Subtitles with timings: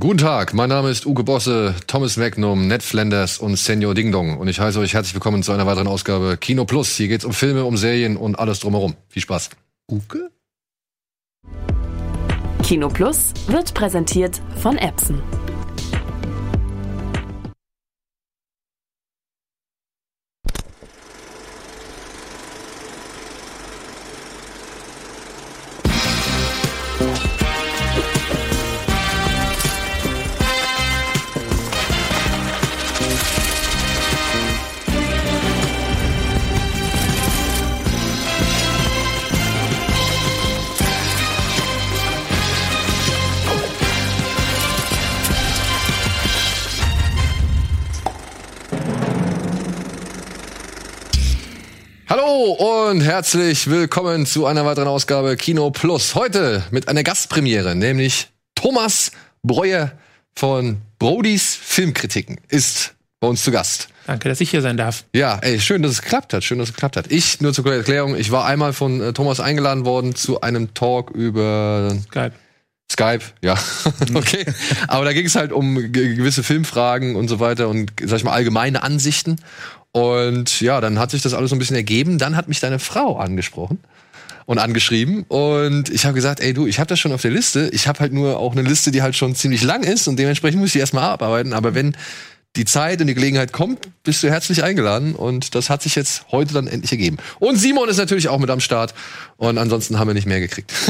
[0.00, 4.38] Guten Tag, mein Name ist Uke Bosse, Thomas Magnum, Ned Flanders und Senior Ding Dong
[4.38, 6.96] und ich heiße euch herzlich willkommen zu einer weiteren Ausgabe Kino Plus.
[6.96, 8.94] Hier geht's um Filme, um Serien und alles drumherum.
[9.08, 9.50] Viel Spaß.
[9.92, 10.30] Uke?
[12.62, 15.20] Kino Plus wird präsentiert von Epson.
[52.64, 56.14] Und herzlich willkommen zu einer weiteren Ausgabe Kino Plus.
[56.14, 59.92] Heute mit einer Gastpremiere, nämlich Thomas Breuer
[60.36, 63.88] von Brodys Filmkritiken ist bei uns zu Gast.
[64.06, 65.04] Danke, dass ich hier sein darf.
[65.14, 66.44] Ja, ey, schön, dass es geklappt hat.
[66.44, 67.10] Schön, dass es geklappt hat.
[67.10, 71.12] Ich, nur zur Erklärung, ich war einmal von äh, Thomas eingeladen worden zu einem Talk
[71.12, 72.32] über Skype.
[72.92, 73.56] Skype, ja,
[74.14, 74.44] okay.
[74.86, 78.24] Aber da ging es halt um ge- gewisse Filmfragen und so weiter und, sag ich
[78.24, 79.36] mal, allgemeine Ansichten.
[79.92, 82.18] Und ja, dann hat sich das alles so ein bisschen ergeben.
[82.18, 83.78] Dann hat mich deine Frau angesprochen
[84.46, 85.24] und angeschrieben.
[85.24, 87.70] Und ich habe gesagt, ey du, ich habe das schon auf der Liste.
[87.72, 90.60] Ich habe halt nur auch eine Liste, die halt schon ziemlich lang ist und dementsprechend
[90.60, 91.52] muss ich erstmal abarbeiten.
[91.52, 91.96] Aber wenn
[92.56, 95.14] die Zeit und die Gelegenheit kommt, bist du herzlich eingeladen.
[95.14, 97.18] Und das hat sich jetzt heute dann endlich ergeben.
[97.38, 98.92] Und Simon ist natürlich auch mit am Start.
[99.36, 100.72] Und ansonsten haben wir nicht mehr gekriegt.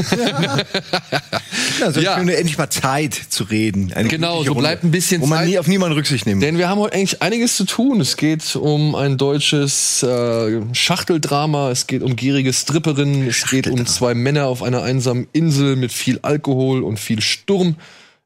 [1.80, 2.20] Ja, so Ja.
[2.22, 2.32] ja.
[2.32, 3.92] endlich mal Zeit zu reden.
[3.94, 5.48] Eine Genau, so bleibt ein bisschen Wo man Zeit.
[5.48, 6.42] nie auf niemanden Rücksicht nimmt.
[6.42, 8.00] Denn wir haben heute eigentlich einiges zu tun.
[8.00, 13.86] Es geht um ein deutsches äh, Schachteldrama, es geht um gierige Stripperinnen, es geht um
[13.86, 17.76] zwei Männer auf einer einsamen Insel mit viel Alkohol und viel Sturm.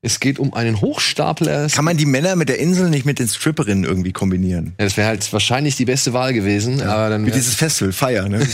[0.04, 1.68] Es geht um einen Hochstapler.
[1.68, 4.74] Kann man die Männer mit der Insel nicht mit den Stripperinnen irgendwie kombinieren?
[4.78, 8.28] Ja, das wäre halt wahrscheinlich die beste Wahl gewesen, aber dann Wie dieses Festival, Feier,
[8.28, 8.46] ne?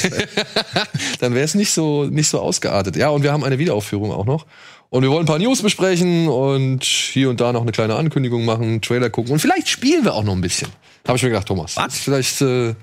[1.19, 2.95] dann wäre es nicht so nicht so ausgeartet.
[2.95, 4.47] Ja, und wir haben eine Wiederaufführung auch noch.
[4.91, 8.45] Und wir wollen ein paar News besprechen und hier und da noch eine kleine Ankündigung
[8.45, 10.69] machen, Trailer gucken und vielleicht spielen wir auch noch ein bisschen.
[11.05, 11.77] Habe ich mir gedacht, Thomas.
[11.77, 11.95] Was?
[11.95, 12.75] Ist vielleicht äh,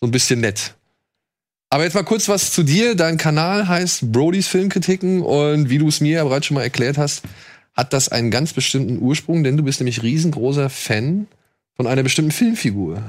[0.00, 0.74] so ein bisschen nett.
[1.70, 2.96] Aber jetzt mal kurz was zu dir.
[2.96, 6.98] Dein Kanal heißt Brodys Filmkritiken und wie du es mir ja bereits schon mal erklärt
[6.98, 7.22] hast,
[7.78, 11.28] hat das einen ganz bestimmten Ursprung, denn du bist nämlich riesengroßer Fan
[11.76, 13.00] von einer bestimmten Filmfigur.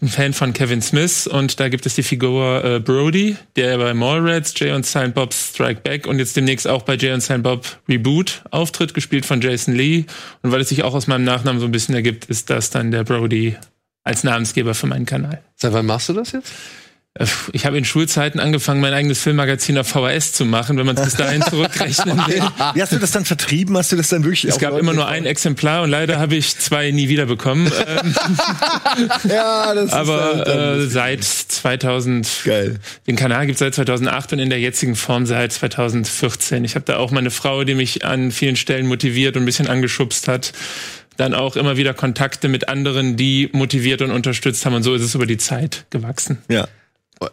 [0.00, 3.92] ein Fan von Kevin Smith und da gibt es die Figur äh, Brody, der bei
[3.94, 7.42] Mallrats, Jay und Silent Bob Strike Back und jetzt demnächst auch bei Jay und Silent
[7.42, 10.04] Bob Reboot auftritt, gespielt von Jason Lee.
[10.42, 12.92] Und weil es sich auch aus meinem Nachnamen so ein bisschen ergibt, ist das dann
[12.92, 13.56] der Brody
[14.04, 15.42] als Namensgeber für meinen Kanal.
[15.56, 16.52] Seit wann machst du das jetzt?
[17.18, 20.96] Äh, Ich habe in Schulzeiten angefangen, mein eigenes Filmmagazin auf VHS zu machen, wenn man
[20.96, 22.42] es bis dahin zurückrechnen will.
[22.74, 23.76] Wie hast du das dann vertrieben?
[23.76, 26.56] Hast du das dann wirklich Es gab immer nur ein Exemplar und leider habe ich
[26.58, 27.70] zwei nie wieder bekommen.
[27.86, 28.14] Ähm,
[29.28, 32.80] Ja, das aber ist dann, äh, seit 2000 geil.
[33.06, 36.64] Den Kanal gibt es seit 2008 und in der jetzigen Form seit 2014.
[36.64, 39.68] Ich habe da auch meine Frau, die mich an vielen Stellen motiviert und ein bisschen
[39.68, 40.52] angeschubst hat.
[41.16, 44.74] Dann auch immer wieder Kontakte mit anderen, die motiviert und unterstützt haben.
[44.74, 46.38] Und so ist es über die Zeit gewachsen.
[46.48, 46.68] Ja.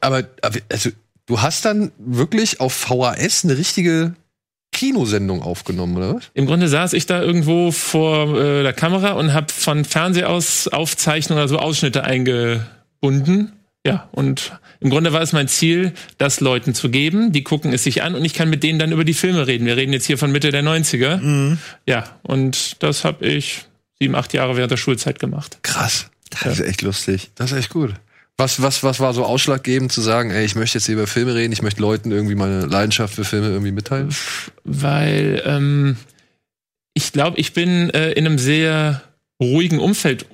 [0.02, 0.24] Aber,
[0.70, 0.90] also,
[1.26, 4.16] du hast dann wirklich auf VHS eine richtige
[4.72, 6.32] Kinosendung aufgenommen, oder was?
[6.34, 10.68] Im Grunde saß ich da irgendwo vor äh, der Kamera und habe von Fernseher aus
[10.68, 13.54] Aufzeichnungen, also Ausschnitte eingebunden.
[13.86, 14.52] Ja, und
[14.82, 17.32] im Grunde war es mein Ziel, das Leuten zu geben.
[17.32, 19.66] Die gucken es sich an und ich kann mit denen dann über die Filme reden.
[19.66, 21.58] Wir reden jetzt hier von Mitte der 90er.
[21.88, 23.66] Ja, und das habe ich
[24.00, 25.60] sieben, acht Jahre während der Schulzeit gemacht.
[25.64, 26.10] Krass.
[26.30, 27.32] Das ist echt lustig.
[27.36, 27.94] Das ist echt gut.
[28.40, 31.36] Was, was, was war so ausschlaggebend zu sagen, ey, ich möchte jetzt hier über Filme
[31.36, 34.16] reden, ich möchte Leuten irgendwie meine Leidenschaft für Filme irgendwie mitteilen?
[34.64, 35.98] Weil ähm,
[36.94, 39.02] ich glaube, ich bin äh, in einem sehr
[39.42, 40.26] ruhigen Umfeld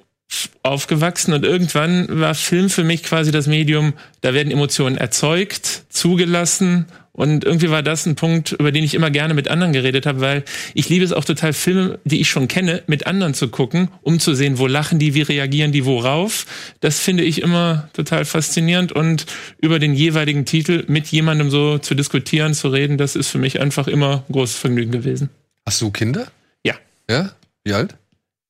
[0.64, 6.86] aufgewachsen und irgendwann war Film für mich quasi das Medium, da werden Emotionen erzeugt, zugelassen
[7.16, 10.20] und irgendwie war das ein Punkt, über den ich immer gerne mit anderen geredet habe,
[10.20, 10.44] weil
[10.74, 14.20] ich liebe es auch total, Filme, die ich schon kenne, mit anderen zu gucken, um
[14.20, 16.46] zu sehen, wo lachen die, wie reagieren die, worauf.
[16.82, 19.28] Das finde ich immer total faszinierend und
[19.62, 23.62] über den jeweiligen Titel mit jemandem so zu diskutieren, zu reden, das ist für mich
[23.62, 25.30] einfach immer ein großes Vergnügen gewesen.
[25.66, 26.28] Hast du Kinder?
[26.66, 26.76] Ja.
[27.10, 27.32] Ja?
[27.64, 27.96] Wie alt?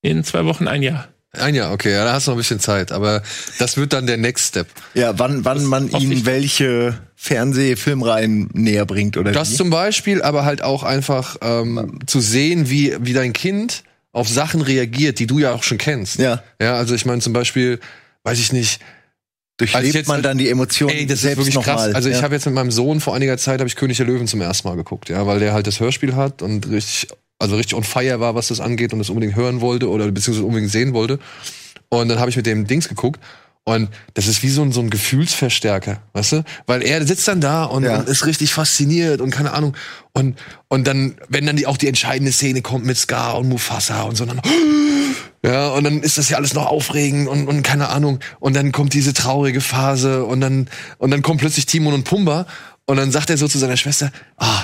[0.02, 1.08] In zwei Wochen ein Jahr.
[1.36, 3.22] Ein Jahr, okay, ja, da hast du noch ein bisschen Zeit, aber
[3.60, 4.68] das wird dann der Next Step.
[4.94, 6.26] Ja, wann, wann man hoffe ihnen ich.
[6.26, 9.56] welche Fernsehfilmreihen näher bringt oder Das wie?
[9.56, 14.62] zum Beispiel, aber halt auch einfach ähm, zu sehen, wie, wie dein Kind auf Sachen
[14.62, 16.20] reagiert, die du ja auch schon kennst.
[16.20, 16.44] Ja.
[16.62, 17.80] Ja, also ich meine zum Beispiel,
[18.24, 18.80] weiß ich nicht,
[19.58, 21.88] Durchlebt jetzt- man dann die Emotionen Ey, das ist selbst wirklich noch krass.
[21.88, 21.96] mal.
[21.96, 22.24] Also ich ja.
[22.24, 24.68] habe jetzt mit meinem Sohn vor einiger Zeit habe ich König der Löwen zum ersten
[24.68, 27.08] Mal geguckt, ja, weil der halt das Hörspiel hat und richtig
[27.40, 30.46] also richtig on fire war, was das angeht und das unbedingt hören wollte oder beziehungsweise
[30.46, 31.20] unbedingt sehen wollte.
[31.90, 33.20] Und dann habe ich mit dem Dings geguckt
[33.68, 36.44] und das ist wie so ein, so ein Gefühlsverstärker, weißt du?
[36.68, 37.98] Weil er sitzt dann da und, Ja.
[38.00, 39.76] und ist richtig fasziniert und keine Ahnung.
[40.14, 40.38] Und,
[40.68, 44.16] und dann, wenn dann die, auch die entscheidende Szene kommt mit Scar und Mufasa und
[44.18, 44.40] so, dann,
[45.44, 48.20] ja, und dann ist das ja alles noch aufregend und, und keine Ahnung.
[48.40, 52.46] Und dann kommt diese traurige Phase und dann, und dann kommt plötzlich Timon und Pumba
[52.86, 54.64] und dann sagt er so zu seiner Schwester, ah,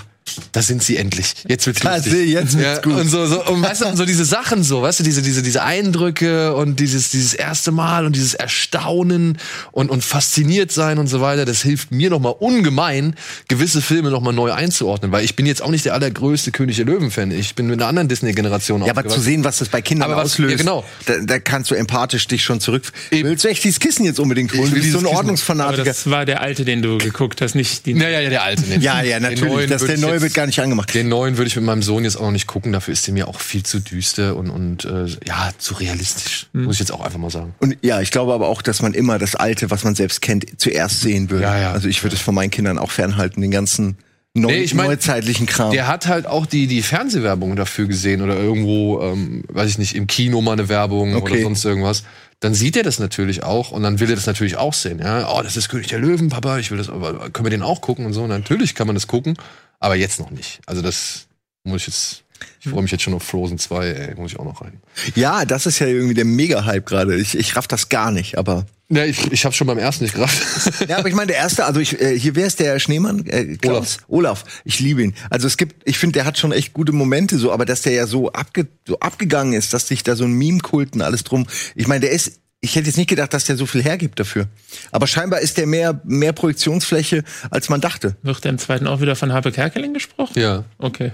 [0.51, 1.33] da sind sie endlich.
[1.48, 2.30] Jetzt wird's Da lustig.
[2.30, 2.94] jetzt wird's ja, gut.
[2.95, 5.63] Und so, so, und weißt du, so diese Sachen so, weißt du, diese, diese, diese
[5.63, 9.38] Eindrücke und dieses, dieses erste Mal und dieses Erstaunen
[9.72, 13.16] und, und fasziniert sein und so weiter, das hilft mir nochmal ungemein,
[13.48, 16.86] gewisse Filme nochmal neu einzuordnen, weil ich bin jetzt auch nicht der allergrößte König der
[16.86, 17.31] Löwen-Fan.
[17.31, 20.22] Ich bin mit einer anderen Disney-Generation Ja, aber zu sehen, was das bei Kindern Aber
[20.22, 20.84] was- auslöst, ja, genau.
[21.06, 22.84] da, da kannst du empathisch dich schon zurück.
[23.12, 23.30] Eben.
[23.30, 24.63] Willst du echt dieses Kissen jetzt unbedingt holen?
[24.63, 25.07] Ich Du so ein Kissen.
[25.07, 25.84] Aber Ordnungsfanatiker.
[25.84, 27.92] das war der alte, den du geguckt hast, nicht die.
[27.92, 28.63] Ja, ja, ja, der alte.
[28.80, 29.54] Ja, ja, Den natürlich.
[29.54, 30.94] neuen Das, würd der neue jetzt- wird gar nicht angemacht.
[30.94, 33.14] Den neuen würde ich mit meinem Sohn jetzt auch noch nicht gucken, dafür ist der
[33.14, 36.64] mir auch viel zu düster und, und äh, ja, zu realistisch, Hm.
[36.66, 37.54] muss ich jetzt auch einfach mal sagen.
[37.60, 40.46] Und ja, ich glaube aber auch, dass man immer das Alte, was man selbst kennt,
[40.60, 41.44] zuerst sehen würde.
[41.44, 41.72] Ja, ja.
[41.72, 43.98] Also ich würde es von meinen Kindern auch fernhalten, den ganzen
[44.34, 45.72] neu, Nee, ich mein, neuzeitlichen Kram.
[45.72, 49.94] Der hat halt auch die, die Fernsehwerbung dafür gesehen oder irgendwo, ähm, weiß ich nicht,
[49.96, 51.44] im Kino mal eine Werbung oder Okay.
[51.44, 52.04] sonst irgendwas.
[52.40, 55.00] Dann sieht er das natürlich auch und dann will er das natürlich auch sehen.
[55.00, 57.62] Ja, oh, das ist König der Löwen, Papa, ich will das, aber können wir den
[57.62, 58.24] auch gucken und so.
[58.24, 59.36] Und natürlich kann man das gucken,
[59.81, 60.62] aber jetzt noch nicht.
[60.66, 61.28] Also das
[61.63, 62.24] muss ich jetzt,
[62.62, 64.80] ich freue mich jetzt schon auf Frozen 2, ey, muss ich auch noch rein.
[65.16, 67.16] ja, das ist ja irgendwie der Mega-Hype gerade.
[67.18, 68.66] Ich, ich raff das gar nicht, aber.
[68.89, 70.42] Ja, ich, ich habe schon beim ersten nicht gerafft.
[70.89, 73.25] Ja, aber ich meine, der erste, also ich, äh, hier, wer ist der Schneemann?
[73.25, 74.00] Äh, Klaus?
[74.07, 74.44] Olaf.
[74.66, 75.16] Ich liebe ihn.
[75.30, 77.94] Also es gibt, ich finde, der hat schon echt gute Momente so, aber dass der
[77.94, 81.48] ja so, abge, so abgegangen ist, dass sich da so ein Meme-Kulten alles drum.
[81.75, 84.48] Ich meine, der ist, ich hätte jetzt nicht gedacht, dass der so viel hergibt dafür.
[84.92, 88.16] Aber scheinbar ist der mehr, mehr Projektionsfläche, als man dachte.
[88.22, 90.40] Wird der im zweiten auch wieder von Harpe Kerkeling gesprochen?
[90.40, 90.63] ja.
[90.78, 91.12] Okay.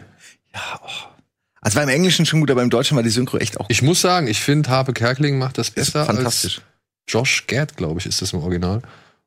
[1.61, 3.81] Also war im Englischen schon gut, aber im Deutschen war die Synchro echt auch Ich
[3.81, 6.57] muss sagen, ich finde, Harpe Kerkeling macht das besser fantastisch.
[6.57, 6.63] als
[7.07, 8.81] Josh Gad, glaube ich, ist das im Original.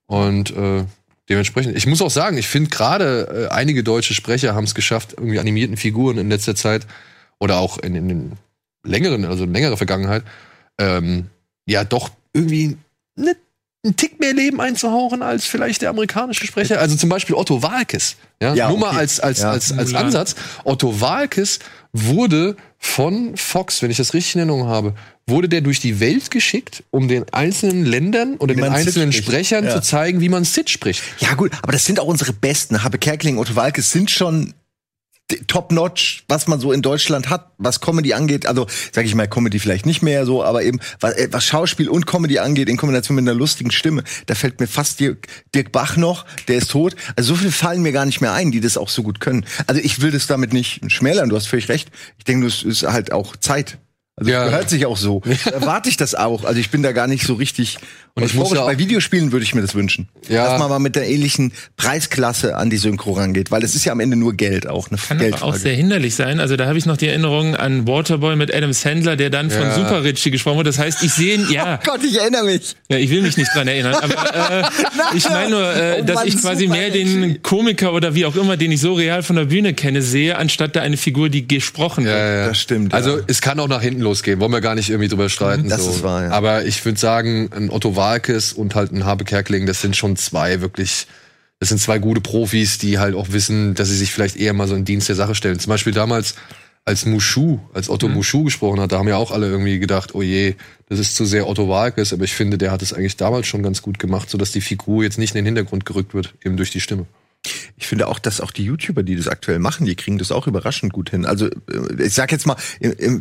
[0.07, 0.85] Und äh,
[1.29, 5.15] dementsprechend, ich muss auch sagen, ich finde gerade äh, einige deutsche Sprecher haben es geschafft,
[5.17, 6.87] irgendwie animierten Figuren in letzter Zeit
[7.39, 8.33] oder auch in, in den
[8.85, 10.25] längeren, also in längerer Vergangenheit,
[10.79, 11.31] ähm,
[11.71, 12.77] ja doch irgendwie
[13.17, 13.37] ne,
[13.85, 16.81] einen Tick mehr Leben einzuhauchen als vielleicht der amerikanische Sprecher.
[16.81, 18.17] Also zum Beispiel Otto Walkes.
[18.43, 18.99] Ja, Ja, nur mal okay.
[18.99, 19.51] als, als, Ja.
[19.53, 19.95] als, als.
[19.95, 20.35] Ansatz.
[20.65, 21.59] Otto Walkes
[21.93, 24.95] wurde von Fox, wenn ich das richtig in Erinnerung habe,
[25.27, 29.13] wurde der durch die Welt geschickt, um den einzelnen Ländern oder Wie den einzelnen.
[29.13, 29.75] Sprechern Ja.
[29.77, 31.03] zu zeigen, wie man Sid spricht.
[31.21, 32.83] Ja gut, aber das sind auch unsere Besten.
[32.83, 34.55] Habe Kerkeling, Otto Walkes sind schon
[35.47, 38.47] top-notch, was man so in Deutschland hat, was Comedy angeht.
[38.47, 41.89] Also sage ich mal, Comedy vielleicht nicht mehr so, aber eben was, äh, was Schauspiel
[41.89, 45.73] und Comedy angeht, in Kombination mit einer lustigen Stimme, da fällt mir fast Dirk, Dirk
[45.73, 46.97] Bach noch, der ist tot.
[47.17, 49.45] Also so viel fallen mir gar nicht mehr ein, die das auch so gut können.
[49.67, 51.91] Also ich will das damit nicht schmälern, du hast völlig recht.
[52.19, 53.79] Ich denke, das ist halt auch Zeit.
[54.21, 54.45] Also Ja.
[54.45, 55.23] gehört sich auch so.
[55.51, 56.45] Erwarte ich das auch.
[56.45, 57.79] Also ich bin da gar nicht so richtig.
[58.15, 60.09] Und ich muss ja bei Videospielen würde ich mir das wünschen.
[60.29, 60.45] Ja.
[60.45, 63.93] Dass man mal mit der ähnlichen Preisklasse an die Synchro rangeht, weil es ist ja
[63.93, 65.59] am Ende nur Geld auch, eine Kann aber auch Geldfrage.
[65.59, 66.39] sehr hinderlich sein.
[66.41, 69.63] Also da habe ich noch die Erinnerung an Waterboy mit Adam Sandler, der dann von
[69.63, 69.75] Ja.
[69.75, 70.67] Super Richie gesprochen wird.
[70.67, 72.75] Das heißt, ich sehe ihn, ja, Gott, ich erinnere mich.
[72.91, 74.65] ja, ich will mich nicht dran erinnern, aber äh,
[75.17, 77.05] ich meine nur, äh, Oh dass Mann, ich quasi Super mehr Richie.
[77.21, 80.37] den Komiker oder wie auch immer, den ich so real von der Bühne kenne, sehe,
[80.37, 82.17] anstatt da eine Figur, die gesprochen wird.
[82.17, 82.49] Ja, ja.
[82.49, 82.99] Das stimmt, ja.
[82.99, 85.69] Also es kann auch nach hinten losgehen, wollen wir gar nicht irgendwie drüber streiten.
[85.69, 85.91] Das so.
[85.91, 86.31] ist wahr, ja.
[86.31, 90.17] Aber ich würde sagen, ein Otto Walkes und halt ein Habe Kerkeling, das sind schon
[90.17, 91.07] zwei wirklich,
[91.61, 94.67] das sind zwei gute Profis, die halt auch wissen, dass sie sich vielleicht eher mal
[94.69, 95.59] so in Dienst der Sache stellen.
[95.59, 96.35] Zum Beispiel damals,
[96.85, 98.15] als Mushu, als Otto Mhm.
[98.15, 100.55] Mushu gesprochen hat, da haben ja auch alle irgendwie gedacht, oh je,
[100.89, 103.63] das ist zu sehr Otto Walkes, aber ich finde, der hat es eigentlich damals schon
[103.63, 106.71] ganz gut gemacht, sodass die Figur jetzt nicht in den Hintergrund gerückt wird, eben durch
[106.71, 107.07] die Stimme.
[107.77, 110.47] Ich finde auch, dass auch die YouTuber, die das aktuell machen, die kriegen das auch
[110.47, 111.25] überraschend gut hin.
[111.25, 112.57] Also äh, ich sag jetzt mal,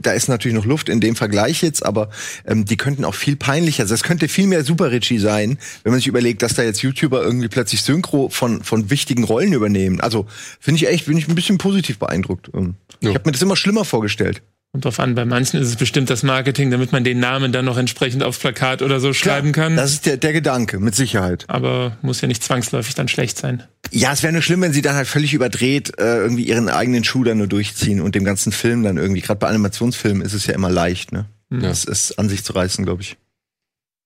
[0.01, 2.09] da ist natürlich noch Luft in dem Vergleich jetzt, aber
[2.45, 3.83] ähm, die könnten auch viel peinlicher.
[3.83, 6.81] Also es könnte viel mehr Super Richie sein, wenn man sich überlegt, dass da jetzt
[6.81, 10.01] YouTuber irgendwie plötzlich Synchro von von wichtigen Rollen übernehmen.
[10.01, 10.27] Also
[10.59, 12.49] finde ich echt, bin ich ein bisschen positiv beeindruckt.
[12.53, 13.11] Ähm, Ja.
[13.11, 14.41] Ich habe mir das immer schlimmer vorgestellt.
[14.71, 17.65] Kommt drauf an, bei manchen ist es bestimmt das Marketing, damit man den Namen dann
[17.65, 19.75] noch entsprechend aufs Plakat oder so schreiben kann.
[19.75, 21.45] Das ist der, der Gedanke, mit Sicherheit.
[21.47, 23.63] aber muss ja nicht zwangsläufig dann schlecht sein.
[23.89, 27.03] Ja, es wäre nur schlimm, wenn sie dann halt völlig überdreht äh, irgendwie ihren eigenen
[27.03, 29.21] Schuh dann nur durchziehen und dem ganzen Film dann irgendwie.
[29.21, 31.25] Gerade bei Animationsfilmen ist es ja immer leicht, ne?
[31.49, 33.17] Das ist an sich zu reißen, glaube ich.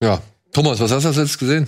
[0.02, 0.22] Ja.
[0.54, 1.68] Thomas, was hast du jetzt gesehen?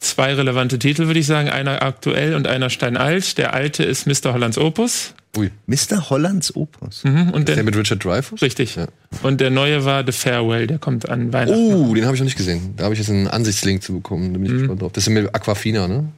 [0.00, 1.50] Zwei relevante Titel, würde ich sagen.
[1.50, 3.36] Einer aktuell und einer steinalt.
[3.36, 4.32] Der alte ist Mr.
[4.32, 5.14] Hollands Opus.
[5.36, 6.10] Ui, Mr.
[6.10, 7.04] Hollands Opus.
[7.04, 8.42] Mhm, und der der, mit Richard Dreyfuss?
[8.42, 8.76] richtig.
[8.76, 8.86] Ja.
[9.22, 11.58] Und der neue war The Farewell, der kommt an Weihnachten.
[11.74, 12.74] Oh, den habe ich noch nicht gesehen.
[12.76, 14.32] Da habe ich jetzt einen Ansichtslink zu bekommen.
[14.32, 14.92] Da bin ich gespannt drauf.
[14.92, 16.12] Das ist mit Aquafina, ne?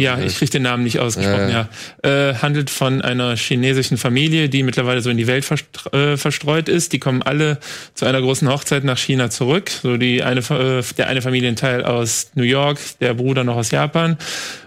[0.00, 1.68] Ja, ich krieg den Namen nicht ausgesprochen, ja.
[2.04, 2.30] ja.
[2.30, 5.46] Äh, handelt von einer chinesischen Familie, die mittlerweile so in die Welt
[5.92, 6.92] äh, verstreut ist.
[6.92, 7.58] Die kommen alle
[7.94, 9.70] zu einer großen Hochzeit nach China zurück.
[9.70, 14.16] So die eine, äh, der eine Familienteil aus New York, der Bruder noch aus Japan.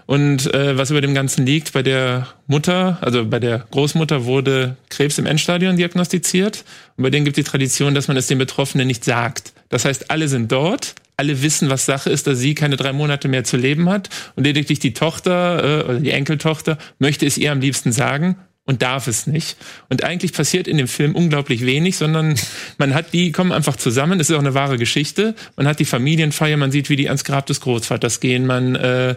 [0.06, 4.76] Und äh, was über dem Ganzen liegt, bei der Mutter, also bei der Großmutter wurde
[4.88, 6.64] Krebs im Endstadion diagnostiziert.
[6.96, 9.52] Und bei denen gibt die Tradition, dass man es den Betroffenen nicht sagt.
[9.68, 13.28] Das heißt, alle sind dort, alle wissen, was Sache ist, dass sie keine drei Monate
[13.28, 17.52] mehr zu leben hat und lediglich die Tochter äh, oder die Enkeltochter möchte es ihr
[17.52, 19.58] am liebsten sagen und darf es nicht.
[19.90, 22.36] Und eigentlich passiert in dem Film unglaublich wenig, sondern
[22.78, 24.18] man hat die kommen einfach zusammen.
[24.18, 25.34] Es ist auch eine wahre Geschichte.
[25.56, 29.16] Man hat die Familienfeier, man sieht, wie die ans Grab des Großvaters gehen, man äh,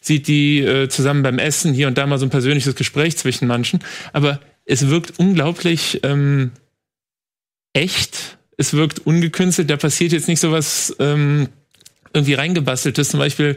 [0.00, 3.46] sieht die äh, zusammen beim Essen hier und da mal so ein persönliches Gespräch zwischen
[3.46, 3.78] manchen.
[4.12, 6.50] Aber es wirkt unglaublich ähm,
[7.74, 11.48] echt es wirkt ungekünstelt, da passiert jetzt nicht so was ähm,
[12.12, 13.08] irgendwie reingebasteltes.
[13.10, 13.56] Zum Beispiel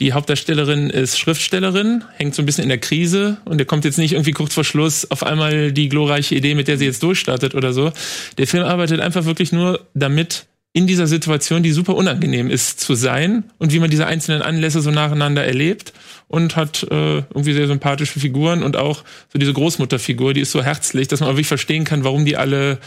[0.00, 3.98] die Hauptdarstellerin ist Schriftstellerin, hängt so ein bisschen in der Krise und der kommt jetzt
[3.98, 7.54] nicht irgendwie kurz vor Schluss auf einmal die glorreiche Idee, mit der sie jetzt durchstartet
[7.54, 7.92] oder so.
[8.38, 12.94] Der Film arbeitet einfach wirklich nur damit, in dieser Situation, die super unangenehm ist, zu
[12.94, 15.92] sein und wie man diese einzelnen Anlässe so nacheinander erlebt
[16.28, 20.62] und hat äh, irgendwie sehr sympathische Figuren und auch so diese Großmutterfigur, die ist so
[20.62, 22.78] herzlich, dass man auch wirklich verstehen kann, warum die alle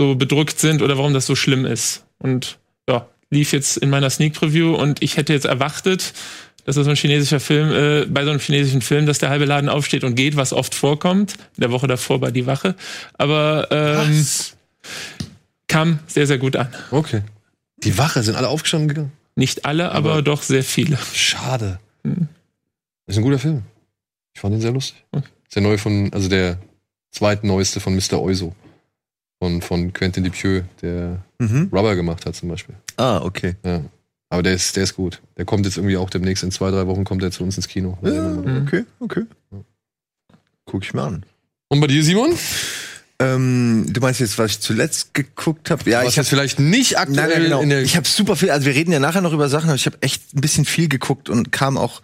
[0.00, 2.06] so bedrückt sind oder warum das so schlimm ist.
[2.20, 6.14] Und ja, lief jetzt in meiner Sneak Preview und ich hätte jetzt erwartet,
[6.64, 9.44] dass das so ein chinesischer Film, äh, bei so einem chinesischen Film, dass der halbe
[9.44, 11.34] Laden aufsteht und geht, was oft vorkommt.
[11.56, 12.76] In der Woche davor bei Die Wache.
[13.18, 14.26] Aber ähm,
[15.68, 16.68] kam sehr, sehr gut an.
[16.90, 17.20] Okay.
[17.84, 19.12] Die Wache, sind alle aufgestanden gegangen?
[19.34, 20.98] Nicht alle, aber, aber doch sehr viele.
[21.12, 21.78] Schade.
[22.04, 22.26] Hm.
[23.06, 23.64] Ist ein guter Film.
[24.32, 25.04] Ich fand ihn sehr lustig.
[25.12, 25.28] Okay.
[25.44, 26.56] Ist der neue von, also der
[27.10, 28.18] zweitneueste von Mr.
[28.18, 28.54] Oizo
[29.40, 31.70] von, von Quentin Dupieux, der mhm.
[31.72, 32.74] Rubber gemacht hat zum Beispiel.
[32.96, 33.56] Ah, okay.
[33.64, 33.82] Ja.
[34.28, 35.20] Aber der ist, der ist gut.
[35.36, 37.66] Der kommt jetzt irgendwie auch demnächst in zwei, drei Wochen kommt er zu uns ins
[37.66, 37.98] Kino.
[38.02, 39.24] Ja, okay, okay.
[40.66, 41.24] Guck ich mir an.
[41.68, 42.32] Und bei dir, Simon?
[43.18, 45.88] Ähm, du meinst jetzt, was ich zuletzt geguckt habe?
[45.90, 47.82] Ja, was ich habe vielleicht nicht aktuell nein, genau.
[47.82, 49.98] Ich habe super viel, also wir reden ja nachher noch über Sachen, aber ich habe
[50.00, 52.00] echt ein bisschen viel geguckt und kam auch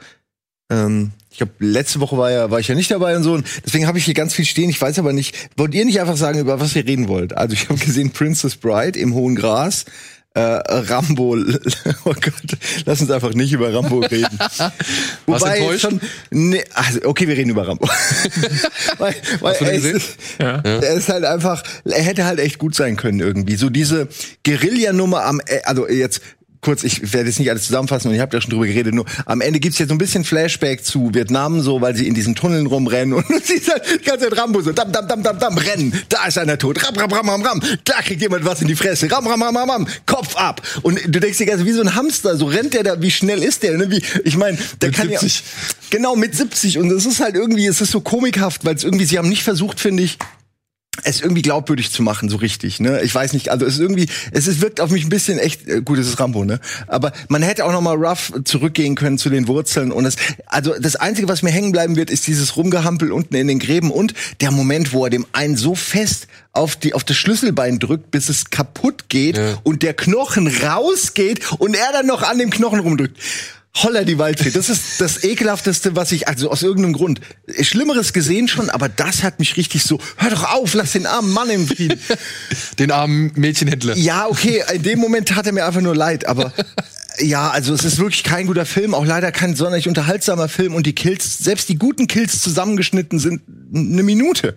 [0.71, 3.35] ähm, ich glaube, letzte Woche war ja war ich ja nicht dabei und so.
[3.35, 4.71] Und deswegen habe ich hier ganz viel stehen.
[4.71, 7.37] Ich weiß aber nicht, wollt ihr nicht einfach sagen, über was ihr reden wollt?
[7.37, 9.85] Also ich habe gesehen Princess Bride im hohen Gras.
[10.33, 11.37] Äh, Rambo,
[12.05, 14.38] oh Gott, lass uns einfach nicht über Rambo reden.
[15.26, 16.00] Wobei schon,
[16.31, 17.87] nee, also okay, wir reden über Rambo.
[18.99, 19.97] weil, weil Hast du den gesehen?
[19.97, 20.61] Ist, ja.
[20.61, 23.57] Er ist halt einfach, er hätte halt echt gut sein können irgendwie.
[23.57, 24.09] So diese
[24.45, 26.21] Guerilla-Nummer am, äh, also jetzt
[26.61, 29.05] kurz, ich werde jetzt nicht alles zusammenfassen und ich habe ja schon drüber geredet, nur
[29.25, 32.35] am Ende gibt's jetzt so ein bisschen Flashback zu Vietnam, so, weil sie in diesen
[32.35, 35.39] Tunneln rumrennen und sie ist halt die ganze Zeit Rambo so, dam, dam, dam, dam,
[35.39, 38.63] dam, rennen, da ist einer tot, ram, ram, ram, ram, ram, da kriegt jemand was
[38.63, 40.63] in die Fresse, ram, ram, ram, ram, ram, Kopf ab.
[40.83, 43.43] Und du denkst dir, also wie so ein Hamster, so rennt der da, wie schnell
[43.43, 43.91] ist der, ne?
[43.91, 45.39] Wie, ich meine, der mit kann 70.
[45.39, 45.45] ja,
[45.91, 49.05] genau, mit 70 und es ist halt irgendwie, es ist so komikhaft, weil es irgendwie,
[49.05, 50.19] sie haben nicht versucht, finde ich,
[51.05, 53.00] es irgendwie glaubwürdig zu machen, so richtig, ne?
[53.03, 55.67] Ich weiß nicht, also es ist irgendwie, es ist, wirkt auf mich ein bisschen echt,
[55.69, 56.61] äh, gut, es ist Rambo, ne?
[56.87, 60.75] Aber man hätte auch noch mal rough zurückgehen können zu den Wurzeln und es, also
[60.79, 64.15] das Einzige, was mir hängen bleiben wird, ist dieses Rumgehampel unten in den Gräben und
[64.41, 68.29] der Moment, wo er dem einen so fest auf die, auf das Schlüsselbein drückt, bis
[68.31, 69.59] es kaputt geht Ja.
[69.62, 73.17] und der Knochen rausgeht und er dann noch an dem Knochen rumdrückt.
[73.83, 74.50] Holla die Waldfee.
[74.50, 77.21] Das ist das ekelhafteste, was ich, also aus irgendeinem Grund,
[77.61, 81.33] Schlimmeres gesehen schon, aber das hat mich richtig so, hör doch auf, lass den armen
[81.33, 82.00] Mann im Frieden.
[82.78, 83.97] Den armen Mädchenhändler.
[83.97, 86.52] Ja, okay, in dem Moment tat er mir einfach nur leid, aber
[87.18, 90.87] ja, also es ist wirklich kein guter Film, auch leider kein sonderlich unterhaltsamer Film und
[90.87, 93.42] die Kills, selbst die guten Kills zusammengeschnitten sind
[93.75, 94.56] eine Minute.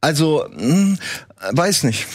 [0.00, 0.98] Also, hm,
[1.52, 2.06] weiß nicht.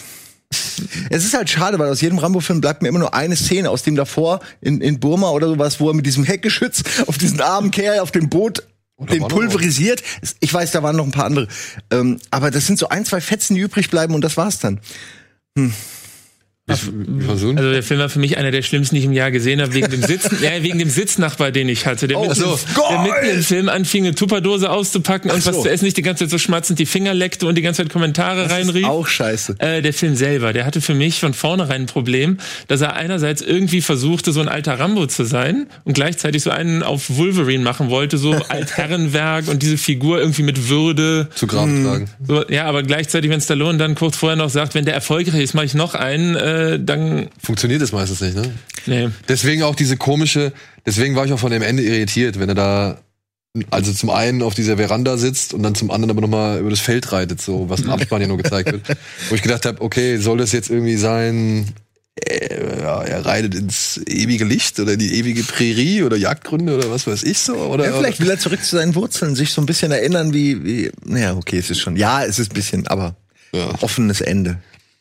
[1.10, 3.82] Es ist halt schade, weil aus jedem Rambo-Film bleibt mir immer nur eine Szene aus
[3.82, 7.70] dem davor in, in Burma oder sowas, wo er mit diesem Heckgeschütz auf diesen armen
[7.70, 8.62] Kerl auf dem Boot
[8.98, 10.02] da den pulverisiert.
[10.40, 11.48] Ich weiß, da waren noch ein paar andere.
[11.90, 14.80] Ähm, aber das sind so ein, zwei Fetzen, die übrig bleiben und das war's dann.
[15.54, 15.72] Wie,
[16.68, 17.58] wie versuchen?
[17.58, 19.74] Also der Film war für mich einer der schlimmsten, die ich im Jahr gesehen habe,
[19.74, 22.58] wegen dem Sitzen, ja, wegen dem Sitznachbar, den ich hatte, der, Oh, mitten, so.
[22.90, 25.50] der mitten im Film anfing, eine Tupperdose auszupacken und so.
[25.50, 27.82] was zu essen, nicht die ganze Zeit so schmatzend die Finger leckte und die ganze
[27.82, 28.86] Zeit Kommentare reinrief.
[28.86, 29.56] Auch scheiße.
[29.58, 33.40] Äh, der Film selber, der hatte für mich von vornherein ein Problem, dass er einerseits
[33.42, 37.88] irgendwie versuchte, so ein alter Rambo zu sein und gleichzeitig so einen auf Wolverine machen
[37.90, 41.28] wollte, so Altherrenwerk und diese Figur irgendwie mit Würde.
[41.34, 42.10] Zu Graben tragen.
[42.26, 45.54] So, ja, aber gleichzeitig, wenn Stallone dann kurz vorher noch sagt, wenn der erfolgreich ist,
[45.54, 48.50] mache ich noch einen, äh, dann Funktioniert das meistens nicht, ne?
[48.86, 49.08] nee.
[49.28, 50.52] Deswegen auch diese komische,
[50.86, 52.98] deswegen war ich auch von dem Ende irritiert, wenn er da
[53.70, 56.80] also zum einen auf dieser Veranda sitzt und dann zum anderen aber nochmal über das
[56.80, 58.82] Feld reitet, so was im Abspann ja nur gezeigt wird.
[59.28, 61.66] Wo ich gedacht habe, okay, soll das jetzt irgendwie sein,
[62.16, 66.90] äh, ja, er reitet ins ewige Licht oder in die ewige Prärie oder Jagdgründe oder
[66.90, 67.54] was weiß ich so.
[67.56, 70.64] Oder, Ja, vielleicht will er zurück zu seinen Wurzeln, sich so ein bisschen erinnern, wie,
[70.64, 73.16] wie, naja, okay, es ist schon, ja, es ist ein bisschen, aber
[73.52, 73.70] Ja.
[73.80, 74.58] offenes Ende.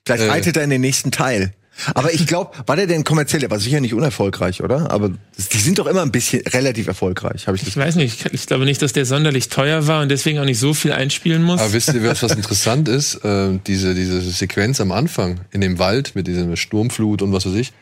[0.08, 0.30] Vielleicht Äh.
[0.30, 1.54] reitet er in den nächsten Teil.
[1.94, 3.40] Aber ich glaube, war der denn kommerziell?
[3.40, 4.90] Der war sicher nicht unerfolgreich, oder?
[4.90, 8.26] Aber die sind doch immer ein bisschen relativ erfolgreich, habe ich das Ich weiß nicht,
[8.26, 10.92] ich, ich glaube nicht, dass der sonderlich teuer war und deswegen auch nicht so viel
[10.92, 11.62] einspielen muss.
[11.62, 13.24] Aber wisst ihr, was, was interessant ist?
[13.24, 17.54] Äh, diese, diese Sequenz am Anfang in dem Wald mit dieser Sturmflut und was weiß
[17.54, 17.74] ich,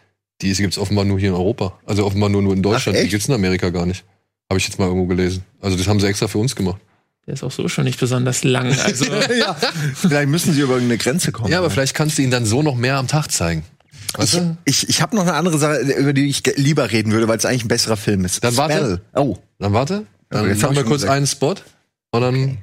[0.42, 1.80] die gibt's offenbar nur hier in Europa.
[1.86, 2.98] Also offenbar nur, nur in Deutschland.
[3.00, 4.04] Ach, die gibt's in Amerika gar nicht.
[4.50, 5.44] Habe ich jetzt mal irgendwo gelesen.
[5.62, 6.82] Also das haben sie extra für uns gemacht.
[7.28, 8.78] Der ist auch so schon nicht besonders lang.
[8.80, 9.06] Also
[9.40, 9.56] ja,
[9.96, 11.52] vielleicht müssen sie über irgendeine Grenze kommen.
[11.52, 13.64] Ja, aber vielleicht kannst du ihn dann so noch mehr am Tag zeigen.
[14.14, 14.58] Weißt du?
[14.66, 17.46] Ich, ich habe noch eine andere Sache, über die ich lieber reden würde, weil es
[17.46, 18.44] eigentlich ein besserer Film ist.
[18.44, 18.76] Dann warte.
[18.76, 19.02] Spell.
[19.16, 20.06] Oh, Dann warte.
[20.30, 21.18] Dann jetzt hab machen ich wir kurz gesagt.
[21.18, 21.56] einen Spot.
[22.12, 22.58] Und dann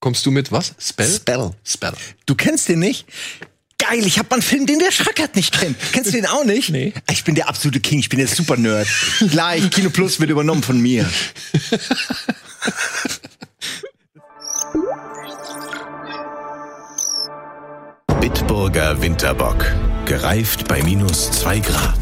[0.00, 0.74] kommst du mit was?
[0.78, 1.08] Spell?
[1.08, 1.50] Spell.
[1.64, 1.92] Spell.
[2.26, 3.06] Du kennst den nicht?
[3.78, 5.76] Geil, ich habe mal einen Film, den der Schrackert nicht kennt.
[5.92, 6.70] Kennst du den auch nicht?
[6.70, 6.92] Nee.
[7.10, 8.86] Ich bin der absolute King, ich bin der Super-Nerd.
[9.30, 11.08] Gleich, Kino Plus wird übernommen von mir.
[18.62, 19.56] Bitburger Winterbock.
[20.04, 21.98] Gereift bei minus zwei Grad.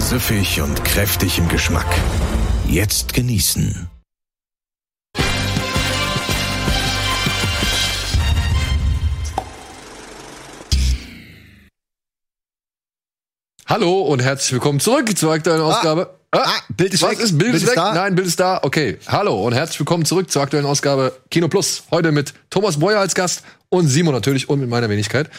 [0.00, 1.86] Süffig und kräftig im Geschmack.
[2.66, 3.88] Jetzt genießen.
[13.64, 16.10] Hallo und herzlich willkommen zurück zur aktuellen Ausgabe.
[16.14, 16.17] ah,
[16.76, 17.20] Bild ist was weg.
[17.20, 17.74] Ist, Bild, ist weg?
[17.74, 17.94] da.
[17.94, 18.60] Nein, Bild ist da.
[18.62, 18.98] Okay.
[19.06, 21.84] Hallo und herzlich willkommen zurück zur aktuellen Ausgabe Kino Plus.
[21.90, 25.30] Heute mit Thomas Breuer als Gast und Simon natürlich und mit meiner Wenigkeit.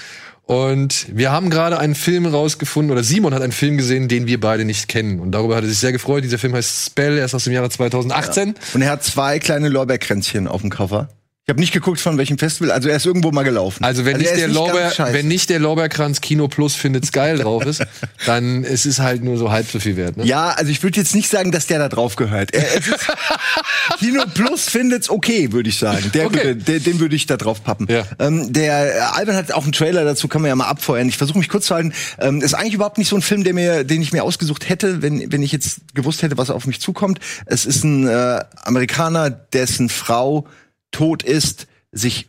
[0.43, 4.39] Und wir haben gerade einen Film rausgefunden, oder Simon hat einen Film gesehen, den wir
[4.39, 5.19] beide nicht kennen.
[5.19, 6.23] Und darüber hat er sich sehr gefreut.
[6.23, 8.55] Dieser Film heißt Spell, er ist aus dem Jahre 2018.
[8.73, 11.07] Und er hat zwei kleine Lorbeerkränzchen auf dem Cover.
[11.49, 12.69] Ich habe nicht geguckt, von welchem Festival.
[12.71, 13.83] Also er ist irgendwo mal gelaufen.
[13.83, 17.39] Also wenn er nicht der ganz Lorbeer, wenn nicht der Lorbeerkranz Kino Plus findet's geil
[17.39, 17.83] drauf ist,
[18.27, 20.15] dann es ist halt nur so halb so viel wert.
[20.15, 20.25] Ne?
[20.25, 22.53] Ja, also ich würde jetzt nicht sagen, dass der da drauf gehört.
[22.53, 23.07] Er, es ist,
[23.97, 26.11] Kino Plus findet's okay, würde ich sagen.
[26.13, 26.35] Der, Okay.
[26.35, 27.87] würde, der, den würde ich da drauf pappen.
[27.89, 28.03] Ja.
[28.19, 31.09] Ähm, der Alban hat auch einen Trailer dazu, kann man ja mal abfeuern.
[31.09, 31.93] Ich versuche mich kurz zu halten.
[32.19, 35.01] Ähm, ist eigentlich überhaupt nicht so ein Film, der mir, den ich mir ausgesucht hätte,
[35.01, 37.19] wenn, wenn ich jetzt gewusst hätte, was auf mich zukommt.
[37.47, 40.45] Es ist ein äh, Amerikaner, dessen Frau
[40.91, 42.27] tot ist, sich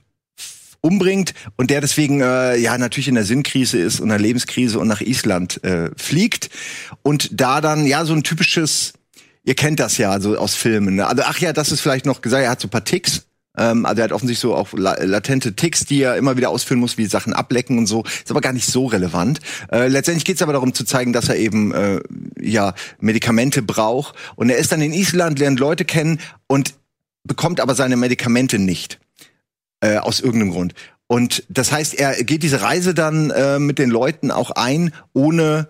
[0.80, 4.88] umbringt und der deswegen äh, ja natürlich in der Sinnkrise ist und der Lebenskrise und
[4.88, 6.48] nach Island äh, fliegt
[7.02, 8.94] und da dann ja so ein typisches
[9.44, 11.06] ihr kennt das ja so aus Filmen ne?
[11.06, 13.26] also ach ja das ist vielleicht noch gesagt er hat so ein paar Ticks
[13.58, 16.80] ähm, also er hat offensichtlich so auch la latente Ticks, die er immer wieder ausführen
[16.80, 18.04] muss, wie Sachen ablecken und so.
[18.04, 19.40] Ist aber gar nicht so relevant.
[19.72, 22.00] Äh, letztendlich geht es aber darum zu zeigen, dass er eben äh,
[22.40, 24.14] ja Medikamente braucht.
[24.36, 26.74] Und er ist dann in Island, lernt Leute kennen und
[27.24, 28.98] bekommt aber seine Medikamente nicht
[29.80, 30.74] äh, aus irgendeinem Grund.
[31.06, 35.68] Und das heißt, er geht diese Reise dann äh, mit den Leuten auch ein, ohne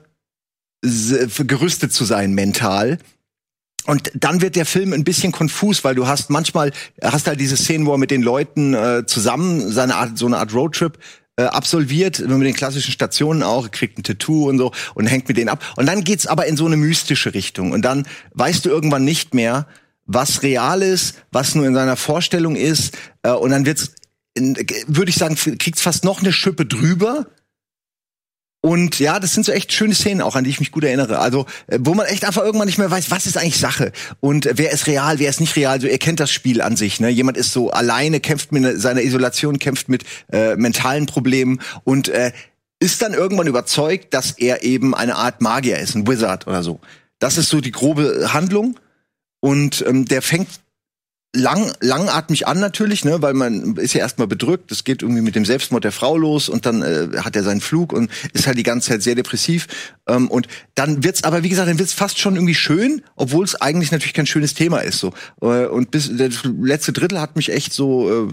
[0.83, 2.99] gerüstet zu sein mental.
[3.87, 7.57] Und dann wird der Film ein bisschen konfus, weil du hast manchmal hast halt diese
[7.57, 10.99] Szenen, wo er mit den Leuten äh, zusammen seine Art, so eine Art Roadtrip
[11.37, 15.39] äh, absolviert, mit den klassischen Stationen auch, kriegt ein Tattoo und so und hängt mit
[15.39, 15.65] denen ab.
[15.77, 17.73] Und dann geht's aber in so eine mystische Richtung.
[17.73, 19.67] Und dann weißt du irgendwann nicht mehr,
[20.13, 22.97] was real ist, was nur in seiner Vorstellung ist.
[23.23, 23.93] Äh, und dann wird's,
[24.35, 27.27] würde ich sagen, kriegt's fast noch eine Schippe drüber.
[28.63, 31.19] Und ja, das sind so echt schöne Szenen auch, an die ich mich gut erinnere.
[31.19, 34.45] Also, äh, wo man echt einfach irgendwann nicht mehr weiß, was ist eigentlich Sache und
[34.45, 35.73] äh, wer ist real, wer ist nicht real.
[35.73, 37.01] Also, ihr kennt das Spiel an sich.
[37.01, 37.09] Ne?
[37.09, 42.33] Jemand ist so alleine, kämpft mit seiner Isolation, kämpft mit äh, mentalen Problemen und äh,
[42.81, 46.81] ist dann irgendwann überzeugt, dass er eben eine Art Magier ist, ein Wizard oder so.
[47.19, 48.79] Das ist so die grobe Handlung.
[49.41, 50.49] Und ähm, der fängt
[51.33, 54.73] lang, langatmig an natürlich, ne, weil man ist ja erstmal bedrückt.
[54.73, 57.61] Es geht irgendwie mit dem Selbstmord der Frau los und dann äh, hat er seinen
[57.61, 59.69] Flug und ist halt die ganze Zeit sehr depressiv.
[60.09, 63.55] Ähm, und dann wird's aber, wie gesagt, dann wird's fast schon irgendwie schön, obwohl es
[63.55, 64.99] eigentlich natürlich kein schönes Thema ist.
[64.99, 68.33] So äh, und bis das letzte Drittel hat mich echt so, äh,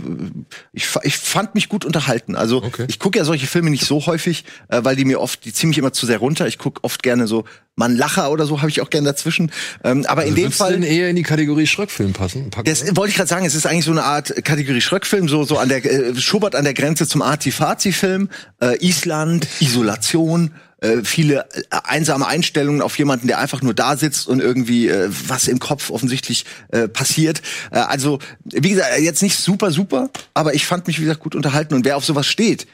[0.74, 2.36] ich, ich fand mich gut unterhalten.
[2.36, 2.86] Also Okay.
[2.90, 5.70] ich gucke ja solche Filme nicht so häufig, äh, weil die mir oft, die ziehen
[5.70, 6.48] mich immer zu sehr runter.
[6.48, 7.46] Ich gucke oft gerne so
[7.78, 9.52] man Lacher oder so habe ich auch gerne dazwischen.
[9.84, 12.50] Ähm, aber in dem Fall denn eher in die Kategorie Schröckfilm passen?
[12.50, 12.70] Packen?
[12.70, 15.58] das wollte ich gerade sagen, es ist eigentlich so eine Art Kategorie Schröckfilm, so so
[15.58, 18.30] an der äh, schubbert an der Grenze zum Arzi-Fazi-Film.
[18.62, 24.28] Äh, Island, Isolation, äh, viele äh, einsame Einstellungen auf jemanden, der einfach nur da sitzt
[24.28, 27.42] und irgendwie äh, was im Kopf offensichtlich äh, passiert.
[27.72, 31.36] Äh, also wie gesagt, jetzt nicht super super, aber ich fand mich wie gesagt gut
[31.36, 32.68] unterhalten und wer auf sowas steht,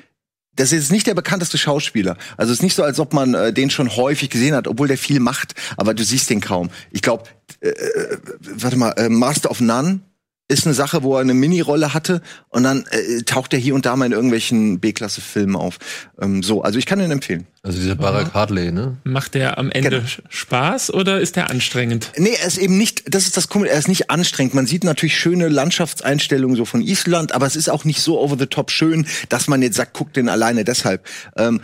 [0.55, 2.17] das ist nicht der bekannteste Schauspieler.
[2.37, 4.87] Also es ist nicht so, als ob man äh, den schon häufig gesehen hat, obwohl
[4.87, 6.69] der viel macht, aber du siehst den kaum.
[6.91, 7.23] Ich glaube,
[7.61, 10.01] äh, äh, warte mal, äh, Master of None
[10.49, 13.85] ist eine Sache, wo er eine Mini-Rolle hatte und dann äh, taucht er hier und
[13.85, 15.79] da mal in irgendwelchen B-Klasse-Filmen auf.
[16.21, 17.47] Ähm, so, also ich kann ihn empfehlen.
[17.63, 18.97] Also dieser Barack Hartley, ne?
[19.05, 20.03] Macht der am Ende Genau.
[20.27, 22.11] Spaß oder ist der anstrengend?
[22.17, 24.53] Nee, er ist eben nicht, das ist das Komische, er ist nicht anstrengend.
[24.53, 28.35] Man sieht natürlich schöne Landschaftseinstellungen so von Island, aber es ist auch nicht so over
[28.37, 31.07] the top schön, dass man jetzt sagt, guck den alleine deshalb.
[31.37, 31.61] Ähm,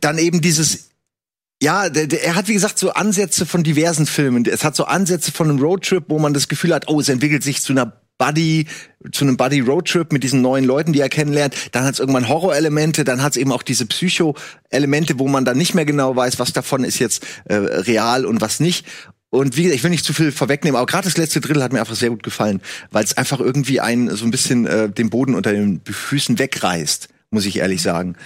[0.00, 0.90] dann eben dieses
[1.62, 4.44] ja, der, der, er hat wie gesagt so Ansätze von diversen Filmen.
[4.46, 7.44] Es hat so Ansätze von einem Roadtrip, wo man das Gefühl hat, oh, es entwickelt
[7.44, 8.66] sich zu einer Buddy,
[9.12, 11.54] zu einem Buddy Roadtrip mit diesen neuen Leuten, die er kennenlernt.
[11.70, 15.56] Dann hat es irgendwann Horrorelemente, dann hat es eben auch diese Psycho-Elemente, wo man dann
[15.56, 18.84] nicht mehr genau weiß, was davon ist jetzt äh, real und was nicht.
[19.30, 21.72] Und wie gesagt, ich will nicht zu viel vorwegnehmen, aber gerade das letzte Drittel hat
[21.72, 25.10] mir einfach sehr gut gefallen, weil es einfach irgendwie einen so ein bisschen äh, den
[25.10, 28.16] Boden unter den Füßen wegreißt, muss ich ehrlich sagen.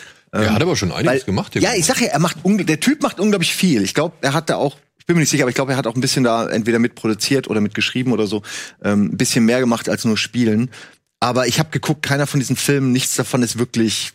[0.45, 1.55] Er hat aber schon einiges Weil, gemacht.
[1.55, 3.83] ja, ich sag ja, er macht der Typ macht unglaublich viel.
[3.83, 5.79] Ich glaube, er hat da auch, ich bin mir nicht sicher, aber ich glaube, er
[5.79, 8.43] hat auch ein bisschen da entweder mitproduziert oder mitgeschrieben oder so,
[8.83, 10.71] ähm, ein bisschen mehr gemacht als nur spielen.
[11.21, 14.13] Aber ich habe geguckt, keiner von diesen Filmen, nichts davon ist wirklich.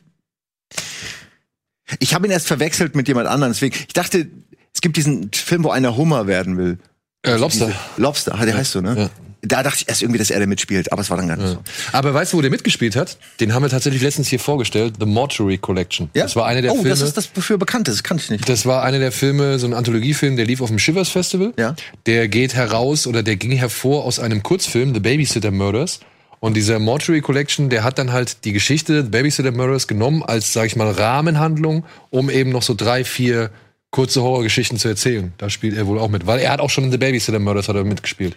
[2.00, 3.52] Ich habe ihn erst verwechselt mit jemand anderem.
[3.54, 4.28] Deswegen, ich dachte,
[4.74, 6.78] es gibt diesen Film, wo einer Hummer werden will.
[7.24, 7.68] äh, Lobster.
[7.68, 8.96] Diese- Lobster, ah, der heißt so, ne?
[8.98, 9.10] Ja.
[9.44, 11.50] Da dachte ich erst irgendwie, dass er da mitspielt, aber es war dann gar nicht
[11.50, 11.64] so.
[11.94, 13.18] Aber weißt du, wo der mitgespielt hat?
[13.40, 14.96] Den haben wir tatsächlich letztens hier vorgestellt.
[15.00, 16.10] The Mortuary Collection.
[16.14, 16.24] Ja?
[16.24, 16.90] Das war einer der oh, Filme.
[16.90, 17.96] das ist das, wofür bekannt ist.
[17.96, 18.48] Das kannte ich nicht.
[18.48, 21.54] Das war einer der Filme, so ein Anthologiefilm, der lief auf dem Shivers Festival.
[21.58, 21.76] Ja.
[22.06, 26.02] Der geht heraus oder der ging hervor aus einem Kurzfilm, The Babysitter Murders.
[26.40, 30.54] Und dieser Mortuary Collection, der hat dann halt die Geschichte The Babysitter Murders genommen als,
[30.54, 33.52] sag ich mal, Rahmenhandlung, um eben noch so drei, vier
[33.92, 35.34] kurze Horrorgeschichten zu erzählen.
[35.38, 37.68] Da spielt er wohl auch mit, weil er hat auch schon in The Babysitter Murders
[37.68, 38.36] hat er mitgespielt.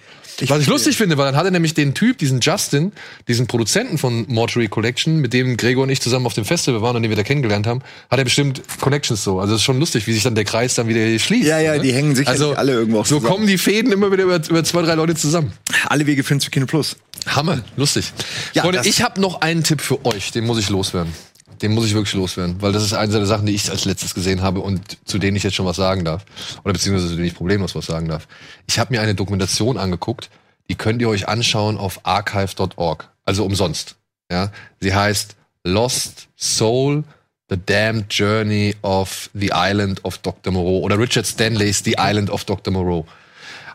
[0.49, 2.91] Was ich lustig finde, weil dann hat er nämlich den Typ, diesen Justin,
[3.29, 6.97] diesen Produzenten von Mortuary Collection, mit dem Gregor und ich zusammen auf dem Festival waren
[6.97, 9.39] und den wir da kennengelernt haben, hat er bestimmt Connections so.
[9.39, 11.47] Also es ist schon lustig, wie sich dann der Kreis dann wieder schließt.
[11.47, 11.83] Ja, ja, ne?
[11.83, 13.33] die hängen sicherlich also, alle irgendwo auch So zusammen.
[13.33, 15.53] kommen die Fäden immer wieder über, über zwei, drei Leute zusammen.
[15.87, 16.97] Alle Wege führen zu Kino Plus.
[17.27, 18.13] Hammer, lustig.
[18.55, 21.13] Ja, Freunde, ich habe noch einen Tipp für euch, den muss ich loswerden.
[21.65, 24.15] Den muss ich wirklich loswerden, weil das ist eine der Sachen, die ich als letztes
[24.15, 26.27] gesehen habe und zu denen ich jetzt schon was sagen darf.
[26.63, 28.29] Oder beziehungsweise zu denen ich problemlos was sagen darf.
[28.67, 30.29] Ich habe mir eine Dokumentation angeguckt,
[30.69, 33.09] die könnt ihr euch anschauen auf archive.org.
[33.25, 33.97] Also umsonst.
[34.31, 37.03] Ja, sie heißt Lost Soul,
[37.49, 40.53] The Damned Journey of the Island of Dr.
[40.53, 42.75] Moreau oder Richard Stanley's The Island of Dr.
[42.75, 43.07] Moreau.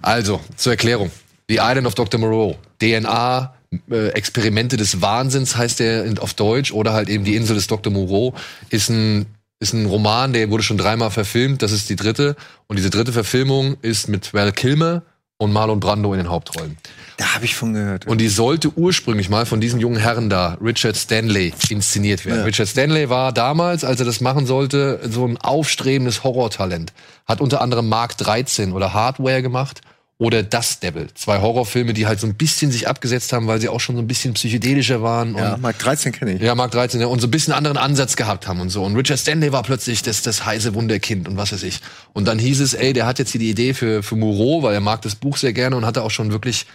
[0.03, 1.09] Also, zur Erklärung.
[1.47, 2.19] The Island of Dr.
[2.19, 2.55] Moreau.
[2.79, 3.51] DNA,
[3.89, 7.93] Experimente des Wahnsinns heißt der auf Deutsch oder halt eben die Insel des Dr.
[7.93, 8.33] Moreau
[8.69, 9.27] ist ein
[9.61, 13.11] ist ein Roman, der wurde schon dreimal verfilmt, das ist die dritte und diese dritte
[13.11, 15.03] Verfilmung ist mit Val Kilmer
[15.37, 16.77] und Marlon Brando in den Hauptrollen.
[17.17, 18.07] Da habe ich von gehört.
[18.07, 22.39] Und die sollte ursprünglich mal von diesen jungen Herren da, Richard Stanley, inszeniert werden.
[22.39, 22.45] Ja.
[22.45, 26.93] Richard Stanley war damals, als er das machen sollte, so ein aufstrebendes Horrortalent.
[27.25, 29.81] Hat unter anderem Mark 13 oder Hardware gemacht
[30.19, 31.07] oder Das Devil.
[31.15, 34.01] Zwei Horrorfilme, die halt so ein bisschen sich abgesetzt haben, weil sie auch schon so
[34.01, 35.33] ein bisschen psychedelischer waren.
[35.35, 36.41] ja, Und Mark 13 kenne ich.
[36.41, 38.83] ja, Mark 13, ja, und so ein bisschen anderen Ansatz gehabt haben und so.
[38.83, 41.79] Und Richard Stanley war plötzlich das, das heiße Wunderkind und was weiß ich.
[42.11, 44.73] Und dann hieß es, ey, der hat jetzt hier die Idee für, für Moreau, weil
[44.73, 46.65] er mag das Buch sehr gerne und hatte auch schon wirklich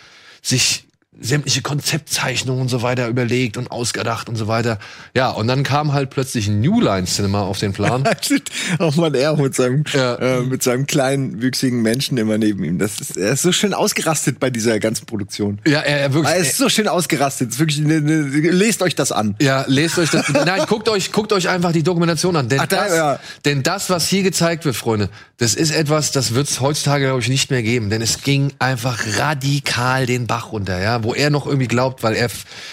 [0.40, 0.83] sich
[1.20, 4.78] sämtliche Konzeptzeichnungen und so weiter überlegt und ausgedacht und so weiter.
[5.14, 8.04] Ja, und dann kam halt plötzlich ein New Line Cinema auf den Plan.
[8.78, 10.16] auch mal er mit seinem, Ja.
[10.16, 12.78] äh, mit seinem kleinen, wüchsigen Menschen immer neben ihm.
[12.78, 15.60] Das ist, er ist so schön ausgerastet bei dieser ganzen Produktion.
[15.66, 16.34] ja, er, er wirklich.
[16.34, 17.50] Er ist so schön ausgerastet.
[17.50, 19.36] Ist wirklich, ne, ne, lest euch das an.
[19.40, 20.28] Ja, lest euch das.
[20.30, 22.48] Nein, guckt euch, guckt euch einfach die Dokumentation an.
[22.48, 23.18] Denn, Ach, da- das, ja.
[23.44, 27.20] denn das, was hier gezeigt wird, Freunde, das ist etwas, das wird es heutzutage, glaube
[27.20, 27.88] ich, nicht mehr geben.
[27.90, 32.14] Denn es ging einfach radikal den Bach runter, ja, wo er noch irgendwie glaubt, weil
[32.14, 32.28] er,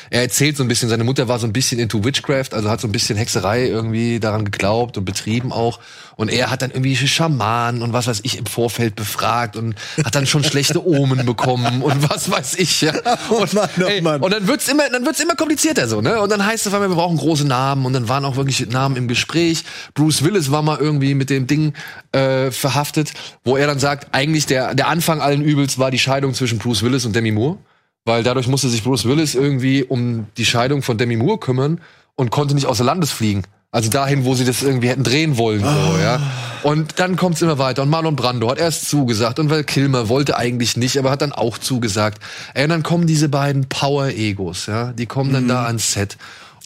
[0.10, 2.82] er erzählt so ein bisschen, seine Mutter war so ein bisschen into Witchcraft, also hat
[2.82, 5.80] so ein bisschen Hexerei irgendwie daran geglaubt und betrieben auch.
[6.16, 10.14] Und er hat dann irgendwie Schamanen und was weiß ich im Vorfeld befragt und hat
[10.16, 12.94] dann schon schlechte Omen bekommen und was weiß ich, ja.
[13.30, 14.22] Und, Mann, oh ey, Mann.
[14.22, 16.22] und dann wird's immer, dann wird's immer komplizierter so, ne?
[16.22, 19.08] Und dann heißt es wir brauchen große Namen und dann waren auch wirklich Namen im
[19.08, 19.64] Gespräch.
[19.94, 21.74] Bruce Willis war mal irgendwie mit dem Ding
[22.12, 23.14] äh, verhaftet,
[23.44, 26.84] wo er dann sagt, eigentlich der der Anfang allen Übels war die Scheidung zwischen Bruce
[26.84, 27.58] Willis und Demi Moore,
[28.06, 31.82] weil dadurch musste sich Bruce Willis irgendwie um die Scheidung von Demi Moore kümmern
[32.16, 33.44] und konnte nicht außer Landes fliegen.
[33.74, 36.20] Also dahin, wo sie das irgendwie hätten drehen wollen, so, ja.
[36.64, 37.84] Und dann kommt's immer weiter.
[37.84, 41.32] Und Marlon Brando hat erst zugesagt und Val Kilmer wollte eigentlich nicht, aber hat dann
[41.32, 42.22] auch zugesagt.
[42.54, 44.92] Ey, und dann kommen diese beiden Power-Egos, ja.
[44.92, 46.18] Die kommen dann da ans Set.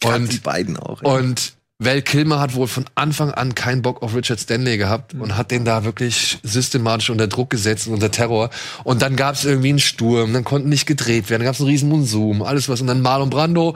[0.01, 1.03] Gerade Und die beiden auch.
[1.03, 1.09] ey.
[1.09, 5.35] und Val Kilmer hat wohl von Anfang an keinen Bock auf Richard Stanley gehabt und
[5.35, 8.49] hat den da wirklich systematisch unter Druck gesetzt und unter Terror.
[8.85, 11.59] Und dann gab es irgendwie einen Sturm, dann konnten nicht gedreht werden, dann gab es
[11.59, 12.79] einen riesen Monsum, alles was.
[12.79, 13.75] Und dann Marlon Brando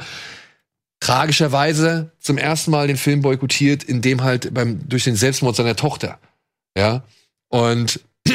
[1.02, 5.76] tragischerweise zum ersten Mal den Film boykottiert, in dem halt beim durch den Selbstmord seiner
[5.76, 6.20] Tochter.
[6.78, 7.04] Ja.
[7.50, 8.00] Und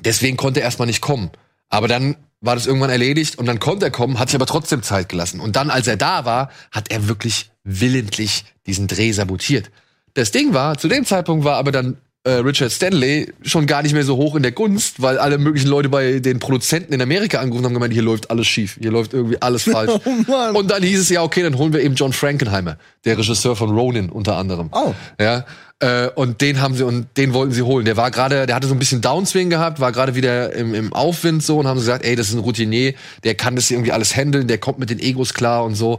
[0.00, 1.30] deswegen konnte er erstmal nicht kommen.
[1.68, 4.82] Aber dann war das irgendwann erledigt und dann konnte er kommen, hat sich aber trotzdem
[4.82, 5.40] Zeit gelassen.
[5.40, 9.70] Und dann, als er da war, hat er wirklich willentlich diesen Dreh sabotiert.
[10.14, 13.94] Das Ding war, zu dem Zeitpunkt war aber dann äh, Richard Stanley schon gar nicht
[13.94, 17.40] mehr so hoch in der Gunst, weil alle möglichen Leute bei den Produzenten in Amerika
[17.40, 19.90] angerufen haben gemeint, hier läuft alles schief, hier läuft irgendwie alles falsch.
[20.28, 23.56] Oh und dann hieß es ja, okay, dann holen wir eben John Frankenheimer, der Regisseur
[23.56, 24.68] von Ronin unter anderem.
[24.72, 24.94] Oh.
[25.20, 25.44] Ja.
[25.80, 27.84] Äh, und den haben sie und den wollten sie holen.
[27.84, 30.92] Der war gerade, der hatte so ein bisschen Downswing gehabt, war gerade wieder im, im
[30.92, 32.94] Aufwind so und haben sie gesagt, ey, das ist ein Routinier,
[33.24, 35.98] der kann das irgendwie alles handeln, der kommt mit den Egos klar und so.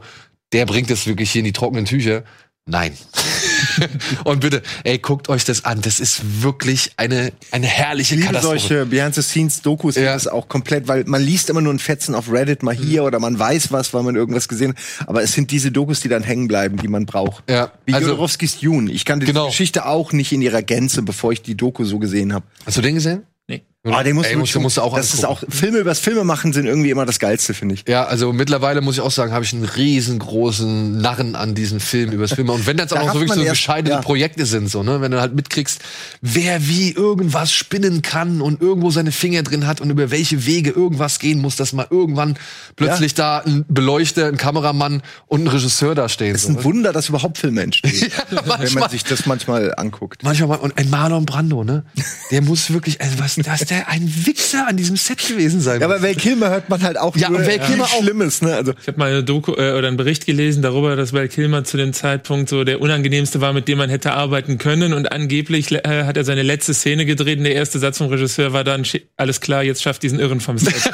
[0.53, 2.23] Der bringt das wirklich hier in die trockenen Tücher.
[2.65, 2.93] Nein.
[4.23, 5.81] und bitte, ey, guckt euch das an.
[5.81, 8.59] Das ist wirklich eine, eine herrliche Ich liebe Katastrophe.
[8.59, 10.13] solche Behind-the-Scenes-Dokus, Ja.
[10.13, 13.19] das auch komplett, weil man liest immer nur ein Fetzen auf Reddit mal hier oder
[13.19, 15.07] man weiß was, weil man irgendwas gesehen hat.
[15.09, 17.43] Aber es sind diese Dokus, die dann hängen bleiben, die man braucht.
[17.49, 18.91] Ja, Wie also- Jodorowskis Dune.
[18.91, 19.45] Ich kannte Genau.
[19.45, 22.45] die Geschichte auch nicht in ihrer Gänze, bevor ich die Doku so gesehen habe.
[22.65, 23.23] Hast du den gesehen?
[23.47, 23.63] Nee.
[23.85, 25.43] Ah, den musst Ey, du, musst, musst auch Das ist auch.
[25.49, 27.83] Filme übers Filme machen sind irgendwie immer das Geilste, finde ich.
[27.85, 32.13] Ja, also mittlerweile muss ich auch sagen, habe ich einen riesengroßen Narren an diesen Film
[32.13, 32.53] übers Filme.
[32.53, 34.01] Und wenn das Da auch noch so wirklich so bescheidene ja.
[34.01, 35.81] Projekte sind, so, ne, wenn du halt mitkriegst,
[36.21, 40.69] wer wie irgendwas spinnen kann und irgendwo seine Finger drin hat und über welche Wege
[40.69, 42.37] irgendwas gehen muss, dass mal irgendwann
[42.77, 46.33] plötzlich da ein Beleuchter, ein Kameramann und ein Regisseur da stehen.
[46.35, 46.57] Es ist So.
[46.59, 48.81] ein Wunder, dass überhaupt Filme entstehen, wenn manchmal.
[48.83, 50.23] man sich das manchmal anguckt.
[50.23, 51.83] Manchmal mal, und ein Marlon Brando, ne?
[52.31, 55.87] Der muss wirklich, also was, dass der ein Wichser an diesem Set gewesen sein Ja,
[55.87, 55.95] muss.
[55.97, 58.03] aber Val Kilmer hört man halt auch Ja, nur und Val Kilmer viel auch.
[58.03, 58.55] Schlimmes, ne?
[58.55, 61.63] Also Ich habe mal eine Doku äh, oder einen Bericht gelesen darüber, dass Val Kilmer
[61.63, 64.93] zu dem Zeitpunkt so der unangenehmste war, mit dem man hätte arbeiten können.
[64.93, 68.53] Und angeblich äh, hat er seine letzte Szene gedreht und der erste Satz vom Regisseur
[68.53, 70.73] war dann, "Schi- alles klar, jetzt schafft diesen Irren vom Set.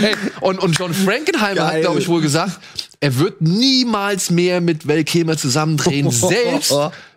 [0.00, 1.80] Hey, und, und John Frankenheimer hat, Geil.
[1.82, 2.58] glaube ich, wohl gesagt,
[3.00, 6.72] er wird niemals mehr mit Val Kilmer zusammendrehen, selbst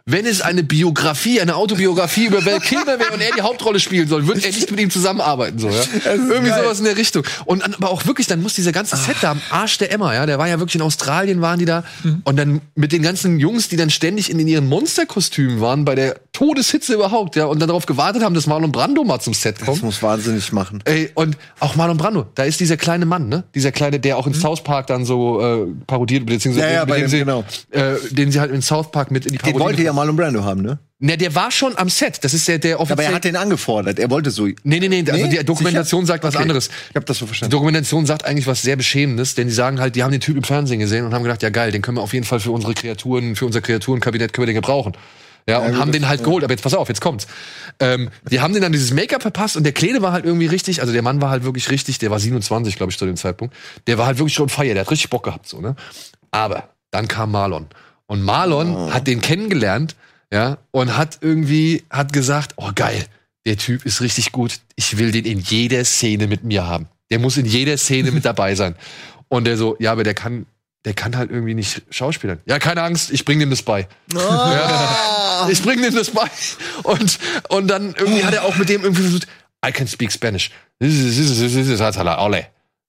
[0.10, 4.08] wenn es eine Biografie, eine Autobiografie über Val Kilmer wäre und er die Hauptrolle spielen
[4.08, 5.60] soll, wird er nicht mit ihm zusammenarbeiten.
[5.60, 5.82] So, ja?
[6.06, 6.64] Irgendwie geil.
[6.64, 7.24] sowas in der Richtung.
[7.44, 10.14] Und an- aber auch wirklich, dann muss dieser ganze Set da am Arsch der Emma,
[10.14, 11.84] ja, der war ja wirklich in Australien, waren die da.
[12.24, 16.16] Und dann mit den ganzen Jungs, die dann ständig in ihren Monsterkostümen waren, bei der
[16.38, 19.78] Todeshitze überhaupt, ja, und dann darauf gewartet haben, dass Marlon Brando mal zum Set kommt.
[19.78, 20.82] das muss wahnsinnig machen.
[20.86, 23.44] Ey, und auch Marlon Brando, da ist dieser kleine Mann, ne?
[23.56, 26.72] Dieser kleine, der auch in South Park dann so äh, parodiert, beziehungsweise Mhm.
[26.74, 27.44] Ja, ja, bei dem sie, genau.
[27.72, 29.60] äh, den sie halt in South Park mit in die Den Parodie.
[29.64, 30.78] wollte ja Marlon Brando haben, ne?
[31.00, 32.20] ne, der war schon am Set.
[32.24, 33.08] Das ist der, der Aber offiziell.
[33.10, 33.98] er hat den angefordert.
[33.98, 34.46] Er wollte so.
[34.46, 36.14] nee, nee, nee, also die Dokumentation Sicher?
[36.14, 36.44] sagt was Okay.
[36.44, 36.70] anderes.
[36.90, 37.52] Ich habe das so Die verstanden.
[37.52, 40.44] Dokumentation sagt eigentlich was sehr Beschämendes, denn die sagen halt, die haben den Typ im
[40.44, 42.76] Fernsehen gesehen und haben gedacht, ja geil, den können wir auf jeden Fall für unsere
[42.76, 44.94] Kreaturen, für unser Kreaturenkabinett können wir den gebrauchen.
[45.50, 46.44] Ja, und gut, haben den halt geholt.
[46.44, 47.28] Aber jetzt pass auf, jetzt kommt's.
[47.80, 50.82] Ähm, die haben den dann dieses Make-up verpasst und der Kleine war halt irgendwie richtig,
[50.82, 53.56] also der Mann war halt wirklich richtig, der war 27, glaube ich, zu dem Zeitpunkt.
[53.88, 55.76] Der war halt wirklich schon feier, der hat richtig Bock gehabt, so, ne?
[56.32, 57.68] Aber dann kam Marlon.
[58.08, 59.96] Und Marlon hat den kennengelernt,
[60.32, 63.06] ja, und hat irgendwie, hat gesagt, oh geil,
[63.46, 64.60] der Typ ist richtig gut.
[64.76, 66.88] Ich will den in jeder Szene mit mir haben.
[67.10, 68.76] Der muss in jeder Szene mit dabei sein.
[69.30, 70.46] Und der so, ja, aber der kann,
[70.88, 72.40] der kann halt irgendwie nicht schauspielern.
[72.46, 73.90] Ja, keine Angst, ich bring dem das bei.
[74.14, 76.32] Ja, ich bring dem das bei.
[76.84, 77.20] Und,
[77.50, 79.28] und dann irgendwie hat er auch mit dem irgendwie versucht,
[79.66, 80.50] I can speak Spanish.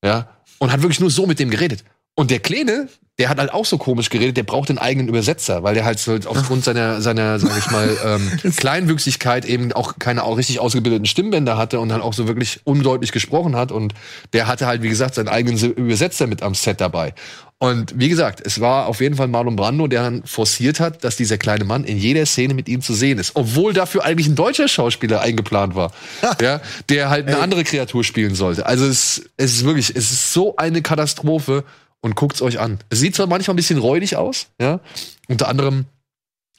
[0.04, 0.28] Ja.
[0.58, 1.82] Und hat wirklich nur so mit dem geredet.
[2.14, 5.64] Und der Kleine, der hat halt auch so komisch geredet, der braucht den eigenen Übersetzer,
[5.64, 10.22] weil der halt so aufgrund seiner, seiner, sag ich mal, ähm, Kleinwüchsigkeit eben auch keine
[10.22, 13.72] auch richtig ausgebildeten Stimmbänder hatte und dann auch so wirklich undeutlich gesprochen hat.
[13.72, 13.92] Und
[14.32, 17.12] der hatte halt, wie gesagt, seinen eigenen Übersetzer mit am Set dabei.
[17.60, 21.16] Und wie gesagt, es war auf jeden Fall Marlon Brando, der dann forciert hat, dass
[21.16, 23.32] dieser kleine Mann in jeder Szene mit ihm zu sehen ist.
[23.34, 25.90] Obwohl dafür eigentlich ein deutscher Schauspieler eingeplant war.
[26.40, 28.64] ja, der halt eine andere Kreatur spielen sollte.
[28.64, 31.64] Also es, es ist wirklich, es ist so eine Katastrophe
[32.00, 32.78] und guckt's euch an.
[32.90, 34.80] Es sieht zwar manchmal ein bisschen räudig aus, ja.
[35.28, 35.86] Unter anderem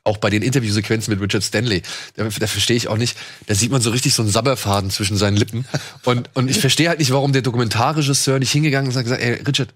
[0.04, 1.84] auch bei den Interviewsequenzen mit Richard Stanley,
[2.16, 5.18] da, da verstehe ich auch nicht, da sieht man so richtig so einen Sabberfaden zwischen
[5.18, 5.66] seinen Lippen.
[6.04, 9.22] Und, und ich verstehe halt nicht, warum der Dokumentarregisseur nicht hingegangen ist und hat gesagt,
[9.22, 9.74] ey, Richard,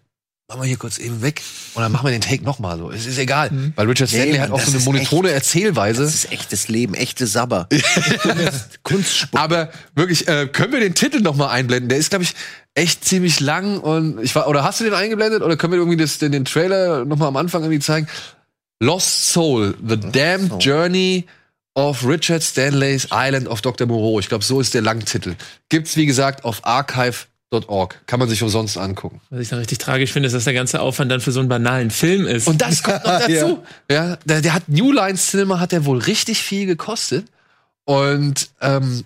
[0.47, 1.41] mach mal hier kurz eben weg
[1.73, 2.91] und dann machen wir den Take nochmal so.
[2.91, 3.52] Es ist egal.
[3.76, 6.04] Weil Richard Stanley Nee, hat auch so eine monotone Erzählweise.
[6.04, 7.67] Das ist echtes Leben, echte Sabber.
[8.84, 9.41] Kunstsport.
[9.41, 11.89] Aber wirklich, äh, können wir den Titel noch mal einblenden?
[11.89, 12.34] Der ist, glaube ich,
[12.76, 15.98] echt ziemlich lang und ich war, oder hast du den eingeblendet oder können wir irgendwie
[15.98, 18.08] das, den, den Trailer noch mal am Anfang irgendwie zeigen?
[18.80, 20.60] Lost Soul, The Damned Soul.
[20.60, 21.26] Journey
[21.76, 23.88] of Richard Stanley's Island of Dr.
[23.88, 24.20] Moreau.
[24.20, 25.36] Ich glaube, so ist der Langtitel.
[25.70, 28.02] Gibt's, wie gesagt, auf archive.org.
[28.08, 29.22] Kann man sich umsonst angucken.
[29.30, 31.50] Was ich dann richtig tragisch finde, ist, dass der ganze Aufwand dann für so einen
[31.50, 32.48] banalen Film ist.
[32.48, 33.64] Und das kommt noch dazu.
[33.90, 34.18] ja.
[34.26, 37.26] der, der hat New Line Cinema hat der wohl richtig viel gekostet.
[37.86, 39.04] Und ähm,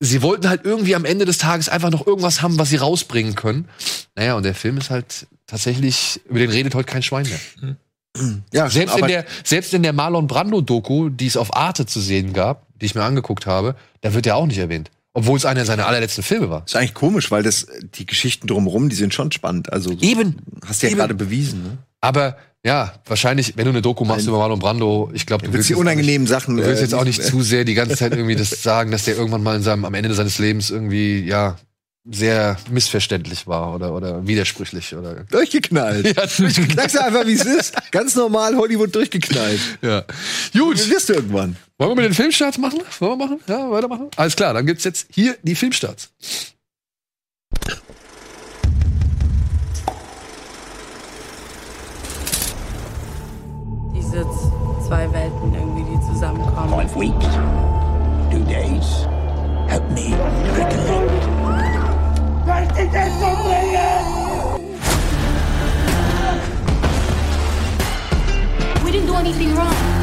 [0.00, 3.34] sie wollten halt irgendwie am Ende des Tages einfach noch irgendwas haben, was sie rausbringen
[3.34, 3.68] können.
[4.14, 7.76] Naja, und der Film ist halt tatsächlich, über den redet heute kein Schwein mehr.
[8.52, 12.00] ja, Selbst in aber der, selbst in der Marlon Brando-Doku, die es auf Arte zu
[12.00, 14.90] sehen gab, die ich mir angeguckt habe, da wird er auch nicht erwähnt.
[15.14, 16.64] Obwohl es einer seiner allerletzten Filme war.
[16.66, 19.72] Ist eigentlich komisch, weil das die Geschichten drumherum, die sind schon spannend.
[19.72, 20.36] Also so, Eben.
[20.66, 21.62] hast du ja gerade bewiesen.
[21.62, 21.78] Ne?
[22.02, 25.68] Aber ja, wahrscheinlich, wenn du eine Doku machst über Marlon Brando, ich glaube, du willst
[25.68, 27.74] die jetzt auch unangenehmen nicht, Sachen, Du willst äh, jetzt auch nicht zu sehr die
[27.74, 30.70] ganze Zeit irgendwie das sagen, dass der irgendwann mal in seinem, am Ende seines Lebens
[30.70, 31.56] irgendwie, ja,
[32.10, 35.14] sehr missverständlich war oder, oder widersprüchlich oder.
[35.30, 36.06] Durchgeknallt.
[36.06, 36.90] Ja, durchgeknallt.
[36.90, 37.74] Sag's einfach, wie es ist.
[37.92, 39.60] Ganz normal Hollywood durchgeknallt.
[39.82, 40.04] Ja.
[40.52, 40.78] Gut.
[40.78, 41.56] Das wirst du irgendwann.
[41.78, 42.80] Wollen wir mit den Filmstarts machen?
[43.00, 43.40] Wollen wir machen?
[43.48, 44.08] Ja, weitermachen?
[44.16, 46.10] Alles klar, dann gibt's jetzt hier die Filmstarts.
[54.86, 56.80] Zwei Welten irgendwie, die zusammenkommen.
[56.80, 57.26] Five weeks,
[58.30, 59.06] two days.
[59.66, 60.14] Help me
[60.56, 61.26] recollect.
[68.84, 69.95] We didn't do anything wrong.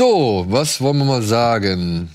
[0.00, 2.08] So, was wollen wir mal sagen?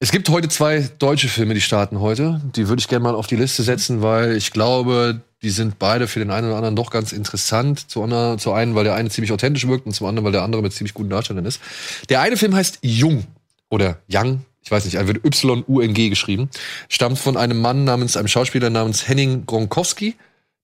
[0.00, 2.40] Es gibt heute zwei deutsche Filme, die starten heute.
[2.56, 6.08] Die würde ich gerne mal auf die Liste setzen, weil ich glaube, die sind beide
[6.08, 7.88] für den einen oder anderen doch ganz interessant.
[7.88, 10.42] Zu, einer, zu einen, weil der eine ziemlich authentisch wirkt und zum anderen, weil der
[10.42, 11.60] andere mit ziemlich guten Darstellern ist.
[12.08, 13.28] Der eine Film heißt Jung
[13.68, 14.44] oder Young.
[14.64, 16.50] Ich weiß nicht, er wird Y-U-N-G geschrieben.
[16.88, 20.16] Stammt von einem Mann namens, einem Schauspieler namens Henning Gronkowski.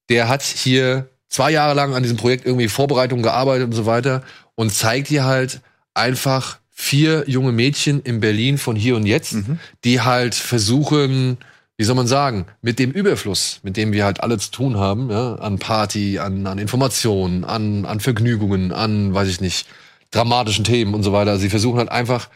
[0.09, 4.25] Der hat hier zwei Jahre lang an diesem Projekt irgendwie Vorbereitungen gearbeitet und so weiter
[4.57, 5.61] und zeigt dir halt
[5.97, 9.37] einfach vier junge Mädchen in Berlin von hier und jetzt,
[9.85, 11.39] die halt versuchen,
[11.79, 15.11] wie soll man sagen, mit dem Überfluss, mit dem wir halt alle zu tun haben,
[15.11, 19.67] ja, an Party, an, an Informationen, an, an Vergnügungen, an, weiß ich nicht,
[20.11, 21.39] dramatischen Themen und so weiter.
[21.39, 22.29] Sie versuchen halt einfach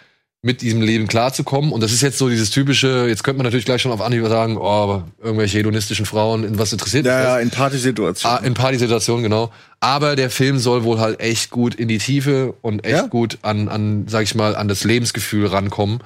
[0.43, 1.71] mit diesem Leben klarzukommen.
[1.71, 4.27] Und das ist jetzt so dieses typische, jetzt könnte man natürlich gleich schon auf Anhieb
[4.27, 8.39] sagen, oh, irgendwelche hedonistischen Frauen, in was interessiert Ja, ja, in Partysituationen.
[8.39, 9.51] Ah, in Partysituationen, genau.
[9.81, 13.07] Aber der Film soll wohl halt echt gut in die Tiefe und echt Ja.
[13.07, 16.01] gut an, an, sag ich mal, an das Lebensgefühl rankommen.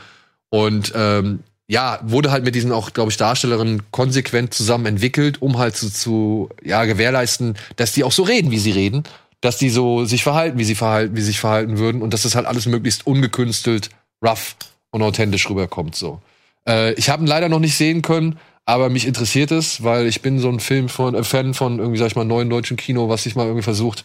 [0.51, 5.59] Und ähm, ja, wurde halt mit diesen auch, glaube ich, Darstellerinnen konsequent zusammen entwickelt, um
[5.59, 9.05] halt zu, zu ja, gewährleisten, dass die auch so reden, wie sie reden,
[9.41, 12.23] dass die so sich verhalten, wie sie verhalten, wie sie sich verhalten würden und dass
[12.23, 13.91] das halt alles möglichst ungekünstelt,
[14.25, 14.57] rough
[14.91, 15.95] und authentisch rüberkommt.
[15.95, 16.21] So.
[16.69, 20.23] Äh, ich habe ihn leider noch nicht sehen können, aber mich interessiert es, weil ich
[20.23, 23.09] bin so ein Film von, äh, Fan von irgendwie, sag ich mal, neuen deutschen Kino,
[23.09, 24.05] was sich mal irgendwie versucht,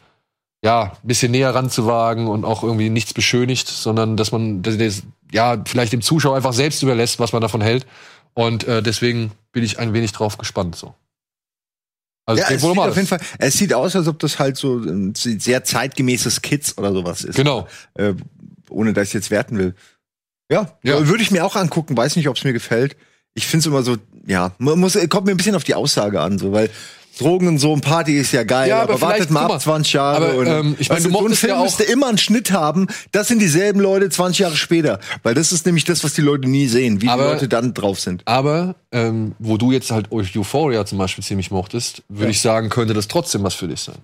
[0.61, 5.03] ja, ein bisschen näher ranzuwagen und auch irgendwie nichts beschönigt, sondern dass man das, das,
[5.31, 7.85] ja vielleicht dem Zuschauer einfach selbst überlässt, was man davon hält.
[8.33, 10.75] Und äh, deswegen bin ich ein wenig drauf gespannt.
[10.75, 10.93] So.
[12.25, 14.77] Also Ja, es sieht auf jeden Fall, es sieht aus, als ob das halt so
[14.77, 17.35] ein sehr zeitgemäßes Kids oder sowas ist.
[17.35, 17.67] Genau.
[17.95, 18.15] Äh,
[18.69, 19.75] ohne dass ich jetzt werten will.
[20.51, 21.07] Ja, Ja.
[21.07, 22.95] würde ich mir auch angucken, weiß nicht, ob es mir gefällt.
[23.35, 26.19] Ich finde es immer so, ja, man muss, kommt mir ein bisschen auf die Aussage
[26.19, 26.69] an, so, weil
[27.19, 29.59] Drogen und so und Party ist ja geil, Ja, aber, aber wartet mal ab mal,
[29.59, 30.25] 20 Jahre.
[30.29, 32.17] aber, und, ähm, ich mein, weißt du so ein Film ja auch- müsste immer einen
[32.17, 32.87] Schnitt haben.
[33.11, 36.47] Das sind dieselben Leute 20 Jahre später, weil das ist nämlich das, was die Leute
[36.49, 38.21] nie sehen, wie Aber- die Leute dann drauf sind.
[38.25, 42.29] Aber ähm, wo du jetzt halt Euphoria zum Beispiel ziemlich mochtest, würde Ja.
[42.31, 43.97] ich sagen, könnte das trotzdem was für dich sein.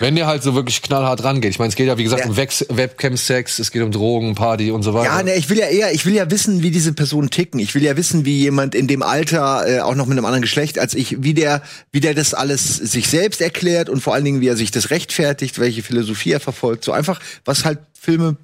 [0.00, 1.50] Wenn der halt so wirklich knallhart rangeht.
[1.50, 2.30] Ich meine, es geht ja, wie gesagt, Ja.
[2.30, 5.06] um Webcam-Sex, es geht um Drogen, Party und so weiter.
[5.16, 7.60] Ja, ne, ich will ja eher, ich will ja wissen, wie diese Personen ticken.
[7.60, 10.42] Ich will ja wissen, wie jemand in dem Alter, äh, auch noch mit einem anderen
[10.42, 14.24] Geschlecht als ich, wie der, wie der das alles sich selbst erklärt und vor allen
[14.24, 16.84] Dingen, wie er sich das rechtfertigt, welche Philosophie er verfolgt.
[16.84, 18.36] So einfach, was halt Filme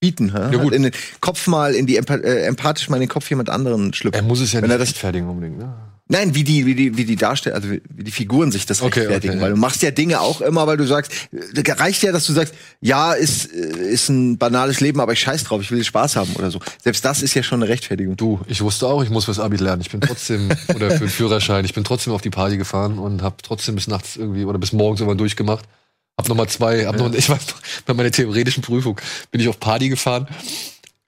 [0.00, 0.28] bieten.
[0.34, 0.60] Ja, Ja, gut.
[0.60, 3.94] Halt in den Kopf mal, in die äh, empathisch mal in den Kopf jemand anderen
[3.94, 4.20] schlüpfen.
[4.20, 5.58] er muss es ja Wenn nicht er rechtfertigen unbedingt.
[5.58, 5.72] Ne?
[6.08, 9.00] Nein, wie die, wie die, wie die Darsteller, also wie die Figuren sich das Okay,
[9.00, 9.34] rechtfertigen.
[9.34, 9.54] okay, weil ja.
[9.54, 12.54] du machst ja Dinge auch immer, weil du sagst, äh, reicht ja, dass du sagst,
[12.80, 16.34] ja, ist, äh, ist ein banales Leben, aber ich scheiß drauf, ich will Spaß haben
[16.34, 16.60] oder so.
[16.82, 18.16] Selbst das ist ja schon eine Rechtfertigung.
[18.16, 19.80] Du, ich wusste auch, ich muss fürs Abi lernen.
[19.80, 23.22] Ich bin trotzdem, oder für den Führerschein, ich bin trotzdem auf die Party gefahren und
[23.22, 25.64] habe trotzdem bis nachts irgendwie oder bis morgens irgendwann durchgemacht.
[26.18, 29.00] Hab noch mal zwei, hab noch, ich weiß noch, bei meiner theoretischen Prüfung
[29.30, 30.26] bin ich auf Party gefahren.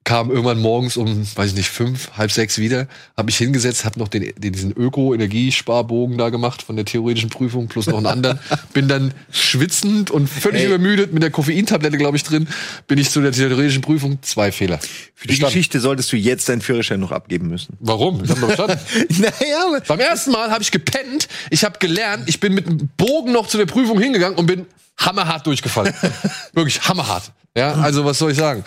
[0.05, 2.87] Kam irgendwann morgens um, weiß ich nicht, fünf, halb sechs wieder,
[3.17, 7.69] habe mich hingesetzt, habe noch den, den, diesen Öko-Energiesparbogen da gemacht von der theoretischen Prüfung
[7.69, 8.39] plus noch einen anderen.
[8.75, 10.67] bin dann schwitzend und völlig Ey.
[10.67, 12.49] übermüdet mit der Koffeintablette, glaube ich, drin,
[12.87, 14.19] bin ich zu der theoretischen Prüfung.
[14.21, 14.79] Zwei Fehler.
[15.15, 17.77] Für die Geschichte solltest du jetzt deinen Führerschein noch abgeben müssen.
[17.81, 18.23] Warum?
[18.23, 18.79] Ich hab doch bestanden.
[19.19, 23.33] naja, Beim ersten Mal habe ich gepennt, ich habe gelernt, ich bin mit einem Bogen
[23.33, 24.67] noch zu der Prüfung hingegangen und bin
[24.99, 25.95] hammerhart durchgefallen.
[26.53, 27.33] Wirklich hammerhart.
[27.57, 28.65] Ja, also was soll ich sagen?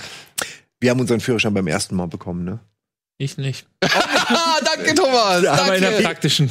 [0.79, 2.59] Wir haben unseren Führerschein beim ersten Mal bekommen, ne?
[3.17, 3.65] Ich nicht.
[3.81, 3.87] Ah,
[4.75, 5.45] danke Thomas.
[5.45, 6.05] Aber in der Danke.
[6.05, 6.49] praktischen.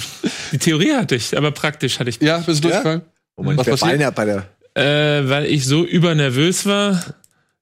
[0.53, 2.21] Die Theorie hatte ich, aber praktisch hatte ich.
[2.21, 3.03] Ja, bist du durchgefallen?
[3.37, 4.15] Oh mein Was der passiert?
[4.15, 4.47] Bei der.
[4.75, 7.03] Äh, weil ich so übernervös war.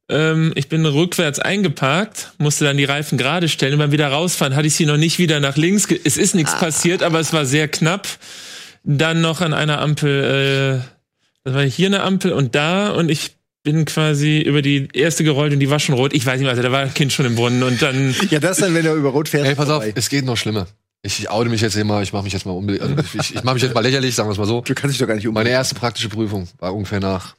[0.08, 4.54] Ähm, ich bin rückwärts eingeparkt, musste dann die Reifen gerade stellen und beim wieder rausfahren
[4.54, 5.86] hatte ich sie noch nicht wieder nach links.
[6.04, 8.06] Es ist nichts passiert, aber es war sehr knapp.
[8.82, 10.88] Dann noch an einer Ampel, äh,
[11.44, 15.52] das war hier eine Ampel und da und ich bin quasi über die erste gerollt
[15.52, 16.12] und die war schon rot.
[16.12, 18.58] Ich weiß nicht, also da war ein Kind schon im Brunnen und dann Ja, das
[18.58, 19.46] dann, wenn er über Rot fährt.
[19.46, 19.92] Ey, pass auf, vorbei.
[19.96, 20.68] es geht noch schlimmer.
[21.02, 23.14] Ich, ich oute mich jetzt hier mal, ich mache mich jetzt mal unbe also ich,
[23.14, 24.60] ich, ich mache mich jetzt mal lächerlich, sagen wir es mal so.
[24.60, 25.34] Du kannst dich doch gar nicht um.
[25.34, 27.34] Meine erste praktische Prüfung war ungefähr nach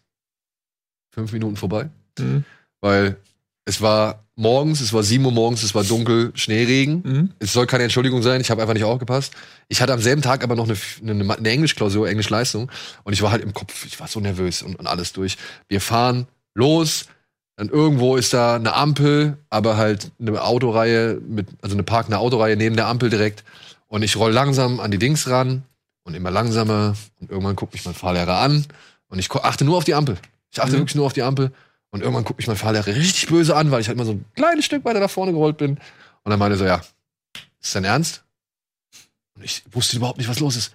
[1.11, 1.89] fünf Minuten vorbei.
[2.19, 2.43] Mhm.
[2.81, 3.17] Weil
[3.65, 7.01] es war morgens, es war sieben Uhr morgens, es war dunkel, Schneeregen.
[7.03, 7.31] Mhm.
[7.39, 9.33] Es soll keine Entschuldigung sein, ich habe einfach nicht aufgepasst.
[9.67, 12.71] Ich hatte am selben Tag aber noch eine, eine, eine Englischklausur, Englischleistung.
[13.03, 15.37] Und ich war halt im Kopf, ich war so nervös und, und alles durch.
[15.67, 17.05] Wir fahren los,
[17.55, 22.57] dann irgendwo ist da eine Ampel, aber halt eine Autoreihe, mit, also eine parkende Autoreihe
[22.57, 23.43] neben der Ampel direkt.
[23.87, 25.63] Und ich roll langsam an die Dings ran
[26.03, 26.95] und immer langsamer.
[27.19, 28.65] Und irgendwann guckt mich mein Fahrlehrer an.
[29.07, 30.17] Und ich achte nur auf die Ampel.
[30.51, 31.51] Ich achte wirklich nur auf die Ampel.
[31.91, 34.25] Und irgendwann guckt mich mein Fahrlehrer richtig böse an, weil ich halt mal so ein
[34.35, 35.71] kleines Stück weiter nach vorne gerollt bin.
[35.71, 36.81] Und dann meinte er so, ja,
[37.61, 38.23] ist dein Ernst?
[39.35, 40.73] Und ich wusste überhaupt nicht, was los ist.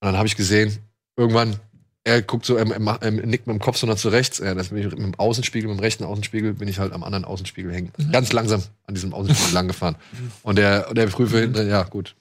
[0.00, 0.78] Und dann habe ich gesehen,
[1.16, 1.58] irgendwann,
[2.04, 4.38] er guckt so, er, er, er nickt mit dem Kopf so nach zu rechts.
[4.38, 7.02] Ja, das bin ich mit dem Außenspiegel, mit dem rechten Außenspiegel, bin ich halt am
[7.02, 7.92] anderen Außenspiegel hängen.
[8.12, 9.96] Ganz langsam an diesem Außenspiegel lang gefahren.
[10.42, 12.14] Und der, der Prüfer hinten drin, ja, gut.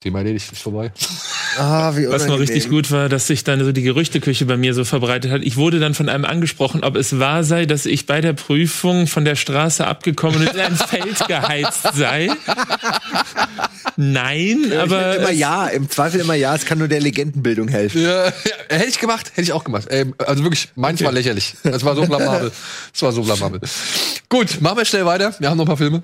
[0.00, 0.92] Thema erledigt, ist vorbei.
[1.58, 4.74] Ah, wie Was noch richtig gut war, dass sich dann so die Gerüchteküche bei mir
[4.74, 5.42] so verbreitet hat.
[5.42, 9.06] Ich wurde dann von einem angesprochen, ob es wahr sei, dass ich bei der Prüfung
[9.08, 12.30] von der Straße abgekommen und in ein Feld geheizt sei.
[13.96, 18.02] Nein, aber immer ja, im Zweifel immer ja, es kann nur der Legendenbildung helfen.
[18.02, 18.32] Ja, ja,
[18.68, 19.88] hätte ich gemacht, hätte ich auch gemacht.
[19.90, 21.54] Ähm, also wirklich, meins war lächerlich.
[21.64, 22.52] Das war so blamabel.
[22.92, 23.60] Das war so blamabel.
[24.28, 25.34] Gut, machen wir schnell weiter.
[25.40, 26.02] Wir haben noch ein paar Filme.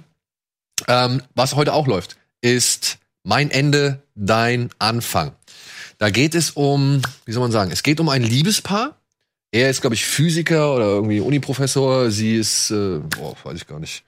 [0.89, 5.33] Ähm, was heute auch läuft, ist Mein Ende, dein Anfang.
[5.99, 8.97] Da geht es um, wie soll man sagen, es geht um ein Liebespaar.
[9.53, 12.11] Er ist, glaube ich, Physiker oder irgendwie Uniprofessor.
[12.11, 14.05] Sie ist, äh, boah, weiß ich gar nicht.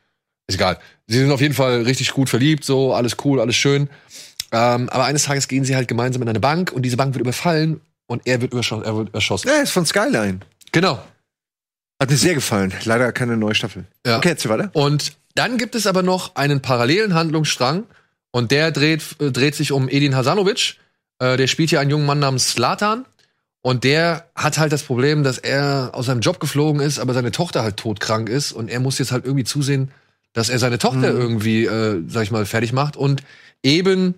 [0.49, 0.79] Ist egal.
[1.07, 3.89] Sie sind auf jeden Fall richtig gut verliebt, so, alles cool, alles schön.
[4.53, 7.21] Ähm, aber eines Tages gehen sie halt gemeinsam in eine Bank und diese Bank wird
[7.21, 9.49] überfallen und er wird, überscho er wird erschossen.
[9.49, 10.41] Ja, ist von Skyline.
[10.73, 11.03] Genau.
[12.01, 12.73] Hat mir sehr gefallen.
[12.85, 13.87] Leider keine neue Staffel.
[14.07, 14.19] Ja.
[14.19, 14.71] Okay, jetzt weiter.
[14.73, 17.85] Und dann gibt es aber noch einen parallelen Handlungsstrang
[18.31, 20.77] und der dreht, äh, dreht sich um Edin Hasanovic.
[21.19, 23.05] Äh, der spielt hier einen jungen Mann namens Slatan.
[23.63, 27.33] Und der hat halt das Problem, dass er aus seinem Job geflogen ist, aber seine
[27.33, 28.53] Tochter halt todkrank ist.
[28.53, 29.91] Und er muss jetzt halt irgendwie zusehen,
[30.33, 32.97] dass er seine Tochter irgendwie, äh, sag ich mal, fertig macht.
[32.97, 33.23] Und
[33.65, 34.15] eben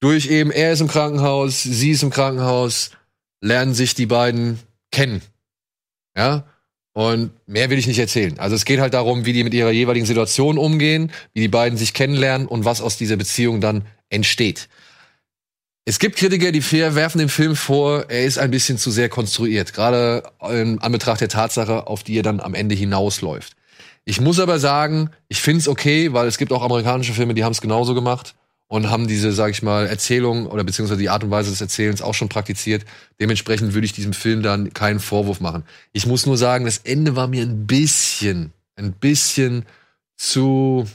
[0.00, 2.92] durch eben, er ist im Krankenhaus, sie ist im Krankenhaus,
[3.40, 4.58] lernen sich die beiden
[4.90, 5.20] kennen.
[6.16, 6.44] Ja.
[6.92, 8.38] Und mehr will ich nicht erzählen.
[8.38, 11.78] Also es geht halt darum, wie die mit ihrer jeweiligen Situation umgehen, wie die beiden
[11.78, 14.68] sich kennenlernen und was aus dieser Beziehung dann entsteht.
[15.88, 19.72] Es gibt Kritiker, die werfen dem Film vor, er ist ein bisschen zu sehr konstruiert,
[19.72, 23.54] gerade in Anbetracht der Tatsache, auf die er dann am Ende hinausläuft.
[24.04, 27.42] Ich muss aber sagen, ich finde es okay, weil es gibt auch amerikanische Filme, die
[27.42, 28.34] haben es genauso gemacht
[28.66, 32.02] und haben diese, sag ich mal, Erzählung oder beziehungsweise die Art und Weise des Erzählens
[32.02, 32.84] auch schon praktiziert.
[33.18, 35.64] Dementsprechend würde ich diesem Film dann keinen Vorwurf machen.
[35.94, 39.64] Ich muss nur sagen, das Ende war mir ein bisschen, ein bisschen
[40.18, 40.86] zu,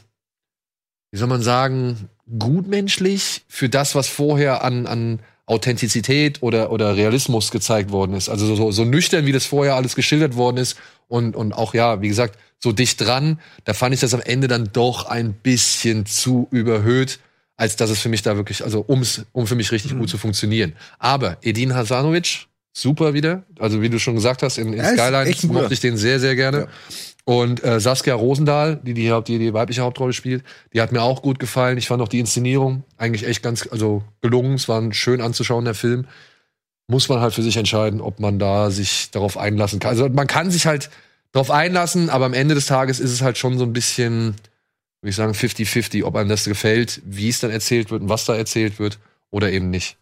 [1.09, 2.09] wie soll man sagen,
[2.39, 8.29] gutmenschlich für das, was vorher an, an Authentizität oder, oder Realismus gezeigt worden ist.
[8.29, 12.01] Also so, so nüchtern, wie das vorher alles geschildert worden ist und, und auch, ja,
[12.01, 16.05] wie gesagt, so dicht dran, da fand ich das am Ende dann doch ein bisschen
[16.05, 17.19] zu überhöht,
[17.57, 20.17] als dass es für mich da wirklich, also ums, um für mich richtig gut zu
[20.17, 20.73] funktionieren.
[20.97, 23.43] Aber Edin Hasanovic, super wieder.
[23.59, 26.35] Also wie du schon gesagt hast, in, in Ja, Skyline mochte ich den sehr, sehr
[26.35, 26.59] gerne.
[26.59, 26.67] Ja.
[27.25, 30.43] Und äh, Saskia Rosendahl, die die, die die weibliche Hauptrolle spielt,
[30.73, 31.77] die hat mir auch gut gefallen.
[31.77, 34.55] Ich fand auch die Inszenierung eigentlich echt ganz, also gelungen.
[34.55, 36.05] Es war ein schön anzuschauen, der Film.
[36.87, 39.91] Muss man halt für sich entscheiden, ob man da sich darauf einlassen kann.
[39.91, 40.89] Also man kann sich halt
[41.31, 44.35] darauf einlassen, aber am Ende des Tages ist es halt schon so ein bisschen,
[45.01, 48.25] würde ich sagen, 50-50, ob einem das gefällt, wie es dann erzählt wird und was
[48.25, 48.99] da erzählt wird
[49.31, 49.95] oder eben nicht.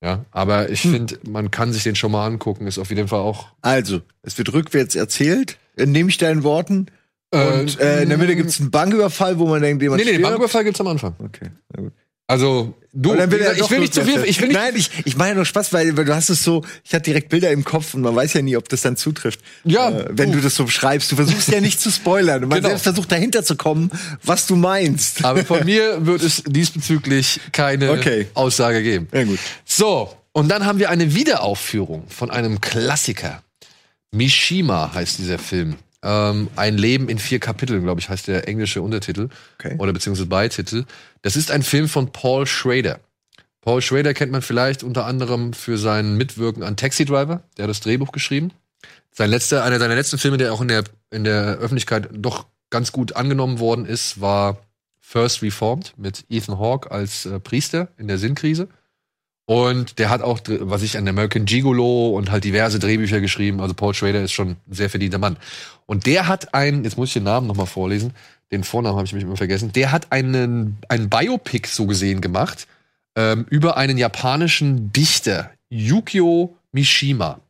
[0.00, 2.68] Ja, aber ich finde, man kann sich den schon mal angucken.
[2.68, 5.56] Ist auf jeden Fall auch Also, es wird rückwärts erzählt, äh,
[5.86, 6.86] nehme ich deinen Worten.
[7.30, 10.20] Und äh, in der Mitte gibt's einen Banküberfall, wo man denkt, jemand Nee, nee, den
[10.20, 10.30] stirbt.
[10.30, 11.14] Banküberfall gibt's am Anfang.
[11.18, 11.92] Okay, na gut.
[12.30, 14.56] Also, du, Und dann will er ich doch will nicht zu viel, ich will nicht,
[14.58, 17.30] Nein, ich, ich meine nur Spaß, weil, weil du hast es so, ich hatte direkt
[17.30, 19.40] Bilder im Kopf und man weiß ja nie, ob das dann zutrifft.
[19.64, 21.10] Ja, Äh, wenn du das so beschreibst.
[21.10, 22.42] Du versuchst ja nicht zu spoilern.
[22.42, 22.68] Man Genau.
[22.68, 23.90] selbst versucht dahinter zu kommen,
[24.22, 25.24] was du meinst.
[25.24, 28.26] aber von mir wird es diesbezüglich keine Okay.
[28.34, 29.08] Aussage geben.
[29.12, 29.38] Ja, gut.
[29.64, 33.42] So, und dann haben wir eine Wiederaufführung von einem Klassiker.
[34.12, 35.76] Mishima heißt dieser Film.
[36.02, 39.28] Ähm, ein Leben in vier Kapiteln, glaube ich, heißt der englische Untertitel.
[39.58, 39.76] Okay.
[39.78, 40.84] Oder beziehungsweise Beititel.
[41.22, 43.00] Das ist ein Film von Paul Schrader.
[43.60, 47.42] Paul Schrader kennt man vielleicht unter anderem für sein Mitwirken an Taxi Driver.
[47.56, 48.52] Der hat das Drehbuch geschrieben.
[49.10, 52.92] Sein letzter, einer seiner letzten Filme, der auch in der, in der Öffentlichkeit doch ganz
[52.92, 54.58] gut angenommen worden ist, war
[55.00, 58.68] First Reformed mit Ethan Hawke als äh, Priester in der Sinnkrise.
[59.48, 63.62] Und der hat auch, was ich an American Gigolo und halt diverse Drehbücher geschrieben.
[63.62, 65.38] Also Paul Schrader ist schon ein sehr verdienter Mann.
[65.86, 68.12] Und der hat einen, jetzt muss ich den Namen nochmal vorlesen,
[68.52, 72.66] den Vornamen habe ich mich immer vergessen, der hat einen, einen Biopic so gesehen gemacht
[73.16, 77.40] ähm, über einen japanischen Dichter, Yukio Mishima.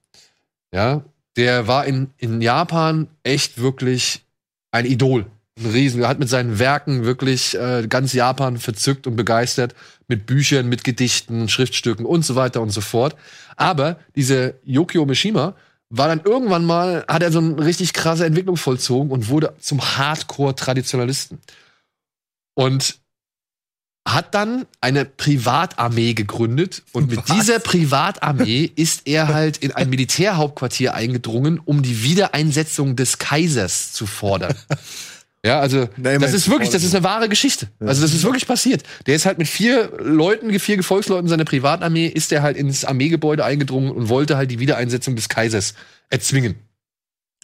[0.72, 1.02] Ja,
[1.36, 4.22] der war in, in Japan echt wirklich
[4.70, 5.26] ein Idol.
[5.58, 6.02] Ein Riesen.
[6.02, 9.74] Er hat mit seinen Werken wirklich äh, ganz Japan verzückt und begeistert.
[10.06, 13.16] Mit Büchern, mit Gedichten, Schriftstücken und so weiter und so fort.
[13.56, 15.54] Aber dieser Yukio Mishima
[15.90, 19.80] war dann irgendwann mal, hat er so eine richtig krasse Entwicklung vollzogen und wurde zum
[19.80, 21.38] Hardcore-Traditionalisten.
[22.54, 22.98] Und
[24.06, 30.94] hat dann eine Privatarmee gegründet und mit dieser Privatarmee ist er halt in ein Militärhauptquartier
[30.94, 34.54] eingedrungen, um die Wiedereinsetzung des Kaisers zu fordern.
[35.48, 37.68] Ja, also Nein, das ist wirklich, das ist eine wahre Geschichte.
[37.80, 38.82] Also das ist wirklich passiert.
[39.06, 43.44] Der ist halt mit vier Leuten, vier Gefolgsleuten seiner Privatarmee, ist er halt ins Armeegebäude
[43.44, 45.72] eingedrungen und wollte halt die Wiedereinsetzung des Kaisers
[46.10, 46.56] erzwingen.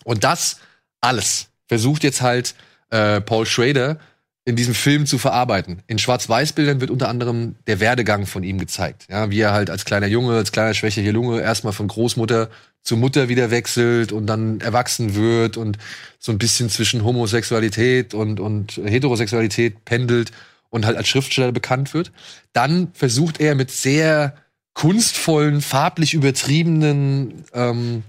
[0.04, 0.58] Und das
[1.00, 2.54] alles versucht jetzt halt
[2.90, 3.98] äh, Paul Schrader
[4.44, 5.82] in diesem Film zu verarbeiten.
[5.86, 9.06] In Schwarz-Weiß-Bildern wird unter anderem der Werdegang von ihm gezeigt.
[9.10, 12.50] Ja, wie er halt als kleiner Junge, als kleiner schwächer Lunge erstmal von Großmutter
[12.84, 15.78] zu Mutter wieder wechselt und dann erwachsen wird und
[16.18, 20.30] so ein bisschen zwischen Homosexualität und, und Heterosexualität pendelt
[20.68, 22.12] und halt als Schriftsteller bekannt wird.
[22.52, 24.36] Dann versucht er mit sehr
[24.74, 28.02] kunstvollen, farblich übertriebenen ähm,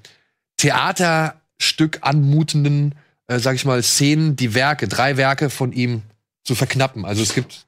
[0.57, 2.95] Theaterstück anmutenden,
[3.27, 6.01] äh, sag ich mal, Szenen, die Werke, drei Werke von ihm
[6.43, 7.05] zu verknappen.
[7.05, 7.65] Also es gibt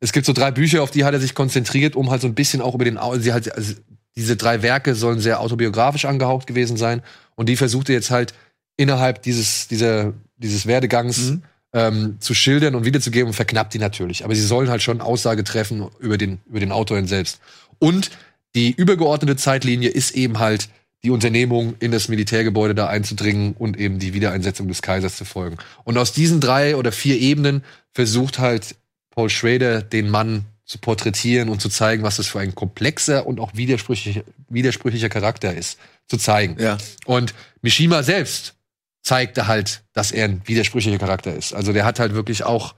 [0.00, 2.34] es gibt so drei Bücher, auf die hat er sich konzentriert, um halt so ein
[2.34, 3.74] bisschen auch über den sie halt also
[4.18, 7.02] diese drei Werke sollen sehr autobiografisch angehaucht gewesen sein
[7.36, 8.34] und die versucht er jetzt halt
[8.76, 11.38] innerhalb dieses dieser dieses Werdegangs
[11.72, 14.24] ähm, zu schildern und wiederzugeben und verknappt die natürlich.
[14.24, 17.40] Aber sie sollen halt schon Aussage treffen über den über den Autor selbst.
[17.78, 18.10] Und
[18.54, 20.68] die übergeordnete Zeitlinie ist eben halt
[21.04, 25.56] die Unternehmung, in das Militärgebäude da einzudringen und eben die Wiedereinsetzung des Kaisers zu folgen.
[25.84, 27.62] Und aus diesen drei oder vier Ebenen
[27.92, 28.74] versucht halt
[29.10, 33.40] Paul Schrader den Mann zu porträtieren und zu zeigen, was das für ein komplexer und
[33.40, 36.56] auch widersprüchlicher, widersprüchlicher Charakter ist, zu zeigen.
[36.60, 36.76] Ja.
[37.06, 38.54] Und Mishima selbst
[39.02, 41.54] zeigte halt, dass er ein widersprüchlicher Charakter ist.
[41.54, 42.74] Also der hat halt wirklich auch,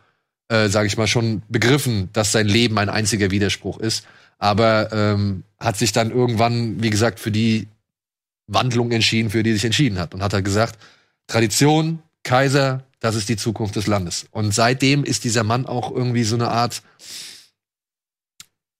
[0.49, 4.07] äh, sage ich mal, schon begriffen, dass sein Leben ein einziger Widerspruch ist.
[4.39, 7.67] Aber ähm, hat sich dann irgendwann, wie gesagt, für die
[8.47, 10.15] Wandlung entschieden, für die sich entschieden hat.
[10.15, 10.79] Und hat halt gesagt,
[11.27, 14.27] Tradition, Kaiser, das ist die Zukunft des Landes.
[14.31, 16.83] Und seitdem ist dieser Mann auch irgendwie so eine Art,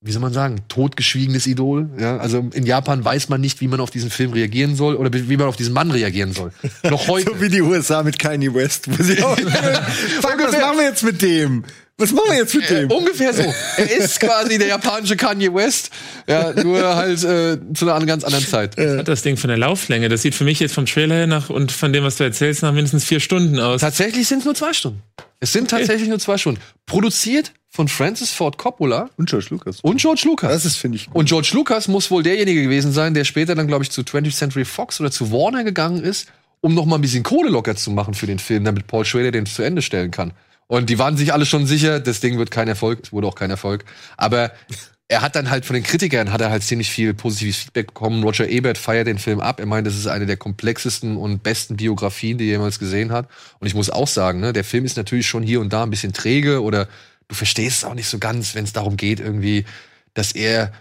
[0.03, 1.91] wie soll man sagen, totgeschwiegenes Idol.
[1.99, 2.17] Ja?
[2.17, 5.37] Also in Japan weiß man nicht, wie man auf diesen Film reagieren soll oder wie
[5.37, 6.53] man auf diesen Mann reagieren soll.
[6.85, 7.33] Noch heute.
[7.35, 8.89] So wie die USA mit Kanye West.
[8.91, 11.65] Wo sie auch, Fuck, was machen wir jetzt mit dem?
[12.01, 12.91] Was machen wir jetzt mit Äh, dem?
[12.91, 13.43] ungefähr so.
[13.77, 15.91] Er ist quasi der japanische Kanye West,
[16.29, 18.77] ja, nur halt äh, zu einer ganz anderen Zeit.
[18.77, 20.09] Hat das Ding von der Lauflänge.
[20.09, 22.63] Das sieht für mich jetzt vom Trailer her nach und von dem, was du erzählst,
[22.63, 23.81] nach mindestens vier Stunden aus.
[23.83, 25.03] Tatsächlich sind es nur zwei Stunden.
[25.39, 26.61] Es sind tatsächlich nur zwei Stunden.
[26.87, 29.79] Produziert von Francis Ford Coppola Und George Lucas.
[29.83, 30.51] und George Lucas.
[30.53, 31.15] Das ist, finde ich, gut.
[31.17, 34.35] Und George Lucas muss wohl derjenige gewesen sein, der später dann, glaube ich, zu 20th
[34.37, 36.27] Century Fox oder zu Warner gegangen ist,
[36.61, 39.31] um noch mal ein bisschen Kohle locker zu machen für den Film, damit Paul Schrader
[39.31, 40.33] den zu Ende stellen kann.
[40.71, 43.51] Und die waren sich alle schon sicher, das Ding wird kein Erfolg, wurde auch kein
[43.51, 43.85] Erfolg.
[44.17, 44.53] Aber
[45.09, 48.23] er hat dann halt von den Kritikern hat er halt ziemlich viel positives Feedback bekommen.
[48.23, 49.59] Roger Ebert feiert den Film ab.
[49.59, 53.29] Er meint, das ist eine der komplexesten und besten Biografien, die er jemals gesehen hat.
[53.59, 55.91] Und ich muss auch sagen, ne, der Film ist natürlich schon hier und da ein
[55.91, 56.87] bisschen träge oder
[57.27, 59.65] du verstehst es auch nicht so ganz, wenn es darum geht, irgendwie,
[60.15, 60.73] dass er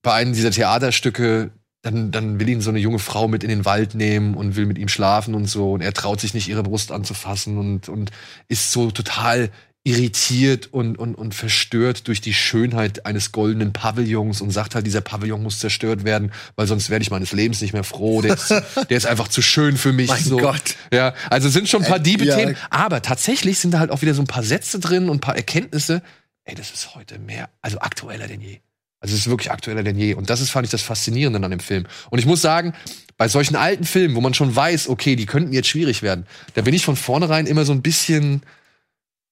[0.00, 1.50] bei einem dieser Theaterstücke,
[1.84, 4.64] dann, dann will ihn so eine junge Frau mit in den Wald nehmen und will
[4.64, 5.72] mit ihm schlafen und so.
[5.72, 8.10] Und er traut sich nicht, ihre Brust anzufassen und, und
[8.48, 9.50] ist so total
[9.86, 15.02] irritiert und, und, und verstört durch die Schönheit eines goldenen Pavillons und sagt halt, dieser
[15.02, 18.22] Pavillon muss zerstört werden, weil sonst werde ich meines Lebens nicht mehr froh.
[18.22, 18.48] Der ist,
[18.88, 20.08] der ist einfach zu schön für mich.
[20.08, 20.38] Mein so.
[20.38, 20.76] Gott.
[20.90, 22.66] Ja, also sind schon ein paar Äh, Diebe-Themen, ja.
[22.70, 25.36] aber tatsächlich sind da halt auch wieder so ein paar Sätze drin und ein paar
[25.36, 26.02] Erkenntnisse.
[26.44, 28.60] Ey, das ist heute mehr, also aktueller denn je.
[29.04, 30.14] Also es ist wirklich aktueller denn je.
[30.14, 31.84] Und das ist, fand ich, das Faszinierende an dem Film.
[32.08, 32.72] Und ich muss sagen,
[33.18, 36.62] bei solchen alten Filmen, wo man schon weiß, okay, die könnten jetzt schwierig werden, da
[36.62, 38.40] bin ich von vornherein immer so ein bisschen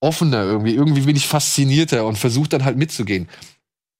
[0.00, 0.74] offener irgendwie.
[0.74, 3.30] Irgendwie bin ich faszinierter und versuche dann halt mitzugehen.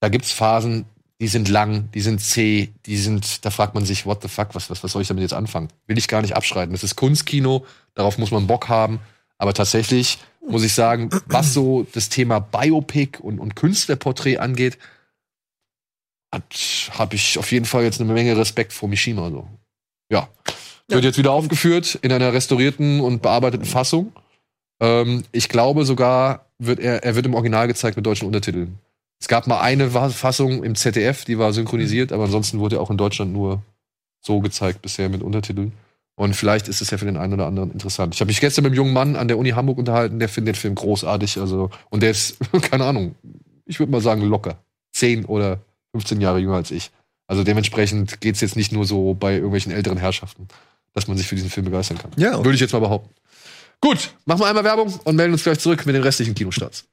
[0.00, 0.84] Da gibt's Phasen,
[1.22, 4.54] die sind lang, die sind zäh, die sind, da fragt man sich, what the fuck,
[4.54, 5.68] was, was, was soll ich damit jetzt anfangen?
[5.86, 6.72] Will ich gar nicht abschreiten.
[6.72, 7.64] Das ist Kunstkino,
[7.94, 9.00] darauf muss man Bock haben.
[9.38, 14.76] Aber tatsächlich muss ich sagen, was so das Thema Biopic und, und Künstlerporträt angeht,
[16.32, 19.30] habe ich auf jeden Fall jetzt eine Menge Respekt vor Mishima.
[19.30, 19.46] So.
[20.10, 20.28] Ja.
[20.88, 24.12] Wird jetzt wieder aufgeführt in einer restaurierten und bearbeiteten Fassung.
[24.80, 28.78] Ähm, ich glaube sogar, wird er, er wird im Original gezeigt mit deutschen Untertiteln.
[29.20, 32.90] Es gab mal eine Fassung im ZDF, die war synchronisiert, aber ansonsten wurde er auch
[32.90, 33.62] in Deutschland nur
[34.20, 35.72] so gezeigt bisher mit Untertiteln.
[36.16, 38.14] Und vielleicht ist es ja für den einen oder anderen interessant.
[38.14, 40.56] Ich habe mich gestern mit einem jungen Mann an der Uni Hamburg unterhalten, der findet
[40.56, 41.38] den Film großartig.
[41.38, 43.14] Also, und der ist, keine Ahnung,
[43.64, 44.58] ich würde mal sagen, locker.
[44.92, 45.60] 10 oder
[45.92, 46.90] 15 Jahre jünger als ich.
[47.26, 50.48] Also dementsprechend geht's jetzt nicht nur so bei irgendwelchen älteren Herrschaften,
[50.92, 52.10] dass man sich für diesen Film begeistern kann.
[52.16, 52.36] Ja.
[52.36, 53.14] Würde ich jetzt mal behaupten.
[53.80, 56.84] Gut, machen wir einmal Werbung und melden uns gleich zurück mit den restlichen Kinostarts.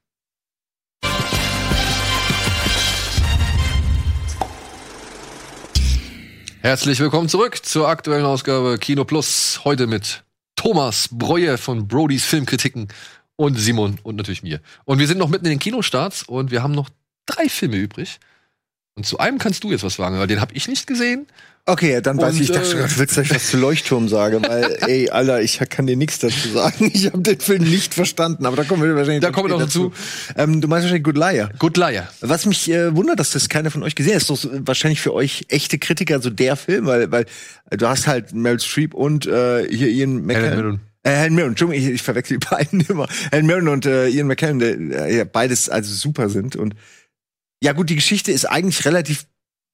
[6.62, 9.62] Herzlich willkommen zurück zur aktuellen Ausgabe Kino Plus.
[9.64, 10.24] Heute mit
[10.58, 12.89] Thomas Breuer von Brodys Filmkritiken
[13.38, 14.60] und Simon und natürlich mir.
[14.84, 16.89] Und wir sind noch mitten in den Kinostarts und wir haben noch
[17.26, 18.20] drei Filme übrig.
[19.00, 21.26] Und zu einem kannst du jetzt was sagen, weil den habe ich nicht gesehen.
[21.66, 24.10] Okay, dann weiß Und, ich, ich dachte, äh, du willst, dass ich was zu Leuchtturm
[24.10, 26.91] sage, weil, ey, Alter, ich kann dir nichts dazu sagen.
[26.93, 29.72] Ich habe den Film nicht verstanden, aber da kommen wir wahrscheinlich Da kommen wir noch
[29.72, 29.89] später
[30.36, 31.50] Ähm, du meinst wahrscheinlich Good Liar.
[31.60, 32.10] Good Liar.
[32.20, 35.14] Was mich äh, wundert, dass das keiner von euch gesehen hat, ist doch wahrscheinlich für
[35.14, 37.26] euch echte Kritiker so der Film, weil, weil
[37.70, 40.82] äh, du hast halt Meryl Streep und äh, hier Ian McKellen.
[41.04, 43.08] Äh, Helen Mirren, Entschuldigung, ich, ich verwechsel die beiden immer.
[43.32, 46.58] Helen Mirren und äh, Ian McKellen, der, äh, ja, beides also super sind.
[46.58, 46.76] Und
[47.62, 49.26] ja gut, die Geschichte ist eigentlich relativ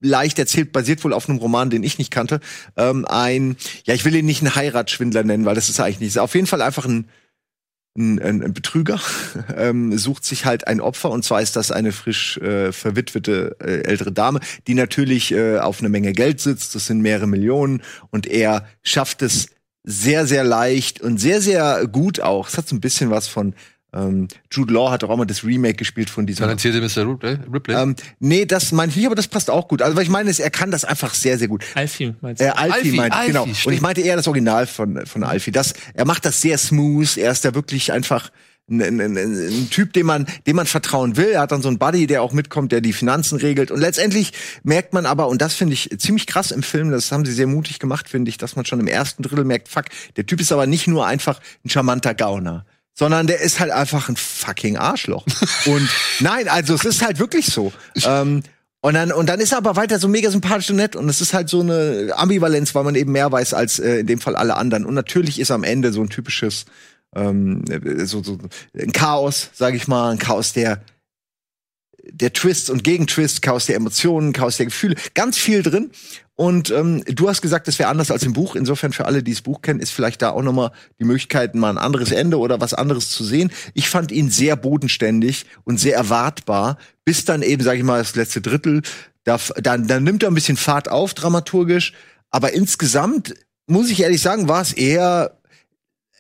[0.01, 2.39] leicht erzählt, basiert wohl auf einem Roman, den ich nicht kannte.
[2.75, 6.09] Ähm, ein, ja, ich will ihn nicht einen Heiratsschwindler nennen, weil das ist eigentlich nicht.
[6.09, 7.09] Ist auf jeden Fall einfach ein,
[7.97, 8.99] ein, ein, ein Betrüger,
[9.55, 13.83] ähm, sucht sich halt ein Opfer und zwar ist das eine frisch äh, verwitwete äh,
[13.83, 16.75] ältere Dame, die natürlich äh, auf eine Menge Geld sitzt.
[16.75, 17.81] Das sind mehrere Millionen
[18.11, 19.47] und er schafft es
[19.83, 22.49] sehr, sehr leicht und sehr, sehr gut auch.
[22.49, 23.53] Es hat so ein bisschen was von
[23.95, 27.07] ähm, Jude Law hat doch auch mal das Remake gespielt von diesem Talentierte Mr.
[27.09, 27.37] Ripley.
[27.51, 27.75] Ripley.
[27.75, 29.81] ähm, nee, das meine ich nicht, aber das passt auch gut.
[29.81, 31.63] Also, was ich meine ist, er kann das einfach sehr, sehr gut.
[31.75, 32.45] Alfie, meinst du?
[32.45, 33.43] Äh, Alfie, Alfie, meinte ich, Alfie, genau.
[33.43, 33.75] Und stimmt.
[33.75, 35.51] ich meinte eher das Original von, von Alfie.
[35.51, 37.17] Das, er macht das sehr smooth.
[37.17, 38.31] Er ist da wirklich einfach
[38.69, 41.27] ein, ein, ein, ein Typ, dem man, dem man vertrauen will.
[41.27, 43.71] Er hat dann so einen Buddy, der auch mitkommt, der die Finanzen regelt.
[43.71, 44.33] Und letztendlich
[44.63, 47.47] merkt man aber, und das finde ich ziemlich krass im Film, das haben sie sehr
[47.47, 49.85] mutig gemacht, finde ich, dass man schon im ersten Drittel merkt, fuck,
[50.15, 52.65] der Typ ist aber nicht nur einfach ein charmanter Gauner.
[52.97, 55.25] Sondern der ist halt einfach ein fucking Arschloch.
[55.65, 55.89] und
[56.21, 57.73] nein, also es ist halt wirklich so.
[58.05, 58.41] Ähm,
[58.81, 60.95] und dann, und dann ist er aber weiter so mega sympathisch und nett.
[60.95, 64.07] Und es ist halt so eine Ambivalenz, weil man eben mehr weiß als äh, in
[64.07, 64.85] dem Fall alle anderen.
[64.85, 66.65] Und natürlich ist am Ende so ein typisches
[67.15, 68.37] ähm, äh, so, so
[68.77, 70.81] ein Chaos, sage ich mal, ein Chaos der
[72.07, 75.89] der Twist und Gegentwist, Chaos der Emotionen, Chaos der Gefühle, ganz viel drin.
[76.37, 78.55] Und ähm, du hast gesagt, das wäre anders als im Buch.
[78.55, 81.55] Insofern für alle, die das Buch kennen, ist vielleicht da auch noch mal die Möglichkeit,
[81.55, 83.51] mal ein anderes Ende oder was anderes zu sehen.
[83.73, 88.15] Ich fand ihn sehr bodenständig und sehr erwartbar, bis dann eben, sage ich mal, das
[88.15, 88.81] letzte Drittel.
[89.23, 91.93] Da, dann, dann nimmt er ein bisschen Fahrt auf, dramaturgisch.
[92.31, 93.33] Aber insgesamt
[93.67, 95.39] muss ich ehrlich sagen, war es eher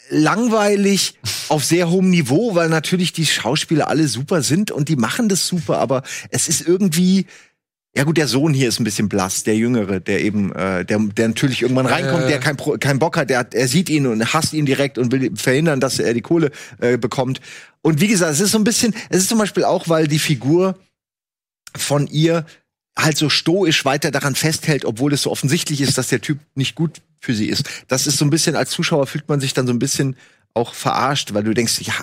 [0.09, 1.17] langweilig
[1.49, 5.47] auf sehr hohem Niveau, weil natürlich die Schauspieler alle super sind und die machen das
[5.47, 7.25] super, aber es ist irgendwie
[7.97, 10.99] ja gut, der Sohn hier ist ein bisschen blass, der Jüngere, der eben, äh, der,
[10.99, 12.27] der natürlich irgendwann reinkommt, Äh.
[12.27, 15.11] der kein, keinen Bock hat, der, hat- er sieht ihn und hasst ihn direkt und
[15.11, 17.39] will verhindern, dass er die Kohle äh, bekommt.
[17.81, 20.19] Und wie gesagt, es ist so ein bisschen, es ist zum Beispiel auch, weil die
[20.19, 20.77] Figur
[21.77, 22.45] von ihr
[22.97, 26.75] halt so stoisch weiter daran festhält, obwohl es so offensichtlich ist, dass der Typ nicht
[26.75, 27.63] gut für sie ist.
[27.87, 30.15] Das ist so ein bisschen, als Zuschauer fühlt man sich dann so ein bisschen
[30.53, 31.93] auch verarscht, weil du denkst, ja,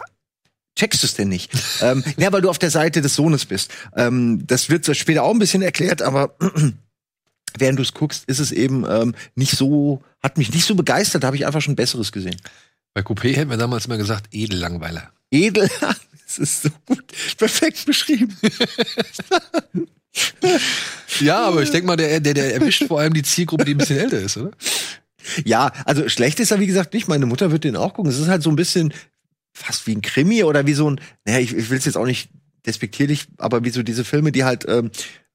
[0.76, 1.50] checkst du es denn nicht?
[1.80, 3.70] ähm, ja, weil du auf der Seite des Sohnes bist.
[3.96, 6.36] Ähm, das wird so später auch ein bisschen erklärt, aber
[7.58, 11.22] während du es guckst, ist es eben ähm, nicht so, hat mich nicht so begeistert,
[11.22, 12.40] da habe ich einfach schon Besseres gesehen.
[12.94, 15.10] Bei Coupé hätten wir damals immer gesagt, Edellangweiler.
[15.30, 15.68] Edel,
[16.26, 17.04] das ist so gut,
[17.36, 18.36] perfekt beschrieben.
[21.20, 23.78] Ja, aber ich denke mal, der, der, der erwischt vor allem die Zielgruppe, die ein
[23.78, 24.50] bisschen älter ist, oder?
[25.44, 27.08] Ja, also schlecht ist er, wie gesagt, nicht.
[27.08, 28.10] Meine Mutter wird den auch gucken.
[28.10, 28.92] Es ist halt so ein bisschen
[29.52, 32.06] fast wie ein Krimi oder wie so ein, naja, ich, ich will es jetzt auch
[32.06, 32.30] nicht
[32.66, 34.90] despektierlich, aber wie so diese Filme, die halt ähm,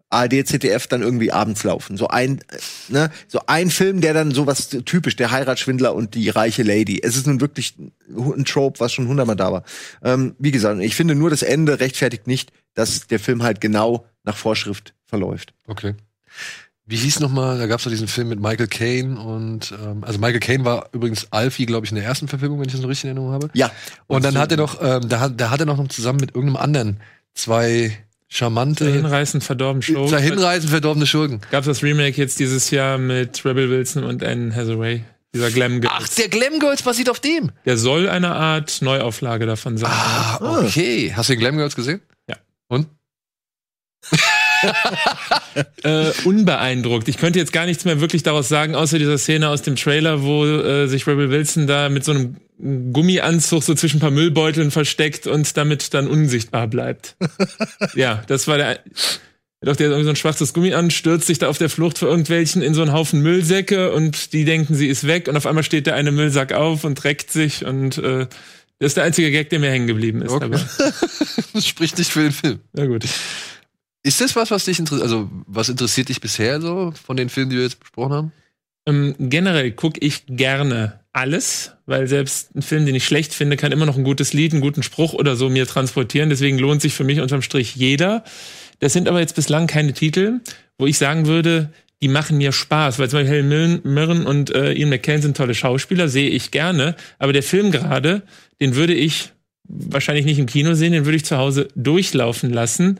[0.09, 1.97] ARD, ZDF dann irgendwie abends laufen.
[1.97, 2.57] So ein, äh,
[2.89, 7.01] ne, so ein Film, der dann sowas typisch, der Heiratsschwindler und die reiche Lady.
[7.03, 7.75] Es ist nun wirklich
[8.09, 9.63] ein Trope, was schon hundertmal da war.
[10.01, 14.05] Ähm, wie gesagt, ich finde nur das Ende rechtfertigt nicht, dass der Film halt genau
[14.23, 15.53] nach Vorschrift verläuft.
[15.67, 15.95] Okay.
[16.89, 20.03] Wie hieß noch mal, da gab es doch diesen Film mit Michael Caine und ähm,
[20.05, 22.81] also Michael Caine war übrigens Alfie, glaube ich, in der ersten Verfilmung, wenn ich das
[22.81, 23.49] noch richtig in Erinnerung habe.
[23.53, 23.69] Ja.
[24.07, 26.55] Und dann hat er noch, ähm, da, hat- da hat er noch zusammen mit irgendeinem
[26.63, 27.01] anderen
[27.33, 27.97] zwei
[28.29, 30.07] charmante, Hinreißend verdorben Show.
[30.07, 31.41] zwei hinreißend verdorbene Schurken.
[31.51, 35.03] Gab das Remake jetzt dieses Jahr mit Rebel Wilson und Anne Hathaway.
[35.35, 35.93] Dieser Glam Girls.
[35.97, 37.51] Ach, der Glam Girls basiert auf dem.
[37.65, 39.91] Der soll eine Art Neuauflage davon sein.
[39.93, 41.13] Ah, okay.
[41.15, 41.99] Hast du den Glam Girls gesehen?
[42.29, 42.37] Ja.
[42.69, 42.87] Und?
[45.83, 47.07] äh, unbeeindruckt.
[47.07, 50.23] Ich könnte jetzt gar nichts mehr wirklich daraus sagen, außer dieser Szene aus dem Trailer,
[50.23, 54.71] wo äh, sich Rebel Wilson da mit so einem Gummianzug so zwischen ein paar Müllbeuteln
[54.71, 57.15] versteckt und damit dann unsichtbar bleibt.
[57.95, 58.79] ja, das war der.
[59.61, 61.97] Doch, der hat irgendwie so ein schwarzes Gummi an, stürzt sich da auf der Flucht
[61.97, 65.47] vor irgendwelchen in so einen Haufen Müllsäcke und die denken, sie ist weg und auf
[65.47, 68.27] einmal steht der eine Müllsack auf und reckt sich und äh,
[68.79, 70.31] das ist der einzige Gag, der mir hängen geblieben ist.
[70.31, 70.45] Okay.
[70.45, 70.61] Aber,
[71.53, 72.59] Das spricht nicht für den Film.
[72.73, 73.05] na gut.
[74.07, 75.03] Ist das was, was dich interessiert?
[75.03, 78.31] Also, was interessiert dich bisher so von den Filmen, die wir jetzt besprochen haben?
[78.87, 83.73] Ähm, generell gucke ich gerne alles, weil selbst ein Film, den ich schlecht finde, kann
[83.73, 86.29] immer noch ein gutes Lied, einen guten Spruch oder so mir transportieren.
[86.29, 88.23] Deswegen lohnt sich für mich unterm Strich jeder.
[88.79, 90.39] Das sind aber jetzt bislang keine Titel,
[90.77, 94.71] wo ich sagen würde, die machen mir Spaß, weil zum Beispiel Helen Mirren- und äh,
[94.71, 96.95] Ian McKellen sind tolle Schauspieler, sehe ich gerne.
[97.19, 98.21] Aber der Film gerade,
[98.61, 99.31] den würde ich
[99.67, 102.99] wahrscheinlich nicht im Kino sehen, den würde ich zu Hause durchlaufen lassen.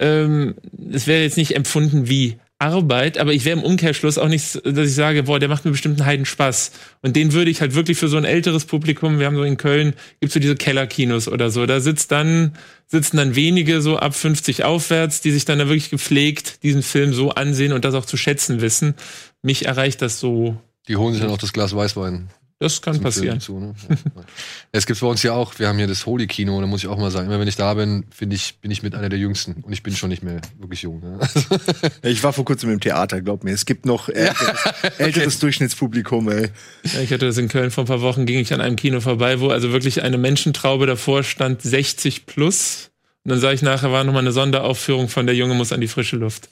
[0.00, 0.54] Ähm,
[0.92, 4.88] es wäre jetzt nicht empfunden wie Arbeit, aber ich wäre im Umkehrschluss auch nicht, dass
[4.88, 6.72] ich sage, boah, der macht mir bestimmt einen Heiden Spaß.
[7.00, 9.56] Und den würde ich halt wirklich für so ein älteres Publikum, wir haben so in
[9.56, 12.52] Köln, gibt's so diese Kellerkinos oder so, da sitzt dann,
[12.86, 17.14] sitzen dann wenige so ab 50 aufwärts, die sich dann da wirklich gepflegt diesen Film
[17.14, 18.94] so ansehen und das auch zu schätzen wissen.
[19.42, 22.28] Mich erreicht das so, Die holen sich dann auch das Glas Weißwein.
[22.60, 23.40] Das kann zum passieren.
[23.40, 23.74] Zu, ne?
[23.88, 23.96] ja.
[24.72, 26.88] Es gibt's bei uns ja auch, wir haben hier das Holy Kino, da muss ich
[26.88, 29.18] auch mal sagen, immer wenn ich da bin, finde ich, bin ich mit einer der
[29.18, 29.54] Jüngsten.
[29.62, 31.00] Und ich bin schon nicht mehr wirklich jung.
[31.00, 31.18] Ne?
[32.02, 33.52] Ich war vor kurzem im Theater, glaub mir.
[33.52, 34.60] Es gibt noch älteres,
[34.98, 36.50] älteres Durchschnittspublikum, ey.
[36.84, 39.00] Ja, ich hatte das in Köln vor ein paar Wochen, ging ich an einem Kino
[39.00, 42.90] vorbei, wo also wirklich eine Menschentraube davor stand, 60 plus.
[43.24, 45.88] Und dann sah ich nachher, war nochmal eine Sonderaufführung von Der Junge muss an die
[45.88, 46.50] frische Luft.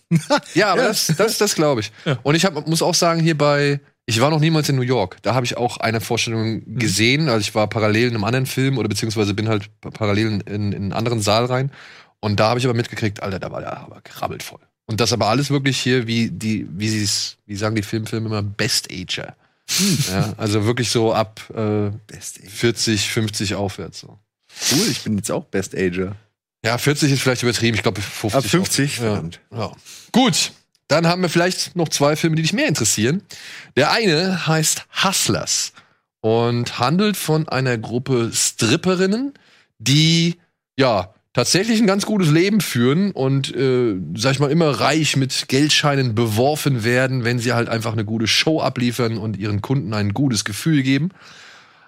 [0.54, 1.92] Ja, aber das, das, das glaube ich.
[2.04, 2.18] Ja.
[2.22, 5.18] Und ich hab, muss auch sagen, hier bei, ich war noch niemals in New York.
[5.22, 6.78] Da habe ich auch eine Vorstellung Mhm.
[6.78, 7.28] gesehen.
[7.28, 10.72] Also ich war parallel in einem anderen Film oder beziehungsweise bin halt pa- parallel in,
[10.72, 11.70] in einen anderen Saal rein.
[12.20, 14.60] Und da habe ich aber mitgekriegt, Alter, da war der aber krabbelt voll.
[14.86, 18.26] Und das aber alles wirklich hier, wie die, wie sie es, wie sagen die Filmfilme
[18.28, 19.36] immer, Best Ager.
[19.70, 19.98] Hm.
[20.10, 22.48] ja, also wirklich so ab äh, Best Age.
[22.50, 24.00] 40, 50 aufwärts.
[24.00, 24.18] So.
[24.72, 26.16] Cool, ich bin jetzt auch Best Ager.
[26.64, 27.76] Ja, 40 ist vielleicht übertrieben.
[27.76, 28.34] Ich glaube 50.
[28.38, 28.96] Ab 50?
[28.96, 29.02] Ja.
[29.02, 29.40] Verdammt.
[29.52, 29.70] Ja.
[30.10, 30.52] Gut,
[30.88, 33.22] dann haben wir vielleicht noch zwei Filme, die dich mehr interessieren.
[33.76, 35.72] Der eine heißt Hustlers
[36.20, 39.34] und handelt von einer Gruppe Stripperinnen,
[39.78, 40.36] die
[40.76, 45.46] ja tatsächlich ein ganz gutes Leben führen und äh, sag ich mal immer reich mit
[45.48, 50.14] Geldscheinen beworfen werden, wenn sie halt einfach eine gute Show abliefern und ihren Kunden ein
[50.14, 51.10] gutes Gefühl geben.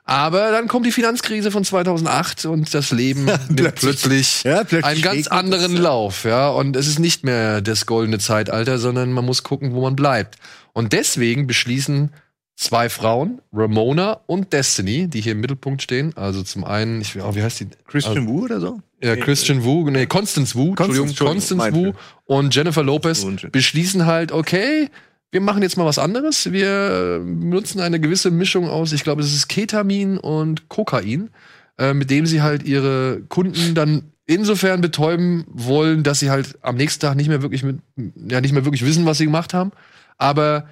[0.04, 5.02] Aber dann kommt die Finanzkrise von 2008 und das Leben nimmt plötzlich, Ja, plötzlich einen
[5.02, 5.80] ganz anderen es.
[5.80, 6.48] Lauf, ja.
[6.48, 10.36] Und es ist nicht mehr das goldene Zeitalter, sondern man muss gucken, wo man bleibt.
[10.72, 12.10] Und deswegen beschließen
[12.56, 16.16] zwei Frauen, Ramona und Destiny, die hier im Mittelpunkt stehen.
[16.16, 17.68] Also zum einen, ich, oh, wie heißt die?
[17.86, 18.80] Christian Wu oder so?
[19.02, 21.92] Ja, Christian Wu, nee, Constance Wu, Entschuldigung, Entschuldigung, Constance Wu
[22.26, 24.90] und Jennifer Lopez beschließen halt, okay,
[25.30, 26.52] wir machen jetzt mal was anderes.
[26.52, 31.30] Wir benutzen eine gewisse Mischung aus, ich glaube, es ist Ketamin und Kokain,
[31.78, 36.76] äh, mit dem sie halt ihre Kunden dann insofern betäuben wollen, dass sie halt am
[36.76, 39.72] nächsten Tag nicht mehr wirklich mit, ja, nicht mehr wirklich wissen, was sie gemacht haben,
[40.18, 40.68] aber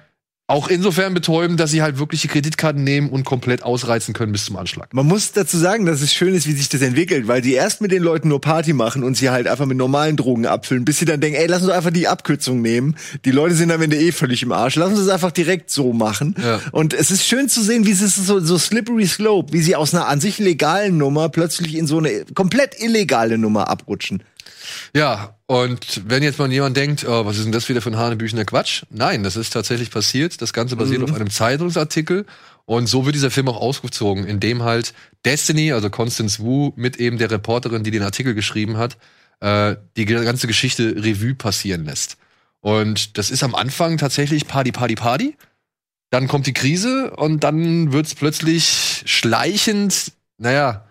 [0.49, 4.45] auch insofern betäuben, dass sie halt wirklich die Kreditkarten nehmen und komplett ausreizen können bis
[4.45, 4.93] zum Anschlag.
[4.93, 7.81] Man muss dazu sagen, dass es schön ist, wie sich das entwickelt, weil die erst
[7.81, 10.97] mit den Leuten nur Party machen und sie halt einfach mit normalen Drogen abfüllen, bis
[10.97, 12.95] sie dann denken, ey, lass uns einfach die Abkürzung nehmen.
[13.25, 14.75] Die Leute sind am Ende eh völlig im Arsch.
[14.75, 16.35] Lass uns das einfach direkt so machen.
[16.41, 16.59] Ja.
[16.71, 19.75] Und es ist schön zu sehen, wie es ist so, so slippery slope, wie sie
[19.75, 24.23] aus einer an sich legalen Nummer plötzlich in so eine komplett illegale Nummer abrutschen.
[24.93, 27.97] Ja, und wenn jetzt mal jemand denkt, oh, was ist denn das wieder für ein
[27.97, 28.83] hanebüchener Quatsch?
[28.89, 30.41] Nein, das ist tatsächlich passiert.
[30.41, 32.25] Das Ganze basiert auf einem Zeitungsartikel.
[32.65, 34.93] Und so wird dieser Film auch ausgezogen, indem halt
[35.25, 38.97] Destiny, also Constance Wu, mit eben der Reporterin, die den Artikel geschrieben hat,
[39.39, 42.17] äh, die ganze Geschichte Revue passieren lässt.
[42.61, 45.37] Und das ist am Anfang tatsächlich Party, Party, Party.
[46.11, 50.85] Dann kommt die Krise und dann wird's plötzlich schleichend, naja,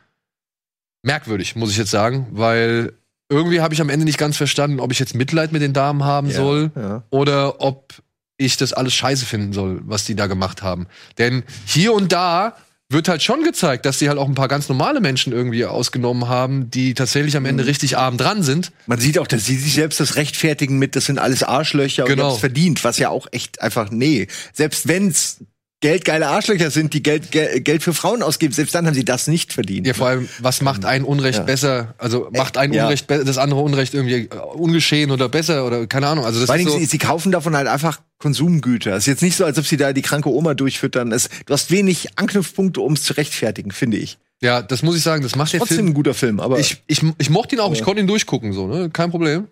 [1.02, 2.92] merkwürdig, muss ich jetzt sagen, weil
[3.28, 6.04] irgendwie habe ich am Ende nicht ganz verstanden, ob ich jetzt Mitleid mit den Damen
[6.04, 7.02] haben soll ja.
[7.10, 7.94] oder ob
[8.38, 10.86] ich das alles scheiße finden soll, was die da gemacht haben.
[11.18, 12.56] Denn hier und da
[12.90, 16.26] wird halt schon gezeigt, dass die halt auch ein paar ganz normale Menschen irgendwie ausgenommen
[16.28, 17.48] haben, die tatsächlich am Mhm.
[17.50, 18.72] Ende richtig arm dran sind.
[18.86, 22.08] Man sieht auch, dass sie sich selbst das rechtfertigen mit, das sind alles Arschlöcher und
[22.08, 22.22] Genau.
[22.22, 24.26] die haben's verdient, was ja auch echt einfach, nee.
[24.54, 25.40] Selbst wenn's
[25.80, 29.28] geldgeile Arschlöcher sind, die Geld, Geld, Geld für Frauen ausgeben, selbst dann haben sie das
[29.28, 29.86] nicht verdient.
[29.86, 31.44] Ja, vor allem, was macht ein Unrecht Ja.
[31.44, 31.94] besser?
[31.98, 32.84] Also macht ein ja.
[32.84, 36.24] Unrecht das andere Unrecht irgendwie äh, ungeschehen oder besser oder keine Ahnung.
[36.24, 38.92] Also das Vor Dingen, so, sie, sie kaufen davon halt einfach Konsumgüter.
[38.92, 41.12] Es ist jetzt nicht so, als ob sie da die kranke Oma durchfüttern.
[41.12, 44.18] Es, du hast wenig Anknüpfpunkte, um es zu rechtfertigen, finde ich.
[44.40, 46.82] ja, das muss ich sagen, das macht der Trotzdem Film ein guter Film, aber ich,
[46.88, 48.90] ich, ich mochte ihn auch, ich konnte ihn durchgucken, so, ne?
[48.90, 49.46] Kein Problem.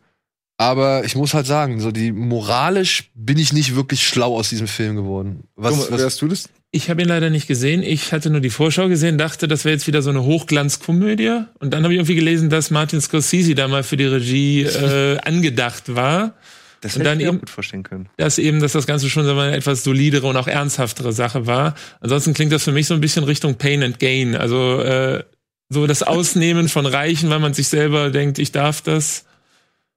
[0.59, 4.67] Aber ich muss halt sagen, so die moralisch bin ich nicht wirklich schlau aus diesem
[4.69, 5.45] Film geworden.
[5.55, 6.49] Was, Guck mal, was, hörst du das?
[6.71, 7.83] Ich habe ihn leider nicht gesehen.
[7.83, 11.43] Ich hatte nur die Vorschau gesehen, dachte, das wäre jetzt wieder so eine Hochglanzkomödie.
[11.59, 15.19] Und dann habe ich irgendwie gelesen, dass Martin Scorsese da mal für die Regie äh,
[15.25, 16.35] angedacht war.
[16.81, 18.09] Das Und hätte dann ich mir eben- auch gut vorstellen können.
[18.17, 21.13] Dass eben, dass das Ganze schon sagen wir mal, eine etwas solidere und auch ernsthaftere
[21.13, 21.75] Sache war.
[22.01, 24.35] Ansonsten klingt das für mich so ein bisschen Richtung Pain and Gain.
[24.35, 25.23] Also äh,
[25.69, 29.26] so das Ausnehmen von Reichen, weil man sich selber denkt, ich darf das.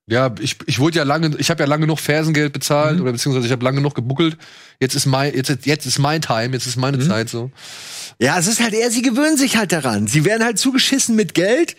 [0.10, 3.02] Ja, ich, ich wurde ja lange, ich habe ja lange genug Fersengeld bezahlt Mhm.
[3.04, 4.38] oder beziehungsweise ich habe lange genug gebuckelt.
[4.80, 7.02] Jetzt ist mein, jetzt, jetzt ist mein Time, jetzt ist meine Mhm.
[7.08, 7.52] Zeit so.
[8.20, 10.08] Ja, es ist halt eher, sie gewöhnen sich halt daran.
[10.08, 11.76] Sie werden halt zugeschissen mit Geld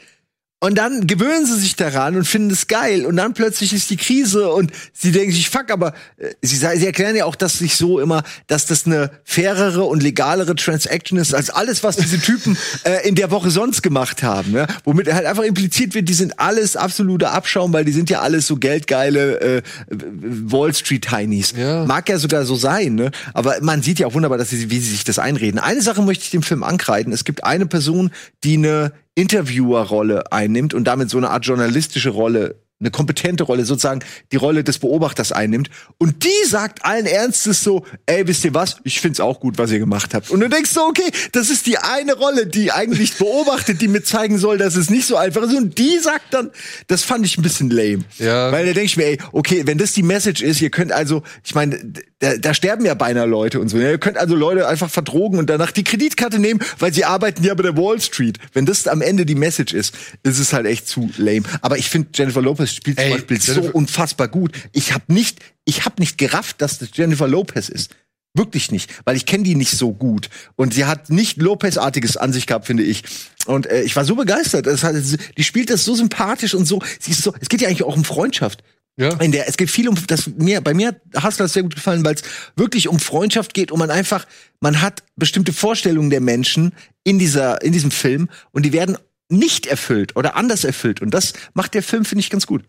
[0.62, 3.96] und dann gewöhnen sie sich daran und finden es geil und dann plötzlich ist die
[3.96, 7.76] Krise und sie denken sich, fuck, aber äh, sie, sie erklären ja auch, dass sich
[7.76, 12.58] so immer, dass das eine fairere und legalere Transaction ist als alles, was diese Typen
[12.84, 14.54] äh, in der Woche sonst gemacht haben.
[14.54, 14.66] Ja?
[14.84, 18.46] Womit halt einfach impliziert wird, die sind alles absoluter Abschaum, weil die sind ja alles
[18.46, 21.54] so geldgeile äh, Wall Street Heinis.
[21.56, 21.86] Ja.
[21.86, 23.10] Mag ja sogar so sein, ne?
[23.32, 25.58] Aber man sieht ja auch wunderbar, dass sie, wie sie sich das einreden.
[25.58, 27.14] Eine Sache möchte ich dem Film ankreiden.
[27.14, 28.10] Es gibt eine Person,
[28.44, 34.00] die eine Interviewerrolle einnimmt und damit so eine Art journalistische Rolle, eine kompetente Rolle, sozusagen
[34.32, 35.68] die Rolle des Beobachters einnimmt.
[35.98, 38.76] Und die sagt allen Ernstes so, ey, wisst ihr was?
[38.84, 40.30] Ich find's auch gut, was ihr gemacht habt.
[40.30, 44.02] Und du denkst so, okay, das ist die eine Rolle, die eigentlich beobachtet, die mir
[44.02, 45.54] zeigen soll, dass es nicht so einfach ist.
[45.54, 46.50] Und die sagt dann,
[46.86, 48.04] das fand ich ein bisschen lame.
[48.18, 48.50] Ja.
[48.50, 51.22] Weil da denke ich mir, ey, okay, wenn das die Message ist, ihr könnt also,
[51.44, 51.78] ich meine,
[52.20, 53.76] da, da sterben ja beinahe Leute und so.
[53.76, 57.44] Ja, ihr könnt also Leute einfach verdrogen und danach die Kreditkarte nehmen, weil sie arbeiten
[57.44, 58.38] ja bei der Wall Street.
[58.54, 61.42] Wenn das am Ende die Message ist, ist es halt echt zu lame.
[61.60, 64.52] Aber ich finde, Jennifer Lopez spielt Ey, zum Beispiel so Jennifer- unfassbar gut.
[64.72, 67.94] Ich habe nicht, ich habe nicht gerafft, dass das Jennifer Lopez ist.
[68.32, 70.30] Wirklich nicht, weil ich kenne die nicht so gut.
[70.54, 73.02] Und sie hat nicht Lopez-artiges an sich gehabt, finde ich.
[73.46, 74.68] Und äh, ich war so begeistert.
[74.84, 74.94] Hat,
[75.36, 76.80] die spielt das so sympathisch und so.
[77.00, 77.34] Sie ist so.
[77.40, 78.62] Es geht ja eigentlich auch um Freundschaft.
[78.96, 79.14] Ja.
[79.14, 82.04] In der, es geht viel um das mir bei mir hat Hustler sehr gut gefallen,
[82.04, 82.22] weil es
[82.56, 84.26] wirklich um Freundschaft geht und man einfach
[84.60, 88.98] man hat bestimmte Vorstellungen der Menschen in dieser in diesem Film und die werden
[89.30, 92.64] nicht erfüllt oder anders erfüllt und das macht der Film finde ich ganz gut.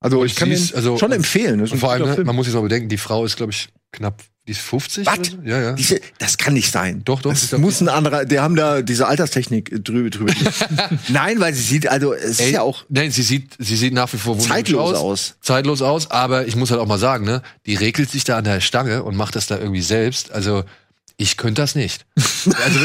[0.00, 1.60] Also ich kann ist- also- schon empfehlen.
[1.60, 4.22] Ein vor allem, ne, man muss jetzt mal bedenken, die Frau ist, glaube ich, knapp,
[4.46, 5.06] die ist 50.
[5.06, 5.28] Was?
[5.28, 5.38] so?
[5.44, 5.72] Ja, ja.
[5.72, 7.00] Diese, das kann nicht sein.
[7.06, 10.10] Doch, doch, Das muss ein anderer, der haben da diese Alterstechnik äh, drüber.
[10.10, 10.34] drüber.
[11.08, 14.12] Nein, weil sie sieht, also es ist ja auch Nein, sie sieht, sie sieht nach
[14.12, 15.34] wie vor wunderschön Zeitlos aus.
[15.40, 18.44] Zeitlos aus, aber ich muss halt auch mal sagen, ne, die regelt sich da an
[18.44, 20.32] der Stange und macht das da irgendwie selbst.
[20.32, 20.64] Also,
[21.16, 22.06] ich könnte das nicht.
[22.16, 22.78] Also,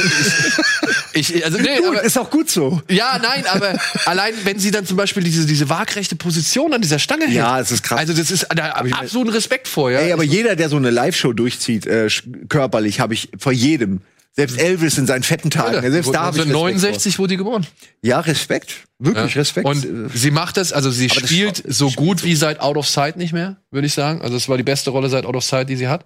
[1.14, 2.82] ich, ich, also, nee, gut, aber, ist auch gut so.
[2.90, 7.00] ja, nein, aber allein, wenn sie dann zum Beispiel diese, diese waagrechte Position an dieser
[7.00, 7.36] Stange hält.
[7.36, 8.00] Ja, es ist krass.
[8.00, 10.00] Also, das ist, da habe ich absoluten Respekt vor, ja.
[10.00, 12.08] Ey, aber jeder, der so eine Live-Show durchzieht, äh,
[12.48, 14.02] körperlich, habe ich vor jedem.
[14.34, 15.76] Selbst Elvis in seinen fetten Tagen.
[15.76, 17.64] Alter, selbst da habe ich Respekt 1969 wurde die geboren.
[17.64, 17.72] vor.
[18.04, 18.74] Ja, Respekt.
[19.00, 19.42] Wirklich Ja.
[19.42, 19.68] Respekt.
[19.68, 23.18] Und sie macht das, also sie Aber spielt so gut wie seit Out of Sight
[23.18, 24.22] nicht mehr, würde ich sagen.
[24.22, 26.06] Also es war die beste Rolle seit Out of Sight, die sie hat.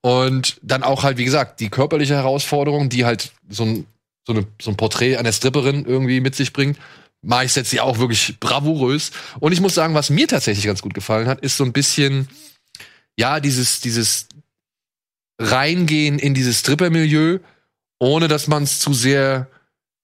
[0.00, 3.86] Und dann auch halt, wie gesagt, die körperliche Herausforderung, die halt so ein,
[4.26, 6.78] so eine, so ein Porträt einer Stripperin irgendwie mit sich bringt,
[7.22, 9.10] meistert sie auch wirklich bravourös.
[9.40, 12.28] Und ich muss sagen, was mir tatsächlich ganz gut gefallen hat, ist so ein bisschen,
[13.18, 14.28] ja, dieses, dieses
[15.40, 17.40] Reingehen in dieses Stripper-Milieu,
[17.98, 19.48] ohne dass man es zu sehr,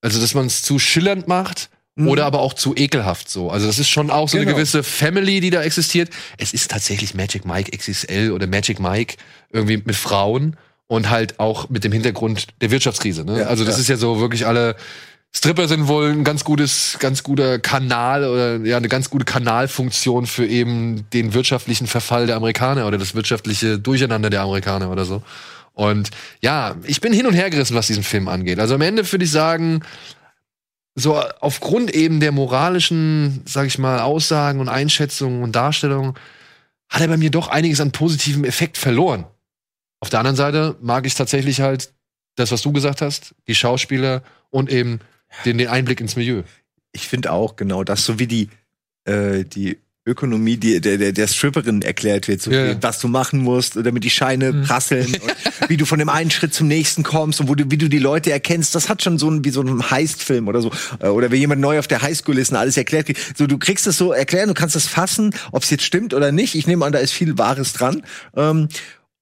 [0.00, 3.50] also dass man es zu schillernd macht oder aber auch zu ekelhaft so.
[3.50, 4.56] Also das ist schon auch so eine Genau.
[4.56, 6.10] gewisse Family, die da existiert.
[6.38, 9.16] Es ist tatsächlich Magic Mike XXL oder Magic Mike
[9.52, 10.56] irgendwie mit Frauen
[10.88, 13.24] und halt auch mit dem Hintergrund der Wirtschaftskrise.
[13.24, 13.40] Ne?
[13.40, 13.80] Ja, also das ja.
[13.82, 14.74] ist ja so wirklich alle
[15.36, 20.26] Stripper sind wohl ein ganz gutes, ganz guter Kanal oder ja eine ganz gute Kanalfunktion
[20.26, 25.22] für eben den wirtschaftlichen Verfall der Amerikaner oder das wirtschaftliche Durcheinander der Amerikaner oder so.
[25.72, 28.60] Und ja, ich bin hin und her gerissen, was diesen Film angeht.
[28.60, 29.82] Also am Ende würde ich sagen,
[30.94, 36.14] so aufgrund eben der moralischen, sag ich mal, Aussagen und Einschätzungen und Darstellungen
[36.88, 39.26] hat er bei mir doch einiges an positivem Effekt verloren.
[40.00, 41.92] Auf der anderen Seite mag ich tatsächlich halt
[42.36, 45.00] das, was du gesagt hast, die Schauspieler und eben
[45.44, 46.42] den, den Einblick ins Milieu.
[46.92, 48.50] Ich finde auch genau das, so wie die,
[49.04, 52.76] äh, die Ökonomie die, der, der, der Stripperin erklärt wird, so Ja, ja.
[52.82, 55.06] was du machen musst, damit die Scheine prasseln
[55.62, 57.88] und wie du von dem einen Schritt zum nächsten kommst und wo du, wie du
[57.88, 58.74] die Leute erkennst.
[58.74, 60.70] Das hat schon so ein, wie so ein Heist-Film oder so.
[61.00, 63.38] Äh, Oder wenn jemand neu auf der Highschool ist und alles erklärt kriegt.
[63.38, 66.32] So, du kriegst es so erklären, du kannst es fassen, ob es jetzt stimmt oder
[66.32, 66.54] nicht.
[66.54, 68.02] Ich nehme an, da ist viel Wahres dran.
[68.36, 68.68] Ähm,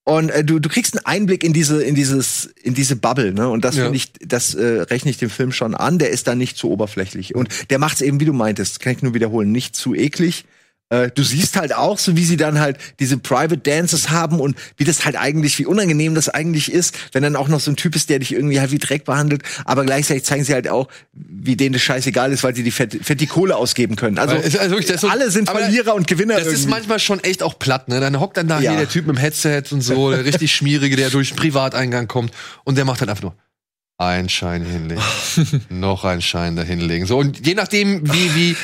[0.04, 3.48] und äh, du, du kriegst einen Einblick in diese, in dieses, in diese Bubble, ne?
[3.48, 3.84] Und das Ja.
[3.84, 6.00] finde ich, das äh, rechne ich dem Film schon an.
[6.00, 7.36] Der ist da nicht zu oberflächlich.
[7.36, 10.44] Und der macht es eben, wie du meintest, kann ich nur wiederholen, nicht zu eklig.
[10.92, 14.56] Äh, Du siehst halt auch, so wie sie dann halt diese Private Dances haben und
[14.76, 17.76] wie das halt eigentlich, wie unangenehm das eigentlich ist, wenn dann auch noch so ein
[17.76, 20.88] Typ ist, der dich irgendwie halt wie Dreck behandelt, aber gleichzeitig zeigen sie halt auch,
[21.12, 24.18] wie denen das scheißegal ist, weil sie die fette, fette Kohle ausgeben können.
[24.18, 26.70] Also, Also, wirklich, ist so- alle sind Verlierer und Gewinner Das ist irgendwie.
[26.70, 27.98] manchmal schon echt auch platt, ne?
[28.00, 28.70] Dann hockt dann da Ja.
[28.72, 32.06] hier der Typ mit dem Headset und so, der richtig schmierige, der durch den Privateingang
[32.08, 32.32] kommt
[32.64, 33.34] und der macht halt einfach nur
[33.98, 35.02] ein Schein hinlegen,
[35.70, 37.06] noch ein Schein da hinlegen.
[37.06, 38.56] So und je nachdem wie wie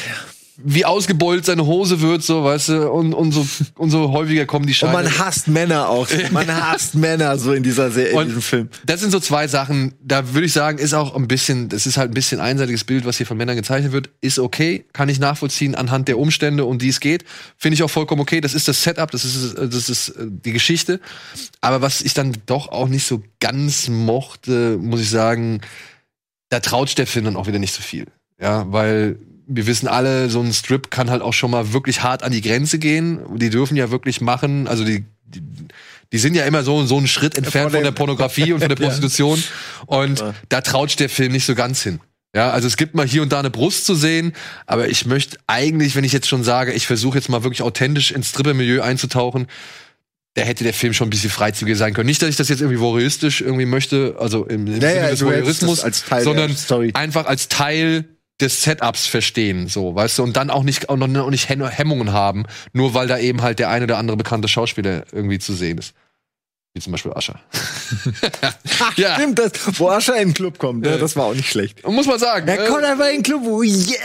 [0.61, 3.47] wie ausgebeult seine Hose wird, so, weißt du, und, und so
[3.77, 4.93] und so häufiger kommen die Und Scheine.
[4.93, 6.09] man hasst Männer auch.
[6.33, 8.69] Man hasst Männer so in dieser Serie, in Und diesem Film.
[8.85, 11.97] Das sind so zwei Sachen, da würde ich sagen, ist auch ein bisschen, das ist
[11.97, 15.21] halt ein bisschen einseitiges Bild, was hier von Männern gezeichnet wird, ist okay, kann ich
[15.21, 17.25] nachvollziehen anhand der Umstände, um die es geht.
[17.57, 18.41] Finde ich auch vollkommen okay.
[18.41, 21.01] Das ist das Setup, das ist, das ist äh, die Geschichte.
[21.61, 25.61] Aber was ich dann doch auch nicht so ganz mochte, muss ich sagen,
[26.49, 28.07] da traut Film dann auch wieder nicht so viel.
[28.41, 29.19] Ja, weil
[29.49, 32.43] wir wissen alle, so ein Strip kann halt auch schon mal wirklich hart an die
[32.43, 33.21] Grenze gehen.
[33.39, 35.43] Die dürfen ja wirklich machen, also die, die,
[36.13, 38.77] die sind ja immer so, so einen Schritt entfernt von der Pornografie und von der
[38.85, 39.43] Prostitution.
[39.87, 42.01] Und da traut der Film nicht so ganz hin.
[42.37, 44.35] Ja, also es gibt mal hier und da eine Brust zu sehen,
[44.67, 48.11] aber ich möchte eigentlich, wenn ich jetzt schon sage, ich versuche jetzt mal wirklich authentisch
[48.11, 49.47] ins Stripper-Milieu einzutauchen,
[50.35, 52.07] da hätte der Film schon ein bisschen freizügiger sein können.
[52.07, 55.11] Nicht, dass ich das jetzt irgendwie voyeuristisch irgendwie möchte, also im, im Ja, ja, Sinne
[55.11, 58.05] des Voyeurismus, als Teil der sondern einfach als Teil
[58.41, 62.45] des Setups verstehen, so, weißt du, und dann auch nicht, auch noch, nicht Hemmungen haben,
[62.73, 65.95] nur weil da eben halt der eine oder andere bekannte Schauspieler irgendwie zu sehen ist.
[66.75, 67.41] Wie zum Beispiel Ascher.
[68.97, 71.85] ja, Stimmt, das, wo Ascher in den Club kommt, ja, das war auch nicht schlecht.
[71.87, 72.47] muss man sagen.
[72.47, 73.97] Er äh, kommt einfach in den Club, oh yeah!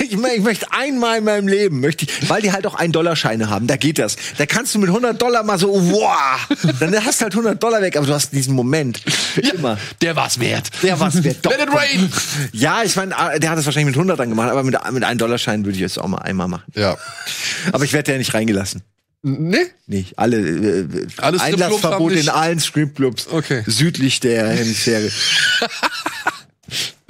[0.00, 3.50] Ich, mö- ich möchte einmal in meinem Leben, möchte ich, weil die halt auch 1-Dollar-Scheine
[3.50, 4.16] haben, da geht das.
[4.38, 6.38] Da kannst du mit 100 Dollar mal so, wow!
[6.78, 8.98] Dann hast du halt 100 Dollar weg, aber du hast diesen Moment.
[8.98, 9.76] Für immer.
[10.00, 10.70] der war's wert.
[10.84, 11.44] Der was wert.
[11.44, 12.10] Let it rain!
[12.52, 13.10] Ja, ich meine,
[13.40, 15.98] der hat das wahrscheinlich mit 100 dann gemacht, aber mit, mit 1-Dollar-Schein würde ich es
[15.98, 16.64] auch mal einmal machen.
[16.74, 16.96] Ja.
[17.72, 18.82] Aber ich werde ja nicht reingelassen.
[19.24, 19.66] Nee?
[19.86, 20.18] Nicht.
[20.18, 23.28] Alle, äh, Alle Stripclubs Einlassverbot in allen Stripclubs.
[23.30, 23.62] Okay.
[23.66, 25.10] Südlich der Hemisphäre.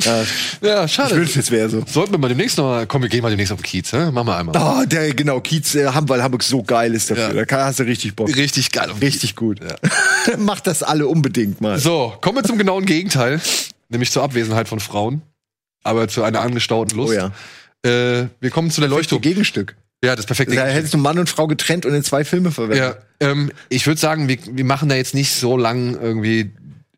[0.01, 0.25] ja,
[0.61, 1.17] Ja, ich schade.
[1.17, 1.85] wünschte, es wäre so.
[1.87, 4.11] Sollten wir mal demnächst noch mal, komm, wir gehen mal demnächst auf den Kiez, hä?
[4.11, 4.55] Machen wir einmal.
[4.83, 7.29] Oh, der, genau, Kiez, äh, weil Hamburg so geil ist dafür.
[7.29, 7.33] Ja.
[7.33, 8.29] Da kann- hast du richtig Bock.
[8.37, 8.91] Richtig geil.
[9.01, 9.61] Richtig gut.
[10.39, 11.79] Macht das alle unbedingt mal.
[11.79, 13.41] So, kommen wir zum genauen Gegenteil,
[13.89, 15.23] nämlich zur Abwesenheit von Frauen,
[15.85, 17.13] aber zu einer angestauten Lust.
[17.13, 17.33] Oh ja.
[17.89, 19.21] Äh, wir kommen zu der Leuchtturm.
[19.23, 19.77] Gegenstück.
[20.05, 22.79] Ja, das perfekte Da hättest du Mann und Frau getrennt und in zwei Filme verwendet.
[23.21, 26.51] Ja, ähm, ich würde sagen, wir, wir machen da jetzt nicht so lang irgendwie.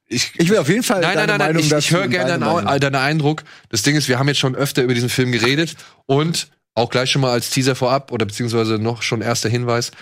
[0.08, 1.90] Ich, Ich will auf jeden Fall nein, nein, deine nein, nein, Meinung ich, dazu ich
[1.92, 3.44] höre gerne deine deinen, deinen Eindruck.
[3.68, 5.76] Das Ding ist, wir haben jetzt schon öfter über diesen Film geredet
[6.06, 9.92] und auch gleich schon mal als Teaser vorab oder beziehungsweise noch schon erster Hinweis.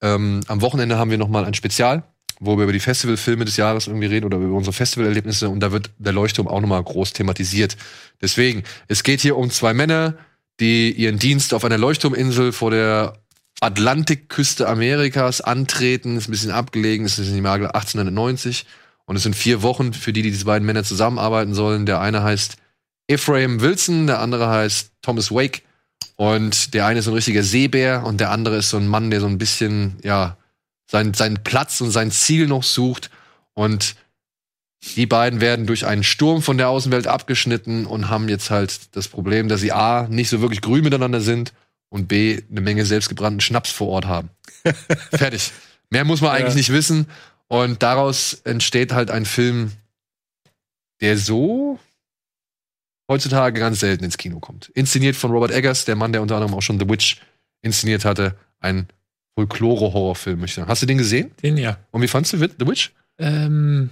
[0.00, 2.04] Ähm, am Wochenende haben wir noch mal ein Spezial,
[2.40, 5.72] wo wir über die Festivalfilme des Jahres irgendwie reden oder über unsere Festivalerlebnisse und da
[5.72, 7.76] wird der Leuchtturm auch noch mal groß thematisiert.
[8.20, 10.16] Deswegen, es geht hier um zwei Männer,
[10.60, 13.14] die ihren Dienst auf einer Leuchtturminsel vor der
[13.60, 16.16] Atlantikküste Amerikas antreten.
[16.16, 18.66] Ist ein bisschen abgelegen, ist im Jahre 1890.
[19.04, 21.86] Und es sind vier Wochen, für die, die diese beiden Männer zusammenarbeiten sollen.
[21.86, 22.56] Der eine heißt
[23.08, 25.62] Ephraim Wilson, der andere heißt Thomas Wake.
[26.16, 29.20] Und der eine ist ein richtiger Seebär und der andere ist so ein Mann, der
[29.20, 30.36] so ein bisschen, ja,
[30.90, 33.10] seinen, seinen Platz und sein Ziel noch sucht.
[33.54, 33.96] Und
[34.96, 39.08] die beiden werden durch einen Sturm von der Außenwelt abgeschnitten und haben jetzt halt das
[39.08, 41.52] Problem, dass sie A, nicht so wirklich grün miteinander sind
[41.88, 44.30] und B, eine Menge selbstgebrannten Schnaps vor Ort haben.
[45.12, 45.52] Fertig.
[45.90, 47.06] Mehr muss man eigentlich nicht wissen.
[47.48, 49.72] Und daraus entsteht halt ein Film,
[51.00, 51.78] der so
[53.08, 54.70] heutzutage ganz selten ins Kino kommt.
[54.70, 57.20] Inszeniert von Robert Eggers, der Mann, der unter anderem auch schon The Witch
[57.60, 58.36] inszeniert hatte.
[58.58, 58.88] Ein
[59.34, 60.68] Folklore-Horrorfilm, möchte ich sagen.
[60.68, 61.30] Hast du den gesehen?
[61.42, 61.78] Den ja.
[61.90, 62.92] Und wie fandst du The Witch?
[63.18, 63.90] Ähm,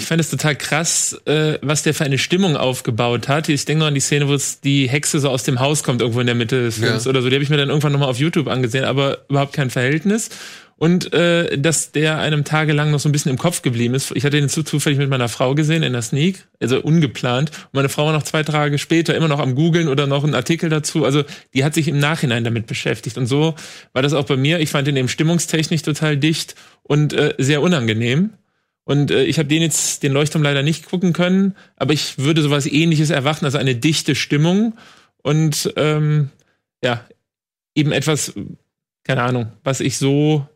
[0.00, 3.48] ich fand es total krass, äh, was der für eine Stimmung aufgebaut hat.
[3.48, 6.00] Ich denke noch an die Szene, wo es die Hexe so aus dem Haus kommt,
[6.00, 7.10] irgendwo in der Mitte des Films Ja.
[7.10, 7.28] oder so.
[7.28, 10.30] Die habe ich mir dann irgendwann nochmal auf YouTube angesehen, aber überhaupt kein Verhältnis.
[10.76, 14.12] Und äh, dass der einem tagelang noch so ein bisschen im Kopf geblieben ist.
[14.14, 17.50] Ich hatte den zu zufällig mit meiner Frau gesehen in der Sneak, also ungeplant.
[17.50, 20.34] Und meine Frau war noch zwei Tage später immer noch am Googeln oder noch einen
[20.34, 21.04] Artikel dazu.
[21.04, 23.18] Also die hat sich im Nachhinein damit beschäftigt.
[23.18, 23.54] Und so
[23.92, 24.58] war das auch bei mir.
[24.60, 28.30] Ich fand den eben stimmungstechnisch total dicht und äh, sehr unangenehm.
[28.84, 32.42] Und äh, ich habe den jetzt, den Leuchtturm leider nicht gucken können, aber ich würde
[32.42, 34.74] sowas ähnliches erwarten, also eine dichte Stimmung
[35.22, 36.30] und ähm,
[36.82, 37.04] ja,
[37.74, 38.32] eben etwas,
[39.04, 40.46] keine Ahnung, was ich so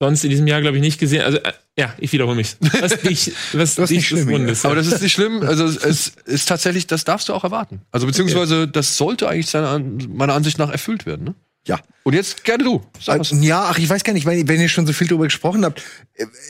[0.00, 1.22] sonst in diesem Jahr, glaube ich, nicht gesehen.
[1.22, 2.56] Also äh, ja, ich wiederhole mich.
[2.80, 4.64] Was dich, was Das ist nicht schlimm, Bundes.
[4.64, 5.42] Aber das ist nicht schlimm.
[5.42, 7.80] Also es- ist tatsächlich, das darfst du auch erwarten.
[7.90, 11.24] Also beziehungsweise das sollte eigentlich seiner, meiner Ansicht nach erfüllt werden.
[11.26, 11.34] Ne?
[11.66, 11.80] Ja.
[12.02, 12.82] Und jetzt gerne du.
[13.00, 13.30] Sag was.
[13.40, 15.82] Ja, ach, ich weiß gar nicht, wenn, wenn ihr schon so viel drüber gesprochen habt.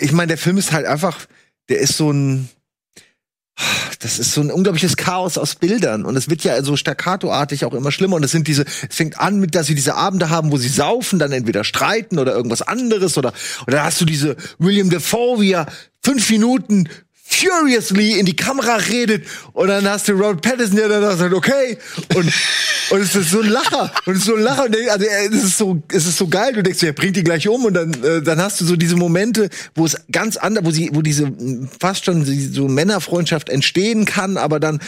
[0.00, 1.26] Ich meine, der Film ist halt einfach,
[1.68, 2.48] der ist so ein,
[4.00, 7.72] das ist so ein unglaubliches Chaos aus Bildern und es wird ja so staccatoartig auch
[7.72, 10.50] immer schlimmer und es sind diese, es fängt an mit, dass sie diese Abende haben,
[10.50, 13.32] wo sie saufen, dann entweder streiten oder irgendwas anderes oder,
[13.68, 15.66] oder hast du diese William Defoe, wie er
[16.02, 16.88] fünf Minuten
[17.26, 21.78] furiously in die Kamera redet und dann hast du Robert Pattinson, der dann sagt, okay
[22.14, 22.30] und
[22.90, 25.26] und es ist so ein Lacher und es ist so ein Lacher und also äh,
[25.26, 27.74] es ist so es ist so geil du denkst er bringt die gleich um und
[27.74, 31.00] dann äh, dann hast du so diese Momente wo es ganz anders wo sie wo
[31.00, 31.32] diese
[31.80, 34.80] fast schon so Männerfreundschaft entstehen kann aber dann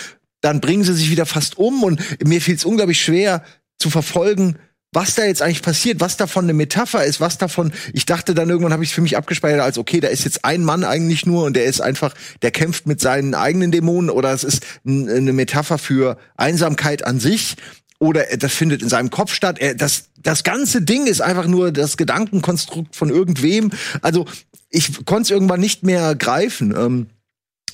[0.43, 3.43] dann bringen sie sich wieder fast um und mir fiel es unglaublich schwer
[3.78, 4.59] zu verfolgen
[4.97, 8.49] was da jetzt eigentlich passiert, was davon eine Metapher ist, was davon, ich dachte dann
[8.49, 11.26] irgendwann habe ich es für mich abgespeichert als okay, da ist jetzt ein Mann eigentlich
[11.26, 15.34] nur und der ist einfach, der kämpft mit seinen eigenen Dämonen oder es ist eine
[15.34, 17.57] Metapher für Einsamkeit an sich
[17.99, 19.59] oder das findet in seinem Kopf statt.
[19.59, 23.72] Er, das, das ganze Ding ist einfach nur das Gedankenkonstrukt von irgendwem.
[24.01, 24.24] Also
[24.70, 26.74] ich konnte es irgendwann nicht mehr greifen.
[26.74, 27.07] Ähm,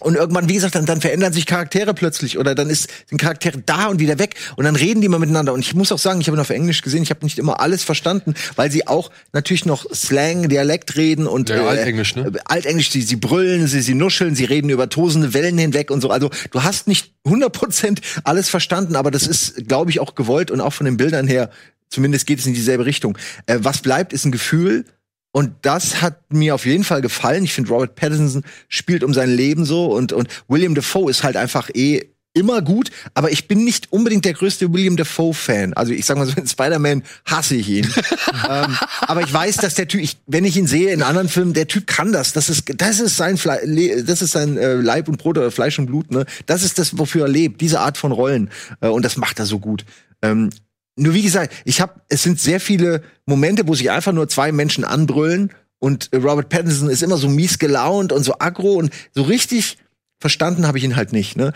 [0.04, 3.58] und irgendwann, wie gesagt, dann, dann verändern sich Charaktere plötzlich oder dann ist, sind Charaktere
[3.64, 5.52] da und wieder weg und dann reden die mal miteinander.
[5.52, 7.60] Und ich muss auch sagen, ich habe ihn auf Englisch gesehen, ich habe nicht immer
[7.60, 12.32] alles verstanden, weil sie auch natürlich noch Slang, Dialekt reden und Ja, Altenglisch, ne?
[12.34, 16.00] äh, Altenglisch, sie, sie brüllen, sie, sie nuscheln, sie reden über tosende Wellen hinweg und
[16.00, 16.10] so.
[16.10, 20.60] Also du hast nicht 100% alles verstanden, aber das ist, glaube ich, auch gewollt und
[20.60, 21.50] auch von den Bildern her,
[21.88, 23.16] zumindest geht es in dieselbe Richtung.
[23.46, 24.84] Äh, was bleibt, ist ein Gefühl,
[25.32, 27.44] und das hat mir auf jeden Fall gefallen.
[27.44, 31.36] Ich finde, Robert Pattinson spielt um sein Leben so und, und William Defoe ist halt
[31.36, 35.74] einfach eh immer gut, aber ich bin nicht unbedingt der größte William Defoe-Fan.
[35.74, 37.86] Also ich sag mal so, in Spider-Man hasse ich ihn.
[38.48, 41.52] ähm, aber ich weiß, dass der Typ, ich, wenn ich ihn sehe in anderen Filmen,
[41.52, 42.32] der Typ kann das.
[42.32, 45.50] Das ist, das ist sein, Fle Le das ist sein äh, Leib und Brot oder
[45.50, 46.10] Fleisch und Blut.
[46.10, 46.24] Ne?
[46.46, 47.60] Das ist das, wofür er lebt.
[47.60, 49.84] Diese Art von Rollen äh, und das macht er so gut.
[50.22, 50.50] Ähm,
[50.96, 54.52] nur wie gesagt, ich habe, es sind sehr viele Momente, wo sich einfach nur zwei
[54.52, 59.22] Menschen anbrüllen und Robert Pattinson ist immer so mies gelaunt und so aggro und so
[59.22, 59.78] richtig
[60.20, 61.36] verstanden habe ich ihn halt nicht.
[61.36, 61.52] Ne?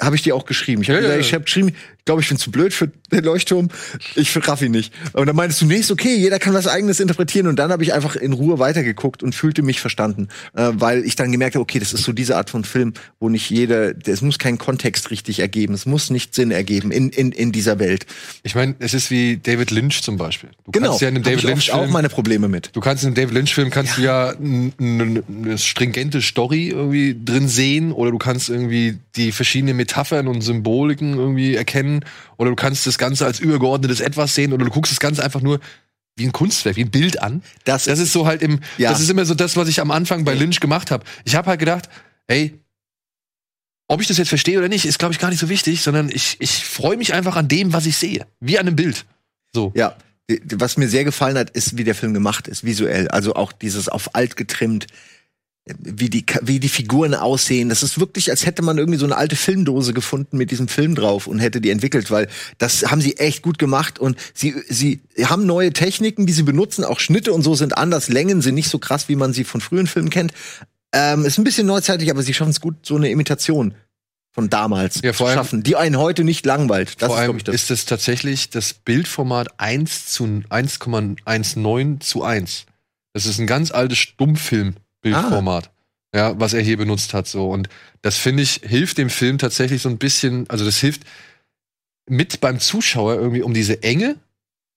[0.00, 0.82] Habe ich dir auch geschrieben.
[0.82, 1.20] Ich habe Ja, ja, ja.
[1.20, 1.72] ich hab geschrieben,
[2.08, 3.68] glaube, ich bin zu blöd für den Leuchtturm.
[4.16, 4.92] Ich raff ihn nicht.
[5.12, 7.46] Und dann meintest du, nee, ist okay, jeder kann was eigenes interpretieren.
[7.46, 10.28] Und dann habe ich einfach in Ruhe weitergeguckt und fühlte mich verstanden.
[10.56, 13.28] Äh, weil ich dann gemerkt habe, okay, das ist so diese Art von Film, wo
[13.28, 15.74] nicht jeder, es muss keinen Kontext richtig ergeben.
[15.74, 18.06] Es muss nicht Sinn ergeben in, in, in dieser Welt.
[18.42, 20.48] Ich meine, es ist wie David Lynch zum Beispiel.
[20.64, 20.88] Du Genau.
[20.88, 22.70] kannst ja in einem David Lynch auch meine Probleme mit.
[22.72, 26.68] du kannst in einem David Lynch Film kannst du ja n- n- eine stringente Story
[26.68, 31.97] irgendwie drin sehen oder du kannst irgendwie die verschiedenen Metaphern und Symboliken irgendwie erkennen
[32.36, 35.40] oder du kannst das Ganze als übergeordnetes Etwas sehen oder du guckst das Ganze einfach
[35.40, 35.60] nur
[36.16, 37.42] wie ein Kunstwerk, wie ein Bild an.
[37.64, 38.90] Das- das ist so halt im, Ja.
[38.90, 41.04] das ist immer so das, was ich am Anfang bei Lynch gemacht habe.
[41.24, 41.88] Ich habe halt gedacht,
[42.26, 42.58] ey,
[43.88, 46.10] ob ich das jetzt verstehe oder nicht, ist glaube ich gar nicht so wichtig, sondern
[46.10, 49.06] ich, ich freue mich einfach an dem, was ich sehe, wie an einem Bild.
[49.54, 49.72] So.
[49.74, 49.96] Ja.
[50.56, 53.08] Was mir sehr gefallen hat, ist, wie der Film gemacht ist, visuell.
[53.08, 54.86] Also auch dieses auf alt getrimmt,
[55.78, 57.68] wie die, wie die Figuren aussehen.
[57.68, 60.94] Das ist wirklich, als hätte man irgendwie so eine alte Filmdose gefunden mit diesem Film
[60.94, 65.00] drauf und hätte die entwickelt, weil das haben sie echt gut gemacht und sie, sie
[65.24, 66.84] haben neue Techniken, die sie benutzen.
[66.84, 68.08] Auch Schnitte und so sind anders.
[68.08, 70.32] Längen sind nicht so krass, wie man sie von frühen Filmen kennt.
[70.92, 73.74] Ähm, ist ein bisschen neuzeitlich, aber sie schaffen es gut, so eine Imitation
[74.32, 77.02] von damals Ja, allem- schaffen, die einen heute nicht langweilt.
[77.02, 77.54] Das Vor ist, allem ich, das.
[77.56, 82.66] ist es tatsächlich das Bildformat 1 zu 1,19 zu 1.
[83.14, 83.98] Das ist ein ganz altes
[85.00, 85.70] Stummfilm-Bildformat.
[86.14, 87.50] Ja, was er hier benutzt hat, so.
[87.50, 87.68] Und
[88.02, 91.02] das finde ich, hilft dem Film tatsächlich so ein bisschen, also das hilft
[92.08, 94.16] mit beim Zuschauer irgendwie, um diese Enge,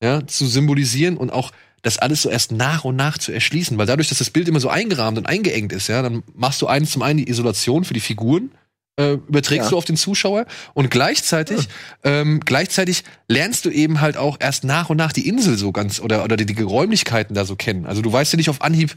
[0.03, 1.51] ja, zu symbolisieren und auch
[1.83, 4.59] das alles so erst nach und nach zu erschließen, weil dadurch, dass das Bild immer
[4.59, 7.93] so eingerahmt und eingeengt ist, ja, dann machst du eins zum einen die Isolation für
[7.93, 8.51] die Figuren,
[8.97, 9.69] äh, überträgst Ja.
[9.71, 11.69] du auf den Zuschauer und gleichzeitig,
[12.03, 15.99] ähm, gleichzeitig lernst du eben halt auch erst nach und nach die Insel so ganz
[16.01, 17.85] oder oder die, die Räumlichkeiten da so kennen.
[17.85, 18.95] Also du weißt ja nicht auf Anhieb,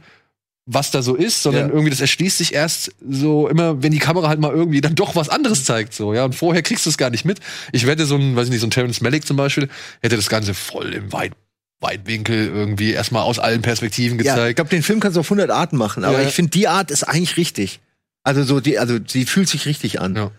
[0.67, 1.73] was da so ist, sondern Ja.
[1.75, 5.15] irgendwie das erschließt sich erst so immer, wenn die Kamera halt mal irgendwie dann doch
[5.15, 6.25] was anderes zeigt, so, ja.
[6.25, 7.41] Und vorher kriegst du es gar nicht mit.
[7.73, 9.69] Ich wette, so ein, weiß ich nicht, so ein Terrence Malick zum Beispiel,
[10.01, 11.33] hätte das Ganze voll im Weit
[11.81, 14.57] Weitwinkel irgendwie erstmal aus allen Perspektiven Ja, ich gezeigt.
[14.57, 16.27] glaube, den Film kannst du auf 100 Arten machen, aber Ja.
[16.29, 17.81] ich finde, die Art ist eigentlich richtig.
[18.23, 20.17] Also so die, also sie fühlt sich richtig an.
[20.17, 20.31] Ja.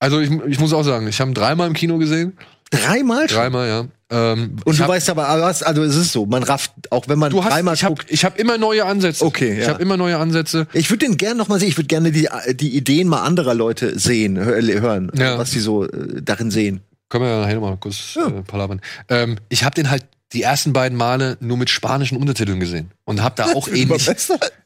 [0.00, 2.36] Also ich, ich muss auch sagen, ich habe dreimal im Kino gesehen
[2.70, 3.38] Dreimal schon?
[3.38, 3.84] Dreimal, ja.
[4.12, 7.18] Ähm, Und ich du hab- weißt aber, also es ist so, man rafft, auch wenn
[7.18, 8.06] man du hast, dreimal ich habe guckt.
[8.10, 9.24] ich hab immer neue Ansätze.
[9.24, 9.68] Okay, Ich ja.
[9.72, 10.66] habe immer neue Ansätze.
[10.72, 11.68] Ich würde den gerne noch mal sehen.
[11.68, 15.38] Ich würde gerne die, die Ideen mal anderer Leute sehen, hör, hören, Ja.
[15.38, 16.80] was sie so äh, darin sehen.
[17.08, 18.80] Können wir ja nachher nochmal kurz äh, palabern.
[19.08, 23.20] Ähm, ich habe den halt die ersten beiden Male nur mit spanischen Untertiteln gesehen und
[23.22, 24.08] habe da auch ähnlich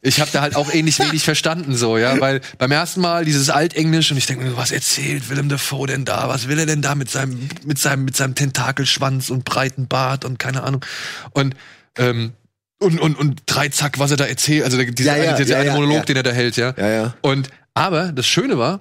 [0.03, 3.49] ich habe da halt auch ähnlich wenig verstanden so, ja, weil beim ersten Mal dieses
[3.49, 6.28] Altenglisch und ich denke mir, was erzählt Willem Dafoe denn da?
[6.28, 10.24] Was will er denn da mit seinem mit seinem mit seinem Tentakelschwanz und breiten Bart
[10.24, 10.85] und keine Ahnung.
[11.31, 11.55] Und
[11.97, 12.32] ähm,
[12.81, 15.73] und, und, und Dreizack, was er da erzählt, also der- dieser Ja, ja, dieser ja,
[15.73, 16.74] eine Monolog, den er da hält, ja.
[16.77, 17.15] Ja, ja.
[17.23, 18.81] Und aber das Schöne war,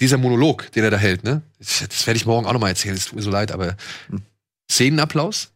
[0.00, 1.42] dieser Monolog, den er da hält, ne?
[1.58, 3.76] Das, das werde ich morgen auch noch mal erzählen, es tut mir so leid, aber
[4.70, 5.50] Szenenapplaus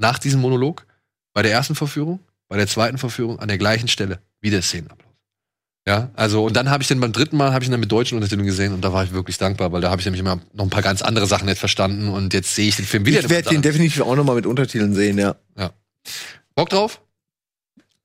[0.00, 0.86] nach diesem Monolog
[1.32, 5.08] bei der ersten Verführung, bei der zweiten Verführung an der gleichen Stelle wieder Szenenapplaus.
[5.86, 7.90] Ja, also und dann habe ich den beim dritten Mal habe ich ihn dann mit
[7.90, 10.40] deutschen Untertiteln gesehen und da war ich wirklich dankbar, weil da habe ich nämlich immer
[10.52, 13.20] noch ein paar ganz andere Sachen nicht verstanden und jetzt sehe ich den Film wieder.
[13.20, 15.36] Ich werde den definitiv auch noch mal mit Untertiteln sehen, ja.
[16.54, 17.00] Bock drauf?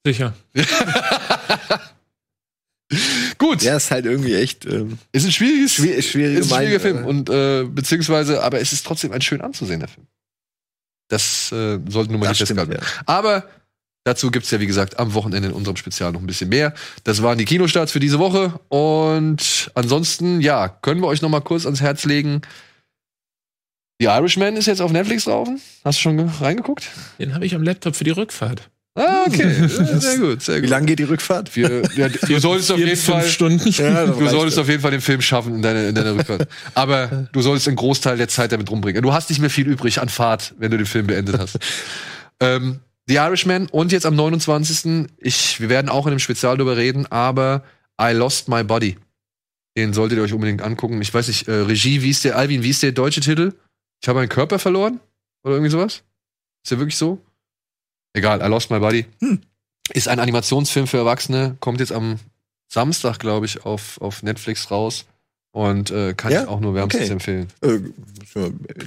[0.06, 0.34] Sicher.
[3.38, 6.80] Gut, Der ist halt irgendwie echt ähm, ist ein schwieriges, schwier schwierige ist ein schwieriger
[6.80, 7.08] Film äh.
[7.08, 10.08] und äh, beziehungsweise, aber es ist trotzdem ein schön anzusehender Film.
[11.08, 12.86] Das äh, sollten wir mal Das nicht stimmt, festhalten.
[13.06, 13.44] Aber
[14.06, 16.74] dazu gibt's ja, wie gesagt, am Wochenende in unserem Spezial noch ein bisschen mehr.
[17.04, 18.60] Das waren die Kinostarts für diese Woche.
[18.70, 22.42] Und ansonsten, ja, können wir euch noch mal kurz ans Herz legen.
[24.00, 25.48] The Irishman ist jetzt auf Netflix drauf.
[25.84, 26.90] Hast du schon ge- reingeguckt?
[27.20, 28.70] Den habe ich am Laptop für die Rückfahrt.
[28.98, 29.54] Ah, okay.
[29.60, 30.70] Ja, sehr gut, sehr Wie gut.
[30.70, 31.54] lange geht die Rückfahrt?
[31.56, 33.28] Wir, ja, du solltest auf jeden Fall.
[33.28, 33.70] Stunden.
[33.72, 36.48] Ja, Du solltest auf jeden Fall den Film schaffen in deiner, in deiner Rückfahrt.
[36.74, 39.02] Aber du solltest einen Großteil der Zeit damit rumbringen.
[39.04, 41.60] Du hast nicht mehr viel übrig an Fahrt, wenn du den Film beendet hast.
[42.40, 45.08] ähm, The Irishman und jetzt am 29.
[45.18, 47.64] Ich, wir werden auch in einem Spezial darüber reden, aber
[48.02, 48.98] I Lost My Body.
[49.78, 51.02] Den solltet ihr euch unbedingt angucken.
[51.02, 53.54] Ich weiß nicht, äh, Regie, wie ist der, Alvin, wie ist der deutsche Titel?
[54.02, 55.02] Ich habe meinen Körper verloren?
[55.44, 56.02] Oder irgendwie sowas?
[56.64, 57.22] Ist der wirklich so?
[58.16, 59.06] Egal, I Lost My Body.
[59.94, 62.16] Ist ein Animationsfilm für Erwachsene, kommt jetzt am
[62.68, 65.06] Samstag, glaube ich, auf, auf Netflix raus.
[65.52, 66.42] Und äh, kann Ja?
[66.44, 67.14] ich auch nur wärmstens Okay.
[67.14, 67.48] empfehlen.
[67.62, 67.80] Äh,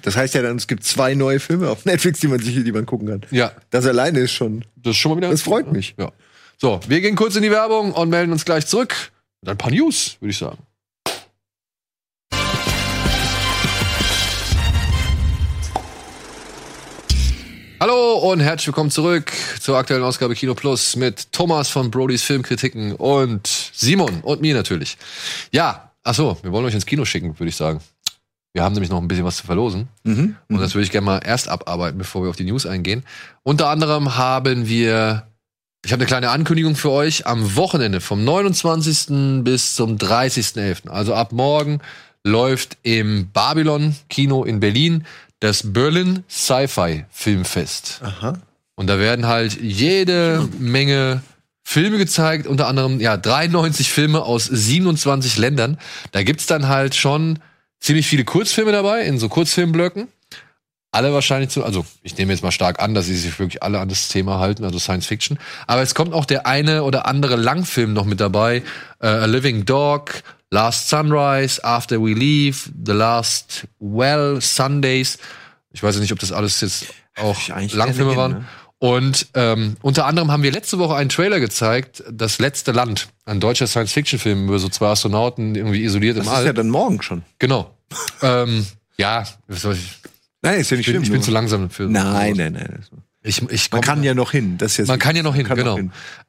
[0.02, 2.72] Das heißt ja dann, es gibt zwei neue Filme auf Netflix, die man sich, die
[2.72, 3.20] man gucken kann.
[3.30, 4.64] Ja, Das alleine ist schon.
[4.76, 5.30] das ist schon mal wieder.
[5.30, 5.94] Das freut mich.
[5.98, 6.10] Ja.
[6.59, 8.94] So, wir gehen kurz in die Werbung und melden uns gleich zurück.
[9.40, 10.59] Mit ein paar News, würde ich sagen.
[17.80, 19.30] Hallo und herzlich willkommen zurück
[19.60, 24.98] zur aktuellen Ausgabe Kino Plus mit Thomas von Brodys Filmkritiken und Simon und mir natürlich.
[25.52, 27.80] Ja, ach so, wir wollen euch ins Kino schicken, würde ich sagen.
[28.52, 29.86] Wir haben nämlich noch ein bisschen was zu verlosen.
[30.02, 30.34] Mhm.
[30.48, 33.05] Und das würde ich gerne mal erst abarbeiten, bevor wir auf die News eingehen.
[33.44, 35.28] Unter anderem haben wir,
[35.84, 39.44] ich habe eine kleine Ankündigung für euch, am Wochenende vom 29.
[39.44, 41.78] bis zum 30.11., also ab morgen,
[42.24, 45.06] läuft im Babylon Kino in Berlin
[45.40, 48.01] das Berlin Sci-Fi Filmfest.
[48.02, 48.39] Aha.
[48.74, 51.23] Und da werden halt jede Menge
[51.65, 55.78] Filme gezeigt, unter anderem ja 93 Filme aus 27 Ländern.
[56.12, 57.40] Da gibt's dann halt schon
[57.81, 60.09] ziemlich viele Kurzfilme dabei, in so Kurzfilmblöcken.
[60.90, 63.78] Alle wahrscheinlich zu, also ich nehme jetzt mal stark an, dass sie sich wirklich alle
[63.78, 65.39] an das Thema halten, also Science Fiction.
[65.66, 68.62] Aber es kommt auch der eine oder andere Langfilm noch mit dabei.
[69.01, 75.18] Äh, A Living Dog, Last Sunrise, After We Leave, The Last Well, Sundays.
[75.72, 78.32] Ich weiß ja nicht, ob das alles jetzt auch Langfilme waren.
[78.32, 78.44] ne?
[78.80, 83.40] Und ähm, unter anderem haben wir letzte Woche einen Trailer gezeigt, Das letzte Land, ein
[83.40, 86.46] deutscher Science-Fiction-Film über so zwei Astronauten irgendwie isoliert Das im ist All.
[86.46, 87.22] ja dann morgen schon.
[87.40, 87.74] genau.
[88.22, 88.64] ähm,
[88.96, 89.98] ja, was soll ich,
[90.42, 91.02] Nein, ist ja nicht ich, bin, schlimm.
[91.02, 91.82] ich bin nur- zu langsam für.
[91.84, 92.84] Nein, nein, nein.
[93.22, 94.58] Ich, ich Man kann ja noch hin.
[94.58, 95.78] Das ist jetzt man kann ja noch hin, genau.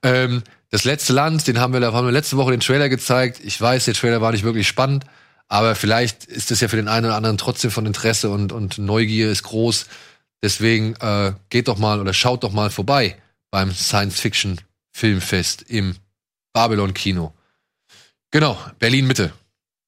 [0.04, 3.40] Ähm, das letzte Land, den haben wir, da haben wir letzte Woche den Trailer gezeigt.
[3.44, 5.06] Ich weiß, der Trailer war nicht wirklich spannend,
[5.48, 8.78] aber vielleicht ist es ja für den einen oder anderen trotzdem von Interesse und, und
[8.78, 9.88] Neugier ist groß.
[10.42, 13.18] Deswegen äh, geht doch mal oder schaut doch mal vorbei
[13.52, 14.62] beim Science Fiction
[14.92, 15.96] Filmfest im
[16.54, 17.34] Babylon Kino.
[18.32, 19.34] Genau, Berlin Mitte.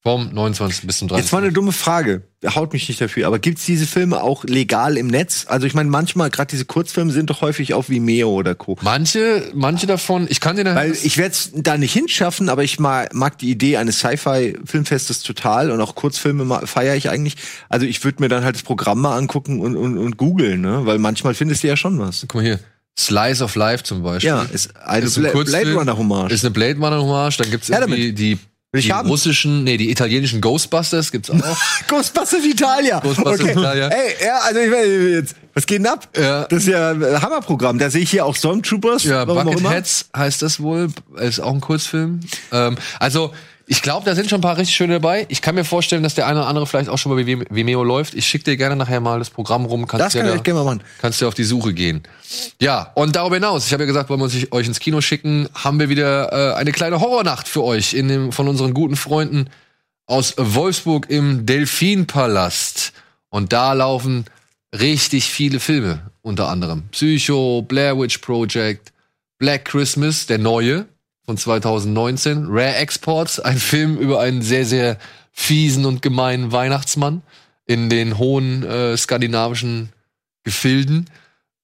[0.04, 0.88] Vom 29.
[0.88, 1.24] bis zum 30.
[1.24, 2.24] Jetzt mal eine dumme Frage.
[2.56, 3.28] Haut mich nicht dafür.
[3.28, 5.46] Aber gibt's diese Filme auch legal im Netz?
[5.48, 8.80] Also ich meine, manchmal, gerade diese Kurzfilme sind doch häufig auf Vimeo oder Co.
[8.82, 12.64] Manche, manche davon, ich kann dir da Weil ich werde es da nicht hinschaffen, aber
[12.64, 17.36] ich mag, mag die Idee eines Sci-Fi-Filmfestes total und auch Kurzfilme feiere ich eigentlich.
[17.70, 20.82] Also ich würde mir dann halt das Programm mal angucken und, und, und googeln, ne?
[20.88, 22.22] Weil manchmal findest du ja schon was.
[22.22, 22.60] Guck mal hier.
[22.98, 24.30] Slice of Life zum Beispiel.
[24.30, 25.62] Ja, ist eine Ist ein Bla Kurzfilm.
[25.64, 26.32] Blade Runner Hommage.
[26.32, 27.38] Ist eine Blade Runner Hommage.
[27.38, 28.40] Dann gibt's Ja, irgendwie die,
[28.74, 29.10] Will ich die haben.
[29.10, 31.36] russischen, nee, die italienischen Ghostbusters gibt's auch.
[31.90, 33.00] Ghostbusters Italia.
[33.00, 33.90] Ghostbusters Italia.
[33.90, 36.08] Ey, ja, also ich will jetzt, was geht denn ab?
[36.16, 36.46] Ja.
[36.46, 37.80] Das ist ja ein Hammerprogramm.
[37.80, 39.04] Da sehe ich hier auch Stormtroopers.
[39.04, 39.26] ja.
[39.26, 40.88] Bucketheads heißt das wohl.
[41.18, 42.22] Ist auch ein Kurzfilm.
[42.54, 43.34] Ähm, also,
[43.74, 45.26] Ich glaube, da sind schon ein paar richtig schöne dabei.
[45.30, 47.46] Ich kann mir vorstellen, dass der eine oder andere vielleicht auch schon mal bei Vim-
[47.50, 48.14] Vimeo läuft.
[48.16, 49.88] Ich schicke dir gerne nachher mal das Programm rum.
[49.88, 50.84] Kannst Das ja kann da- ich gerne mal machen.
[51.00, 52.04] kannst du auf die Suche gehen.
[52.60, 55.48] Ja, und darüber hinaus, ich habe ja gesagt, wollen wir uns euch ins Kino schicken,
[55.54, 59.50] haben wir wieder äh, eine kleine Horrornacht für euch in dem, von unseren guten Freunden
[60.06, 62.92] aus Wolfsburg im Delfinpalast.
[63.30, 64.26] Und da laufen
[64.78, 68.92] richtig viele Filme, unter anderem Psycho, Blair Witch Project,
[69.38, 70.88] Black Christmas, der neue
[71.32, 74.98] von 2019, Rare Exports, ein Film über einen sehr, sehr
[75.32, 77.22] fiesen und gemeinen Weihnachtsmann
[77.66, 79.94] in den hohen äh, skandinavischen
[80.44, 81.10] Gefilden,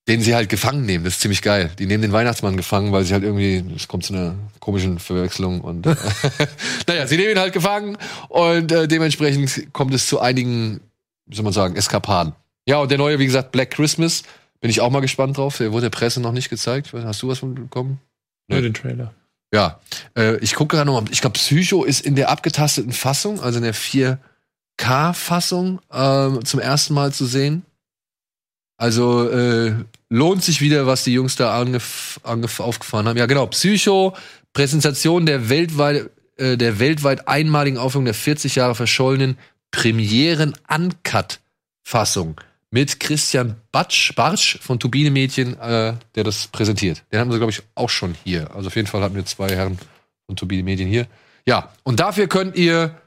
[0.07, 1.03] den sie halt gefangen nehmen.
[1.03, 1.69] Das ist ziemlich geil.
[1.79, 5.59] Die nehmen den Weihnachtsmann gefangen, weil sie halt irgendwie, es kommt zu einer komischen Verwechslung
[5.59, 5.97] und äh,
[6.87, 7.97] naja, sie nehmen ihn halt gefangen
[8.29, 10.79] und äh, dementsprechend kommt es zu einigen,
[11.25, 12.31] wie soll man sagen, Eskapaden.
[12.65, 14.23] Ja, und der neue, wie gesagt, Black Christmas,
[14.61, 15.57] bin ich auch mal gespannt drauf.
[15.57, 16.93] Der wurde der Presse noch nicht gezeigt.
[16.93, 17.99] Hast du was von bekommen?
[18.47, 19.13] Nur den Trailer.
[19.53, 19.79] Ja,
[20.15, 21.11] äh, ich gucke gerade noch mal.
[21.11, 26.93] Ich glaube, Psycho ist in der abgetasteten Fassung, also in der 4K-Fassung, ähm, zum ersten
[26.93, 27.65] Mal zu sehen.
[28.77, 29.73] Also äh,
[30.09, 33.17] lohnt sich wieder, was die Jungs da angef angef aufgefahren haben.
[33.17, 33.47] Ja, genau.
[33.47, 34.15] Psycho,
[34.53, 39.39] Präsentation der weltweit, äh, der weltweit einmaligen Aufführung der 40 Jahre verschollenen
[39.71, 47.03] Premieren-Uncut-Fassung mit Christian Batsch, Bartsch von Turbine Mädchen, äh, der das präsentiert.
[47.11, 48.53] Den haben sie, glaube ich, auch schon hier.
[48.53, 49.79] Also auf jeden Fall hatten wir zwei Herren
[50.25, 51.07] von Turbine Medien hier.
[51.45, 52.99] Ja, und dafür könnt ihr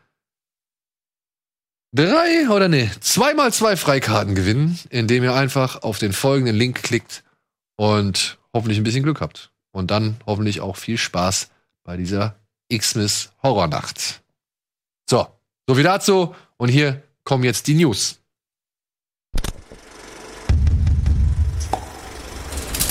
[1.93, 7.23] drei oder nee, zweimal zwei Freikarten gewinnen, indem ihr einfach auf den folgenden Link klickt
[7.77, 9.51] und hoffentlich ein bisschen Glück habt.
[9.73, 11.51] Und dann hoffentlich auch viel Spaß
[11.85, 12.37] bei dieser
[12.73, 14.23] Xmas Horrornacht.
[15.09, 15.27] So,
[15.66, 16.35] so viel dazu.
[16.57, 18.20] Und hier kommen jetzt die News.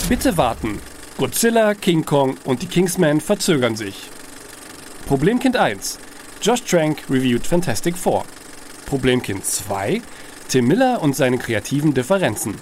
[0.09, 0.81] Bitte warten.
[1.19, 4.09] Godzilla, King Kong und die Kingsman verzögern sich.
[5.05, 5.99] Problemkind 1.
[6.41, 8.25] Josh Trank reviewed Fantastic Four.
[8.87, 10.01] Problemkind 2.
[10.47, 12.55] Tim Miller und seine kreativen Differenzen.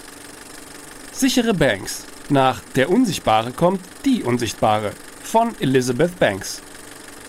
[1.14, 2.04] Sichere Banks.
[2.28, 4.92] Nach Der Unsichtbare kommt Die Unsichtbare
[5.24, 6.62] von Elizabeth Banks.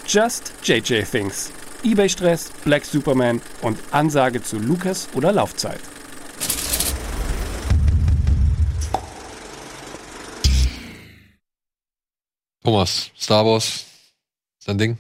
[0.05, 1.53] Just JJ Things.
[1.85, 5.78] eBay-Stress, Black Superman und Ansage zu Lukas oder Laufzeit.
[12.69, 13.86] Thomas, Star Wars,
[14.66, 14.99] dein Ding?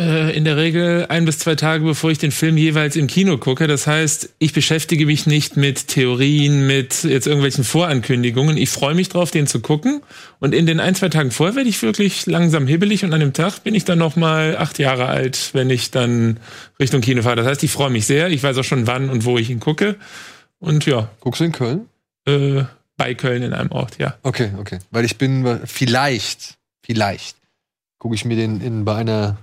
[0.00, 3.36] Äh, in der Regel ein bis zwei Tage, bevor ich den Film jeweils im Kino
[3.36, 3.66] gucke.
[3.66, 8.56] Das heißt, ich beschäftige mich nicht mit Theorien, mit jetzt irgendwelchen Vorankündigungen.
[8.56, 10.00] Ich freue mich drauf, den zu gucken.
[10.40, 13.34] Und in den ein, zwei Tagen vorher werde ich wirklich langsam hibbelig und an dem
[13.34, 16.40] Tag bin ich dann noch mal acht Jahre alt, wenn ich dann
[16.80, 17.36] Richtung Kino fahre.
[17.36, 18.30] Das heißt, ich freue mich sehr.
[18.30, 19.96] Ich weiß auch schon, wann und wo ich ihn gucke.
[20.60, 21.88] Und ja, Guckst du in Köln?
[22.26, 22.64] äh,
[23.02, 24.16] bei Köln in einem Ort, ja.
[24.22, 24.78] Okay, okay.
[24.92, 27.36] Weil ich bin vielleicht, vielleicht
[27.98, 29.38] gucke ich mir den in bei einer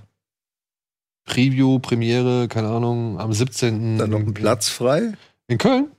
[1.26, 3.98] Preview, Premiere, keine Ahnung, am 17.
[3.98, 5.12] Dann noch ein Platz frei?
[5.46, 5.90] In Köln?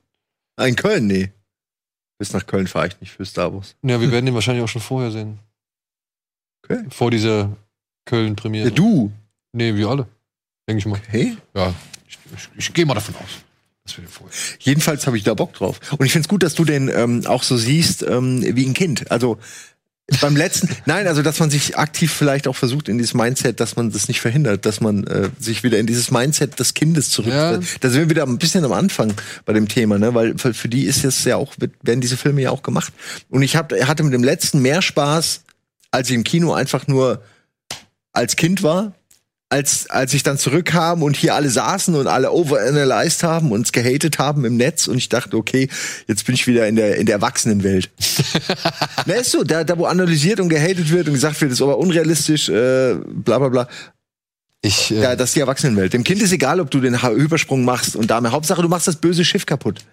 [0.55, 1.29] Ah, in Köln, nee.
[2.17, 3.75] Bis nach Köln fahre ich nicht für Star Wars.
[3.83, 5.37] Ja, wir werden den wahrscheinlich auch schon vorher sehen.
[6.63, 6.83] Okay.
[6.89, 7.55] Vor dieser
[8.05, 8.69] Köln-Premiere.
[8.69, 9.11] Ja, du.
[9.53, 10.07] Nee, wir alle.
[10.67, 10.99] Denke ich mal.
[11.09, 11.37] Hey?
[11.53, 11.75] Ja,
[12.07, 13.43] ich, ich, ich gehe mal davon aus.
[14.59, 15.79] Jedenfalls habe ich da Bock drauf.
[15.97, 18.73] Und ich finde es gut, dass du den ähm, auch so siehst ähm, wie ein
[18.73, 19.11] Kind.
[19.11, 19.37] Also
[20.19, 23.75] beim letzten, nein, also dass man sich aktiv vielleicht auch versucht in dieses Mindset, dass
[23.75, 27.33] man das nicht verhindert, dass man äh, sich wieder in dieses Mindset des Kindes zurück.
[27.33, 27.59] Ja.
[27.79, 29.13] Da sind wir wieder ein bisschen am Anfang
[29.45, 30.13] bei dem Thema, ne?
[30.13, 32.91] Weil für, für die ist es ja auch werden diese Filme ja auch gemacht.
[33.29, 35.43] Und ich hab, hatte mit dem letzten mehr Spaß,
[35.91, 37.23] als ich im Kino einfach nur
[38.13, 38.93] als Kind war,
[39.51, 43.71] als, als ich dann zurückkam und hier alle saßen und alle overanalyzed haben und uns
[43.73, 45.67] gehatet haben im Netz und ich dachte, okay,
[46.07, 47.89] jetzt bin ich wieder in der, in der Erwachsenenwelt.
[49.05, 51.77] Na, ist so, da, da wo analysiert und gehatet wird und gesagt wird, ist aber
[51.77, 53.67] unrealistisch, äh, bla bla bla.
[54.61, 55.91] Ich, äh, Ja, das ist die Erwachsenenwelt.
[55.91, 58.31] Dem Kind ist egal, ob du den Übersprung machst und damit.
[58.31, 59.83] Hauptsache, du machst das böse Schiff kaputt.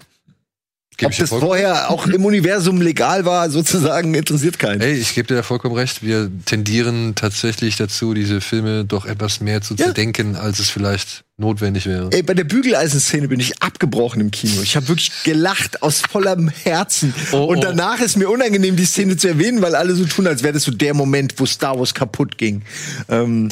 [0.98, 4.80] Geb Ob das vorher auch im Universum legal war, sozusagen, interessiert keinen.
[4.80, 6.02] Ey, ich gebe dir da vollkommen recht.
[6.02, 9.86] Wir tendieren tatsächlich dazu, diese Filme doch etwas mehr zu Ja.
[9.86, 12.10] zerdenken, als es vielleicht notwendig wäre.
[12.12, 14.60] Ey, bei der Bügeleisenszene bin ich abgebrochen im Kino.
[14.60, 17.14] Ich habe wirklich gelacht aus vollem Herzen.
[17.30, 17.62] Oh, und oh.
[17.62, 20.64] danach ist mir unangenehm, die Szene zu erwähnen, weil alle so tun, als wäre das
[20.64, 22.62] so der Moment, wo Star Wars kaputt ging.
[23.08, 23.50] Ähm,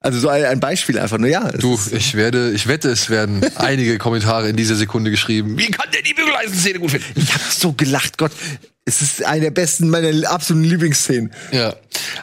[0.00, 1.48] also so ein, ein Beispiel einfach nur, ja.
[1.52, 5.58] Du, ist- ich werde, ich wette, es werden einige Kommentare in dieser Sekunde geschrieben.
[5.58, 7.06] Wie kann der die Bügeleisenszene gut finden?
[7.16, 8.32] ich habe so gelacht, Gott.
[8.84, 11.30] Es ist eine der besten, meiner absoluten Lieblingsszenen.
[11.52, 11.74] Ja.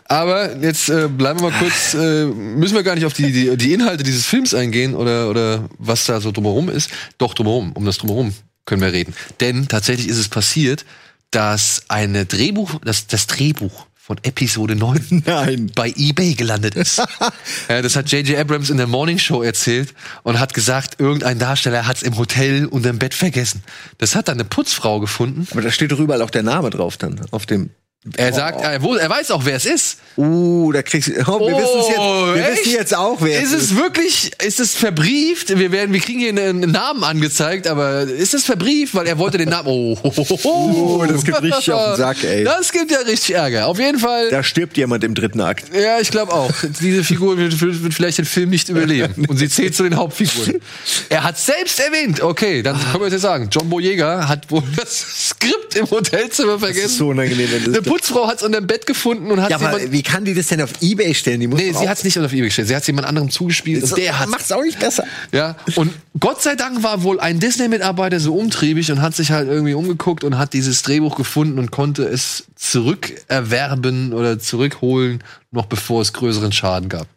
[0.05, 3.55] Aber jetzt äh, bleiben wir mal kurz, äh, müssen wir gar nicht auf die, die,
[3.55, 6.89] die Inhalte dieses Films eingehen oder, oder was da so drumherum ist.
[7.19, 8.33] Doch, drumherum, um das drumherum
[8.65, 9.13] können wir reden.
[9.41, 10.85] Denn tatsächlich ist es passiert,
[11.29, 15.71] dass eine Drehbuch, das, das Drehbuch von Episode 9 Nein.
[15.73, 16.97] bei eBay gelandet ist.
[17.69, 18.37] ja, das hat J.J.
[18.37, 22.67] Abrams in der Morning Show erzählt und hat gesagt, irgendein Darsteller hat es im Hotel
[22.67, 23.63] unter dem Bett vergessen.
[23.97, 25.47] Das hat dann eine Putzfrau gefunden.
[25.49, 27.19] Aber da steht doch überall auch der Name drauf dann.
[27.31, 27.71] Auf dem.
[28.17, 29.97] Er sagt, er, wo- er weiß auch, wer es ist.
[30.17, 31.13] Uh, da kriegst du.
[31.27, 31.97] Oh, wir wissen es jetzt.
[31.99, 32.59] Wir echt?
[32.65, 35.57] wissen jetzt auch, wer ist es es wirklich, ist es verbrieft?
[35.57, 39.37] Wir werden, wir kriegen hier einen Namen angezeigt, aber ist es verbrieft, weil er wollte
[39.39, 39.67] den Namen.
[39.67, 40.97] Oh, oh, oh, oh.
[41.01, 42.43] Oh, das gibt richtig auf den Sack, ey.
[42.43, 43.67] Das gibt ja richtig Ärger.
[43.67, 44.29] Auf jeden Fall.
[44.29, 45.65] Da stirbt jemand im dritten Akt.
[45.75, 46.51] Ja, ich glaube auch.
[46.79, 49.25] Diese Figur wird, wird, vielleicht den Film nicht überleben.
[49.27, 50.61] Und sie zählt zu den Hauptfiguren.
[51.09, 55.29] Er hat selbst erwähnt, okay, dann können wir jetzt sagen, John Boyega hat wohl das
[55.29, 56.83] Skript im Hotelzimmer vergessen.
[56.83, 59.49] Das ist so unangenehm, wenn das Putzfrau hat es unter dem Bett gefunden und hat
[59.49, 61.39] Ja, aber wie kann die das denn auf Ebay stellen?
[61.39, 62.67] Die muss Nee, sie hat es nicht auf eBay gestellt.
[62.67, 65.05] Sie hat es jemand anderem zugespielt und der hat macht's auch nicht besser.
[65.31, 69.47] ja, und Gott sei Dank war wohl ein Disney-Mitarbeiter so umtriebig und hat sich halt
[69.47, 76.01] irgendwie umgeguckt und hat dieses Drehbuch gefunden und konnte es zurückerwerben oder zurückholen, noch bevor
[76.01, 77.07] es größeren Schaden gab.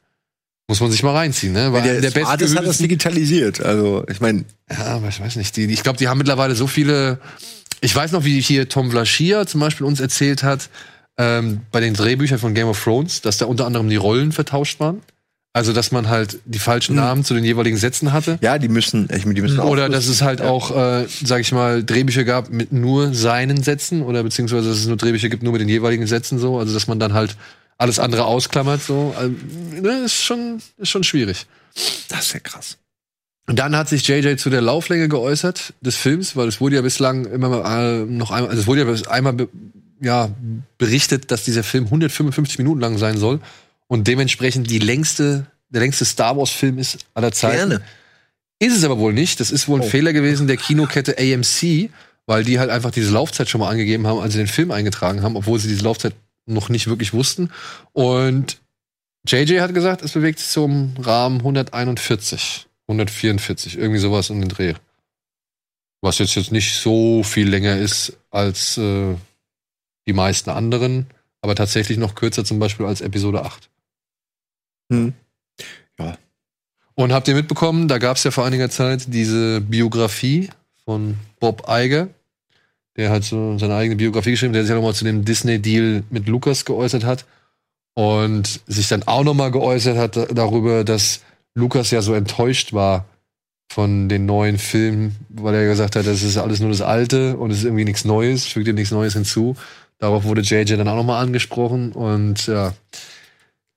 [0.70, 1.72] Muss man sich mal reinziehen, ne?
[1.72, 3.60] Weil Der, der ist, hat das digitalisiert.
[3.64, 5.56] Also, ich meine, ja, aber ich weiß nicht.
[5.56, 7.18] Die- ich glaube, die haben mittlerweile so viele.
[7.80, 10.68] Ich weiß noch, wie hier Tom Vlaschia zum Beispiel uns erzählt hat,
[11.16, 14.80] ähm, bei den Drehbüchern von Game of Thrones, dass da unter anderem die Rollen vertauscht
[14.80, 15.02] waren.
[15.54, 18.38] Also, dass man halt die falschen Namen zu den jeweiligen Sätzen hatte.
[18.42, 21.40] ja, die müssen, ich meine, die müssen Oder auch- dass es halt auch, äh, sag
[21.40, 25.42] ich mal, Drehbücher gab mit nur seinen Sätzen oder beziehungsweise dass es nur Drehbücher gibt
[25.42, 26.58] nur mit den jeweiligen Sätzen so.
[26.58, 27.34] Also dass man dann halt
[27.78, 29.14] alles andere ausklammert so.
[29.18, 29.32] Also,
[29.80, 31.46] ne, ist schon, ist schon schwierig.
[32.08, 32.76] Das ist ja krass.
[33.48, 36.82] Und dann hat sich JJ zu der Lauflänge geäußert des Films, weil es wurde ja
[36.82, 39.48] bislang immer mal, äh, noch einmal, also es wurde ja einmal be,
[40.00, 40.28] ja,
[40.76, 43.40] berichtet, dass dieser Film 155 Minuten lang sein soll
[43.88, 47.70] und dementsprechend die längste, der längste Star Wars Film ist aller Zeiten.
[47.70, 47.84] Gerne.
[48.60, 49.40] Ist es aber wohl nicht.
[49.40, 49.90] Das ist wohl ein Oh.
[49.90, 51.90] Fehler gewesen der Kinokette AMC,
[52.26, 55.22] weil die halt einfach diese Laufzeit schon mal angegeben haben, als sie den Film eingetragen
[55.22, 56.14] haben, obwohl sie diese Laufzeit
[56.46, 57.50] noch nicht wirklich wussten.
[57.92, 58.58] Und
[59.26, 64.74] JJ hat gesagt, es bewegt sich im Rahmen 141, 144, irgendwie sowas um den Dreh.
[66.00, 69.14] Was jetzt, jetzt nicht so viel länger ist als äh,
[70.06, 71.06] die meisten anderen,
[71.40, 73.68] aber tatsächlich noch kürzer zum Beispiel als Episode 8.
[74.90, 75.12] Hm.
[76.98, 80.50] Und habt ihr mitbekommen, da gab es ja vor einiger Zeit diese Biografie
[80.84, 82.08] von Bob Iger.
[82.96, 86.26] Der hat so seine eigene Biografie geschrieben, der sich ja nochmal zu dem Disney-Deal mit
[86.26, 87.24] Lucas geäußert hat.
[87.94, 91.20] Und sich dann auch nochmal geäußert hat da- darüber, dass
[91.58, 93.04] Lucas ja so enttäuscht war
[93.70, 97.50] von den neuen Filmen, weil er gesagt hat, das ist alles nur das Alte und
[97.50, 99.56] es ist irgendwie nichts Neues, fügt ihm nichts Neues hinzu.
[99.98, 102.72] Darauf wurde JJ dann auch nochmal angesprochen und ja,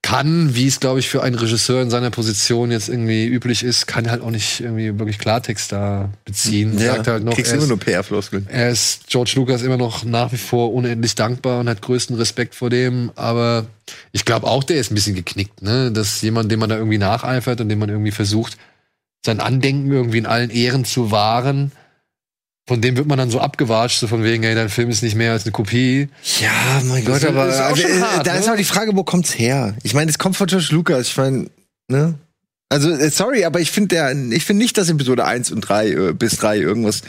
[0.03, 3.85] kann, wie es glaube ich für einen Regisseur in seiner Position jetzt irgendwie üblich ist,
[3.85, 6.77] kann halt auch nicht irgendwie wirklich Klartext da beziehen.
[6.77, 8.47] Sagt halt noch, kriegst er immer ist, nur PR-Floskeln.
[8.49, 12.55] er ist George Lucas immer noch nach wie vor unendlich dankbar und hat größten Respekt
[12.55, 13.67] vor dem, aber
[14.11, 15.91] ich glaube auch, der ist ein bisschen geknickt, ne?
[15.91, 18.57] Dass jemand, dem man da irgendwie nacheifert und dem man irgendwie versucht,
[19.23, 21.71] sein Andenken irgendwie in allen Ehren zu wahren,
[22.67, 25.15] von dem wird man dann so abgewatscht, so von wegen, ey, dein Film ist nicht
[25.15, 26.09] mehr als eine Kopie.
[26.39, 28.39] Ja, mein Gott, aber ist also, hart, da ne?
[28.39, 29.75] ist auch die Frage, wo kommt's her?
[29.83, 31.07] Ich meine, es kommt von George Lucas.
[31.07, 31.47] Ich meine,
[31.87, 32.15] ne?
[32.69, 35.89] Also, äh, sorry, aber ich finde der, ich finde nicht, dass Episode 1 und 3
[35.89, 37.01] äh, bis 3 irgendwas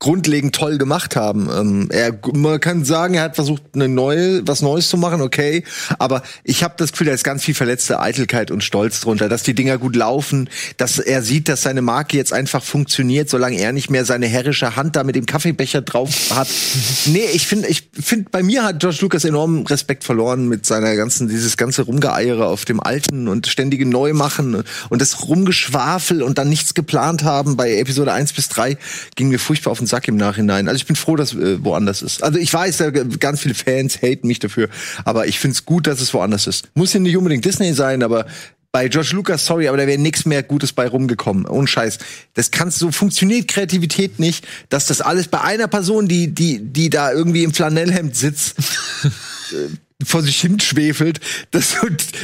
[0.00, 1.48] grundlegend toll gemacht haben.
[1.54, 5.62] Ähm, er, man kann sagen, er hat versucht, eine neue, was Neues zu machen, okay.
[5.98, 9.42] Aber ich habe das Gefühl, da ist ganz viel verletzte Eitelkeit und Stolz drunter, dass
[9.42, 10.48] die Dinger gut laufen,
[10.78, 14.74] dass er sieht, dass seine Marke jetzt einfach funktioniert, solange er nicht mehr seine herrische
[14.74, 16.48] Hand da mit dem Kaffeebecher drauf hat.
[17.04, 20.96] nee, ich finde, ich finde, bei mir hat George Lucas enormen Respekt verloren mit seiner
[20.96, 26.48] ganzen, dieses ganze Rumgeeiere auf dem Alten und ständige Neumachen und das Rumgeschwafel und dann
[26.48, 27.58] nichts geplant haben.
[27.58, 28.78] Bei Episode 1 bis 3
[29.14, 30.68] ging mir furchtbar auf den Sack im Nachhinein.
[30.68, 32.22] Also ich bin froh, dass äh, woanders ist.
[32.22, 32.82] Also ich weiß,
[33.18, 34.68] ganz viele Fans haten mich dafür,
[35.04, 36.70] aber ich finde es gut, dass es woanders ist.
[36.74, 38.26] Muss ja nicht unbedingt Disney sein, aber
[38.72, 41.46] bei George Lucas, sorry, aber da wäre nichts mehr Gutes bei rumgekommen.
[41.46, 41.98] Ohne Scheiß.
[42.34, 46.88] Das kannst so funktioniert Kreativität nicht, dass das alles bei einer Person, die die die
[46.88, 48.56] da irgendwie im Flanellhemd sitzt,
[49.04, 51.20] äh, vor sich hin schwefelt,
[51.50, 51.76] dass,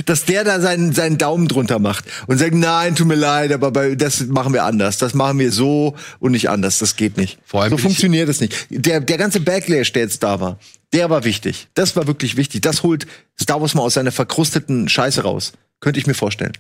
[0.05, 3.71] dass der da seinen, seinen Daumen drunter macht und sagt, nein, tut mir leid, aber
[3.71, 4.99] bei, das machen wir anders.
[4.99, 6.79] Das machen wir so und nicht anders.
[6.79, 7.39] Das geht nicht.
[7.45, 8.67] Vor allem so funktioniert es nicht.
[8.71, 10.59] Der, der ganze Backlash, der jetzt da war,
[10.93, 11.69] der war wichtig.
[11.75, 12.63] Das war wirklich wichtig.
[12.63, 13.07] Das holt
[13.41, 15.53] Star Wars mal aus seiner verkrusteten Scheiße raus.
[15.81, 16.53] Könnte ich mir vorstellen.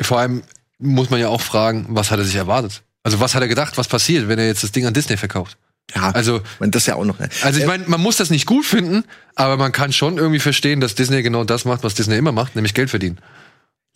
[0.00, 0.42] Vor allem
[0.78, 2.82] muss man ja auch fragen, was hat er sich erwartet?
[3.02, 5.56] Also was hat er gedacht, was passiert, wenn er jetzt das Ding an Disney verkauft?
[5.94, 7.18] Ja, Also, man, das ja auch noch.
[7.42, 9.04] also ich meine, man muss das nicht gut finden,
[9.34, 12.56] aber man kann schon irgendwie verstehen, dass Disney genau das macht, was Disney immer macht,
[12.56, 13.18] nämlich Geld verdienen.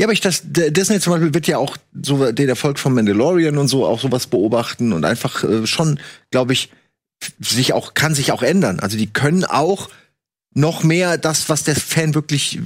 [0.01, 3.59] Ja, aber ich das Disney zum Beispiel wird ja auch so den Erfolg von Mandalorian
[3.59, 6.01] und so auch sowas beobachten und einfach äh, schon,
[6.31, 6.71] glaube ich,
[7.39, 8.81] sich auch kann sich auch ändern.
[8.81, 9.91] Also die können auch
[10.55, 12.59] noch mehr das, was der Fan wirklich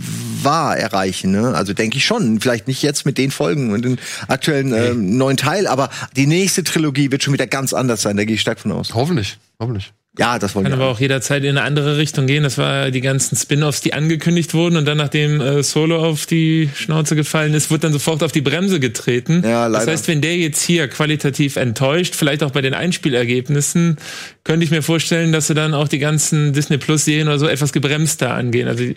[0.47, 1.32] war, erreichen.
[1.32, 1.52] Ne?
[1.55, 2.40] Also denke ich schon.
[2.40, 3.98] Vielleicht nicht jetzt mit den Folgen und den
[4.28, 8.16] aktuellen ähm, neuen Teil, aber die nächste Trilogie wird schon wieder ganz anders sein.
[8.16, 8.94] Da gehe ich stark von aus.
[8.94, 9.93] Hoffentlich, hoffentlich.
[10.18, 10.82] Ja, das wollen Kann wir.
[10.82, 12.43] aber auch jederzeit in eine andere Richtung gehen.
[12.43, 16.70] Das war die ganzen Spin-offs, die angekündigt wurden und dann, nachdem äh, Solo auf die
[16.74, 19.43] Schnauze gefallen ist, wird dann sofort auf die Bremse getreten.
[19.44, 19.85] Ja, leider.
[19.85, 23.98] Das heißt, wenn der jetzt hier qualitativ enttäuscht, vielleicht auch bei den Einspielergebnissen,
[24.44, 27.47] könnte ich mir vorstellen, dass sie dann auch die ganzen Disney Plus Serien oder so
[27.47, 28.68] etwas gebremster angehen.
[28.68, 28.97] Also die-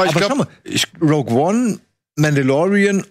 [0.00, 0.50] Aber ich aber schau glaube,
[1.00, 1.80] mal, Rogue One,
[2.16, 3.04] Mandalorian,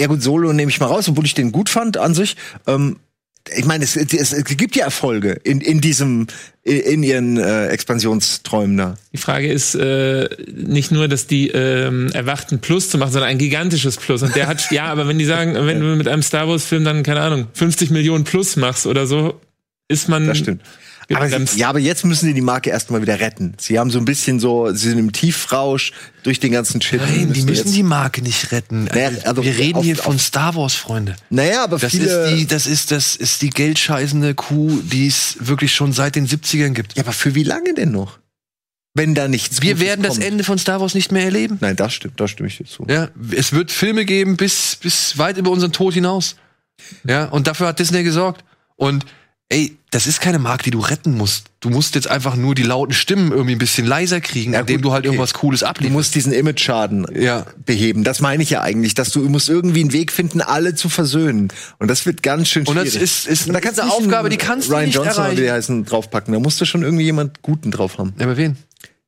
[0.00, 2.36] ja gut, Solo nehme ich mal raus, obwohl ich den gut fand an sich.
[2.66, 2.96] Ähm,
[3.54, 6.28] ich meine, es, es, es gibt ja Erfolge in, in diesem,
[6.62, 8.96] in ihren äh, Expansionsträumen da.
[9.12, 13.38] Die Frage ist äh, nicht nur, dass die ähm, erwachten Plus zu machen, sondern ein
[13.38, 14.22] gigantisches Plus.
[14.22, 17.02] Und der hat, ja, aber wenn die sagen, wenn du mit einem Star Wars-Film dann,
[17.02, 19.38] keine Ahnung, 50 Millionen Plus machst oder so,
[19.88, 20.62] ist man Das stimmt.
[21.12, 21.54] Aber gebremst.
[21.54, 23.54] sie, ja, aber jetzt müssen sie die Marke erstmal wieder retten.
[23.58, 27.00] Sie haben so ein bisschen so, sie sind im Tiefrausch durch den ganzen Shit.
[27.00, 28.84] nein, die müssen die Marke nicht retten.
[28.84, 31.16] Naja, also wir reden auf- hier von Star Wars, Freunde.
[31.30, 32.06] Naja, aber Das viele.
[32.26, 36.26] ist die, das ist, das ist die geldscheißende Kuh, die es wirklich schon seit den
[36.26, 36.96] 70ern gibt.
[36.96, 38.18] ja, aber für wie lange denn noch?
[38.96, 40.24] Wenn da nichts Wir Gutes werden das kommt.
[40.24, 41.58] Ende von Star Wars nicht mehr erleben.
[41.60, 42.86] Nein, das stimmt, da stimme ich dir zu.
[42.88, 46.36] Ja, es wird Filme geben bis, bis weit über unseren Tod hinaus.
[47.06, 48.44] Ja, und dafür hat Disney gesorgt.
[48.76, 49.04] Und
[49.48, 51.46] ey, das ist keine Marke, die du retten musst.
[51.60, 54.76] Du musst jetzt einfach nur die lauten Stimmen irgendwie ein bisschen leiser kriegen, Ja, indem
[54.78, 55.14] gut, du halt okay.
[55.14, 55.92] irgendwas Cooles Du ablieferst.
[55.92, 57.46] musst diesen Image-Schaden Ja.
[57.64, 58.02] beheben.
[58.04, 61.48] Das meine ich ja eigentlich, dass du musst irgendwie einen Weg finden, alle zu versöhnen.
[61.78, 62.92] Und das wird ganz schön Und schwierig.
[62.94, 65.22] das ist- ist Und da kannst du Aufgabe, die kannst du Ryan nicht Johnson oder
[65.22, 65.42] wie erreichen.
[65.44, 66.34] die heißen draufpacken.
[66.34, 68.12] Da musst du schon irgendwie jemand Guten drauf haben.
[68.18, 68.56] Ja, aber wen?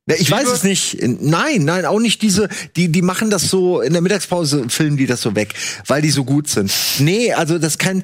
[0.07, 0.97] Ja, ich weiß es nicht.
[1.01, 2.47] Nein, nein, auch nicht diese,
[2.77, 5.53] die, die machen das so, in der Mittagspause filmen die das so weg,
[5.85, 6.71] weil die so gut sind.
[6.99, 8.03] Nee, also das kann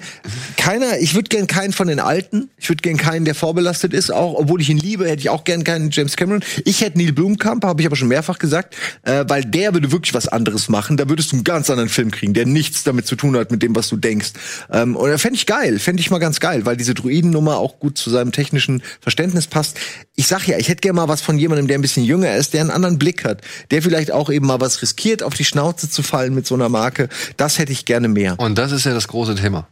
[0.58, 4.12] keiner, ich würde gern keinen von den Alten, ich würde gern keinen, der vorbelastet ist,
[4.12, 6.44] auch, obwohl ich ihn liebe, hätte ich auch gern keinen James Cameron.
[6.66, 10.14] Ich hätte Neil Blomkamp, habe ich aber schon mehrfach gesagt, äh, weil der würde wirklich
[10.14, 13.16] was anderes machen, da würdest du einen ganz anderen Film kriegen, der nichts damit zu
[13.16, 14.32] tun hat, mit dem, was du denkst.
[14.72, 17.80] Ähm, und da fände ich geil, fände ich mal ganz geil, weil diese Druidennummer auch
[17.80, 19.80] gut zu seinem technischen Verständnis passt.
[20.16, 22.54] Ich sag ja, ich hätte gerne mal was von jemandem, der ein bisschen jünger ist,
[22.56, 25.88] der einen anderen Blick hat, der vielleicht auch eben mal was riskiert, auf die Schnauze
[25.90, 27.10] zu fallen mit so einer Marke.
[27.38, 28.40] Das hätte ich gerne mehr.
[28.40, 29.68] Und das ist ja das große Thema.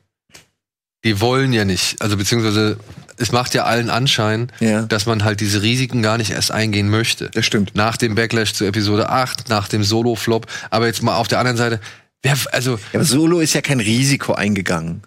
[1.04, 2.78] Die wollen ja nicht, also beziehungsweise
[3.18, 4.84] es macht ja allen Anschein, Ja.
[4.84, 7.30] dass man halt diese Risiken gar nicht erst eingehen möchte.
[7.34, 7.74] Das stimmt.
[7.74, 10.46] Nach dem Backlash zu Episode 8, nach dem Solo-Flop.
[10.70, 11.80] Aber jetzt mal auf der anderen Seite,
[12.22, 15.02] wer, also, Ja, aber Solo ist ja kein Risiko eingegangen.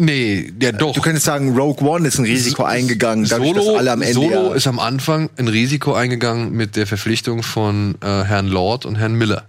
[0.00, 0.94] Nee, ja doch.
[0.94, 4.14] Du könntest sagen, Rogue One ist ein Risiko eingegangen, dadurch, dass Solo, alle am Ende
[4.14, 8.96] Solo ist am Anfang ein Risiko eingegangen mit der Verpflichtung von äh, Herrn Lord und
[8.96, 9.46] Herrn Miller.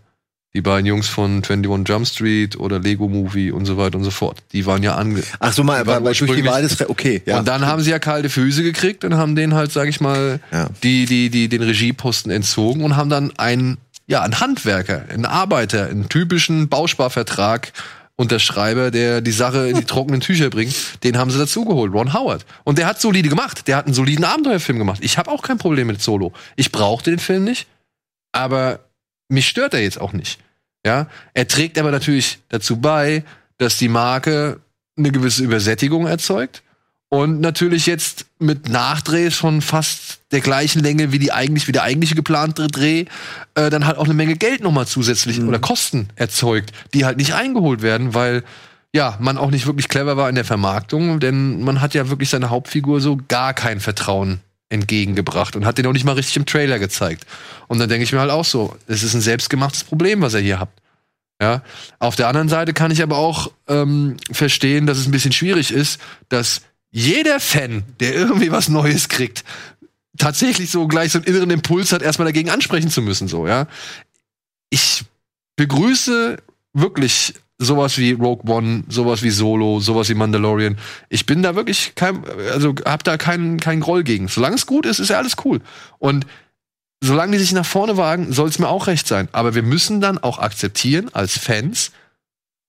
[0.54, 4.12] Die beiden Jungs von 21 Jump Street oder Lego Movie und so weiter und so
[4.12, 4.40] fort.
[4.52, 7.40] Die waren ja ange Ach so mal, aber durch die Wahl des okay, ja.
[7.40, 10.42] Und dann haben sie ja kalte Füße gekriegt und haben denen halt, sag ich mal,
[10.52, 10.68] Ja.
[10.84, 15.88] die, die, die, den Regieposten entzogen und haben dann einen, ja, einen Handwerker, einen Arbeiter,
[15.88, 17.72] einen typischen Bausparvertrag
[18.22, 22.46] Unterschreiber, der die Sache in die trockenen Tücher bringt, den haben sie dazugeholt, Ron Howard.
[22.64, 23.68] Und der hat solide gemacht.
[23.68, 25.00] Der hat einen soliden Abenteuerfilm gemacht.
[25.04, 26.32] Ich habe auch kein Problem mit Solo.
[26.56, 27.68] Ich brauchte den Film nicht,
[28.32, 28.80] aber
[29.28, 30.40] mich stört er jetzt auch nicht.
[30.86, 33.24] Ja, er trägt aber natürlich dazu bei,
[33.58, 34.62] dass die Marke
[34.98, 36.64] eine gewisse Übersättigung erzeugt
[37.14, 41.84] und natürlich jetzt mit Nachdrehs von fast der gleichen Länge wie die eigentlich wie der
[41.84, 43.04] eigentliche geplante Dreh
[43.54, 47.34] äh, dann halt auch eine Menge Geld nochmal zusätzlich oder Kosten erzeugt, die halt nicht
[47.34, 48.44] eingeholt werden, weil
[48.94, 52.30] ja man auch nicht wirklich clever war in der Vermarktung, denn man hat ja wirklich
[52.30, 54.40] seiner Hauptfigur so gar kein Vertrauen
[54.70, 57.26] entgegengebracht und hat den auch nicht mal richtig im Trailer gezeigt.
[57.68, 60.40] Und dann denke ich mir halt auch so, es ist ein selbstgemachtes Problem, was er
[60.40, 60.70] hier hat.
[61.42, 61.62] Ja,
[62.00, 65.72] auf der anderen Seite kann ich aber auch ähm, verstehen, dass es ein bisschen schwierig
[65.72, 66.62] ist, dass
[66.92, 69.44] jeder Fan, der irgendwie was Neues kriegt,
[70.18, 73.68] tatsächlich so gleich so einen inneren Impuls hat, erstmal dagegen ansprechen zu müssen, so, ja.
[74.70, 75.04] Ich
[75.56, 76.38] begrüße
[76.74, 80.78] wirklich sowas wie Rogue One, sowas wie Solo, sowas wie Mandalorian.
[81.10, 84.28] Ich bin da wirklich kein, also hab da keinen keinen Groll gegen.
[84.28, 85.62] Solange es gut ist, ist ja alles cool.
[86.00, 86.26] Und
[87.04, 89.28] solange die sich nach vorne wagen, soll es mir auch recht sein.
[89.32, 91.92] Aber wir müssen dann auch akzeptieren als Fans,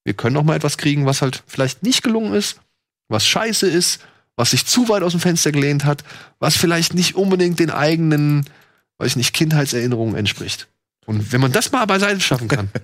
[0.05, 2.61] wir können auch mal etwas kriegen, was halt vielleicht nicht gelungen ist,
[3.09, 4.01] was scheiße ist,
[4.43, 6.03] was sich zu weit aus dem Fenster gelehnt hat,
[6.41, 8.45] was vielleicht nicht unbedingt den eigenen,
[8.99, 10.67] weiß ich nicht, Kindheitserinnerungen entspricht.
[11.07, 12.69] Und wenn man das mal beiseite schaffen kann.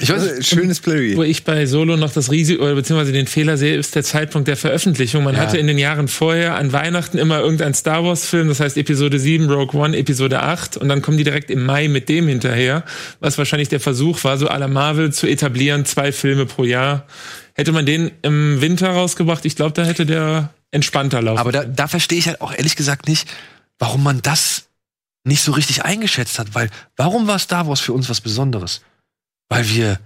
[0.00, 1.16] Ich weiß Also, schönes Plädoyer.
[1.16, 4.46] Wo ich bei Solo noch das Risiko oder beziehungsweise den Fehler sehe, ist der Zeitpunkt
[4.46, 5.24] der Veröffentlichung.
[5.24, 5.40] Man Ja.
[5.40, 9.18] hatte in den Jahren vorher an Weihnachten immer irgendein Star Wars Film, das heißt Episode
[9.18, 12.84] 7, Rogue One, Episode 8 und dann kommen die direkt im Mai mit dem hinterher,
[13.20, 17.06] was wahrscheinlich der Versuch war, so à la Marvel zu etablieren, zwei Filme pro Jahr.
[17.54, 21.38] Hätte man den im Winter rausgebracht, ich glaube, da hätte der entspannter laufen.
[21.38, 23.30] Aber da, da verstehe ich halt auch ehrlich gesagt nicht,
[23.78, 24.68] warum man das
[25.24, 28.80] nicht so richtig eingeschätzt hat, weil warum war Star Wars für uns was Besonderes?
[29.48, 30.00] Weil wir,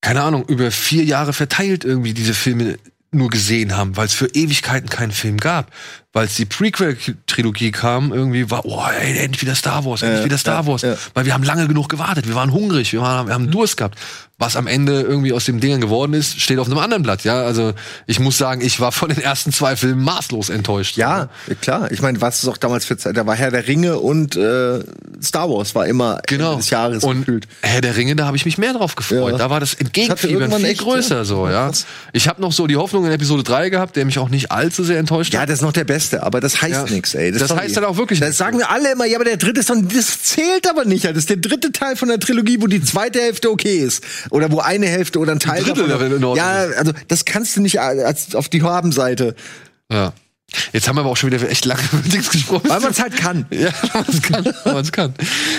[0.00, 2.78] keine Ahnung, über vier Jahre verteilt irgendwie diese Filme
[3.12, 5.72] nur gesehen haben, weil es für Ewigkeiten keinen Film gab.
[6.16, 10.24] Weil es die Prequel-Trilogie kam, irgendwie war, oh, ey, endlich wieder Star Wars, endlich Ja,
[10.24, 10.80] wieder Star ja, Wars.
[10.82, 10.94] ja.
[11.12, 13.98] Weil wir haben lange genug gewartet, wir waren hungrig, wir, waren, wir haben Durst gehabt.
[14.38, 17.42] Was am Ende irgendwie aus dem Ding geworden ist, steht auf einem anderen Blatt, ja.
[17.42, 17.72] Also
[18.06, 20.98] ich muss sagen, ich war von den ersten zwei Filmen maßlos enttäuscht.
[20.98, 21.30] Ja,
[21.62, 21.90] klar.
[21.90, 23.16] Ich meine, was ist auch damals für Zeit?
[23.16, 24.80] Da war Herr der Ringe und äh,
[25.22, 26.48] Star Wars war immer Genau.
[26.50, 27.48] Ende des Jahres und gefühlt.
[27.62, 29.32] Herr der Ringe, da habe ich mich mehr drauf gefreut.
[29.32, 29.38] Ja.
[29.38, 31.24] Da war das Entgegenfiebern viel echt, größer ja.
[31.24, 31.70] so, ja.
[32.12, 34.84] Ich habe noch so die Hoffnung in Episode 3 gehabt, der mich auch nicht allzu
[34.84, 35.48] sehr enttäuscht Ja, hat.
[35.48, 36.94] das ist noch der Beste, aber das heißt Ja.
[36.94, 37.32] nichts, ey.
[37.32, 37.62] Das sorry.
[37.62, 39.88] heißt dann auch wirklich Das sagen wir alle immer, ja, aber der dritte ist dann,
[39.88, 41.04] das zählt aber nicht.
[41.04, 44.02] Das ist der dritte Teil von der Trilogie, wo die zweite Hälfte okay ist.
[44.30, 46.06] Oder wo eine Hälfte oder ein Teil Drittel davon.
[46.06, 49.34] in Ordnung Ja, also das kannst du nicht als auf die Habenseite.
[49.90, 50.12] Ja.
[50.72, 52.68] Jetzt haben wir aber auch schon wieder echt lange über Dings gesprochen.
[52.70, 53.46] Weil man es halt kann.
[53.50, 55.14] Ja, man es kann, man es kann.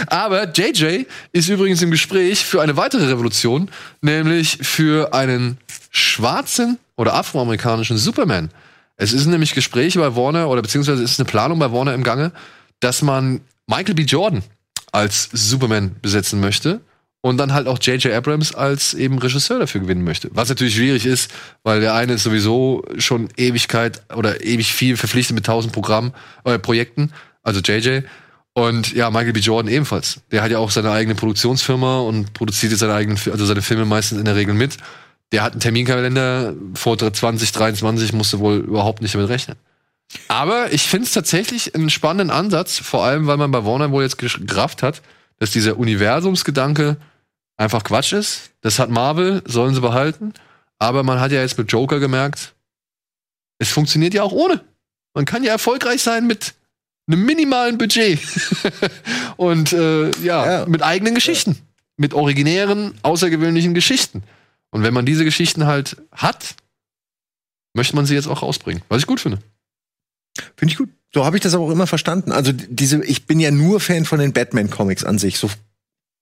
[0.07, 1.03] Aber JJ
[1.33, 3.69] ist übrigens im Gespräch für eine weitere Revolution,
[4.01, 5.57] nämlich für einen
[5.91, 8.49] schwarzen oder afroamerikanischen Superman.
[8.97, 12.03] Es ist nämlich Gespräche bei Warner oder beziehungsweise es ist eine Planung bei Warner im
[12.03, 12.31] Gange,
[12.79, 14.03] dass man Michael B.
[14.03, 14.43] Jordan
[14.91, 16.81] als Superman besetzen möchte
[17.21, 18.13] und dann halt auch J.J.
[18.13, 20.29] Abrams als eben Regisseur dafür gewinnen möchte.
[20.33, 21.31] Was natürlich schwierig ist,
[21.63, 26.13] weil der eine ist sowieso schon Ewigkeit oder ewig viel verpflichtet mit tausend Programmen,
[26.43, 27.11] äh, Projekten,
[27.43, 28.03] also J.J.
[28.53, 29.39] Und ja, Michael B.
[29.39, 30.21] Jordan ebenfalls.
[30.31, 33.85] Der hat ja auch seine eigene Produktionsfirma und produziert jetzt seine eigenen, also seine Filme
[33.85, 34.77] meistens in der Regel mit.
[35.31, 39.57] Der hat einen Terminkalender vor 2023, musste wohl überhaupt nicht damit rechnen.
[40.29, 44.03] Aber ich finde es tatsächlich einen spannenden Ansatz, vor allem, weil man bei Warner wohl
[44.03, 45.01] jetzt gerafft hat,
[45.39, 46.95] dass dieser Universumsgedanke
[47.57, 48.51] einfach Quatsch ist.
[48.61, 50.33] Das hat Marvel, sollen sie behalten.
[50.79, 52.53] Aber man hat ja jetzt mit Joker gemerkt,
[53.59, 54.61] es funktioniert ja auch ohne.
[55.13, 56.53] Man kann ja erfolgreich sein mit
[57.07, 58.19] einem minimalen Budget.
[59.37, 60.65] Und äh, ja, Ja.
[60.67, 61.57] mit eigenen Geschichten.
[61.97, 64.23] Mit originären, außergewöhnlichen Geschichten.
[64.71, 66.55] Und wenn man diese Geschichten halt hat,
[67.73, 68.83] möchte man sie jetzt auch rausbringen.
[68.89, 69.39] Was ich gut finde.
[70.55, 70.89] Finde ich gut.
[71.13, 72.31] So habe ich das aber auch immer verstanden.
[72.31, 75.37] Also diese, ich bin ja nur Fan von den Batman-Comics an sich.
[75.39, 75.49] So,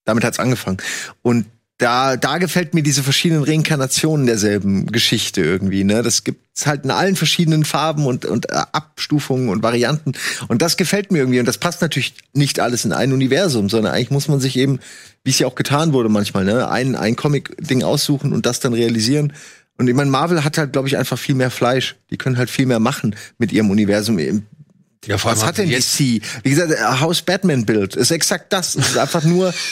[0.05, 0.77] damit hat's angefangen.
[1.21, 1.47] Und
[1.77, 5.83] da, da gefällt mir diese verschiedenen Reinkarnationen derselben Geschichte irgendwie.
[5.83, 10.13] Ne, das gibt's halt in allen verschiedenen Farben und und äh, Abstufungen und Varianten.
[10.47, 11.39] Und das gefällt mir irgendwie.
[11.41, 14.79] Und das passt natürlich nicht alles in ein Universum, sondern eigentlich muss man sich eben,
[15.25, 18.73] wie es ja auch getan wurde manchmal, ne, ein ein Comic-Ding aussuchen und das dann
[18.73, 19.33] realisieren.
[19.77, 21.97] Und ich meine, Marvel hat halt, glaube ich, einfach viel mehr Fleisch.
[22.09, 24.17] Die können halt viel mehr machen mit ihrem Universum.
[25.05, 26.21] Ja, vor allem Was hat denn jetzt- DC?
[26.43, 28.75] Wie gesagt, äh, Haus Batman Bild ist exakt das.
[28.75, 29.53] Es ist einfach nur.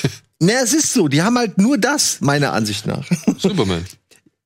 [0.44, 1.08] Ne, es ist so.
[1.08, 3.08] Die haben halt nur das, meiner Ansicht nach.
[3.38, 3.86] Superman.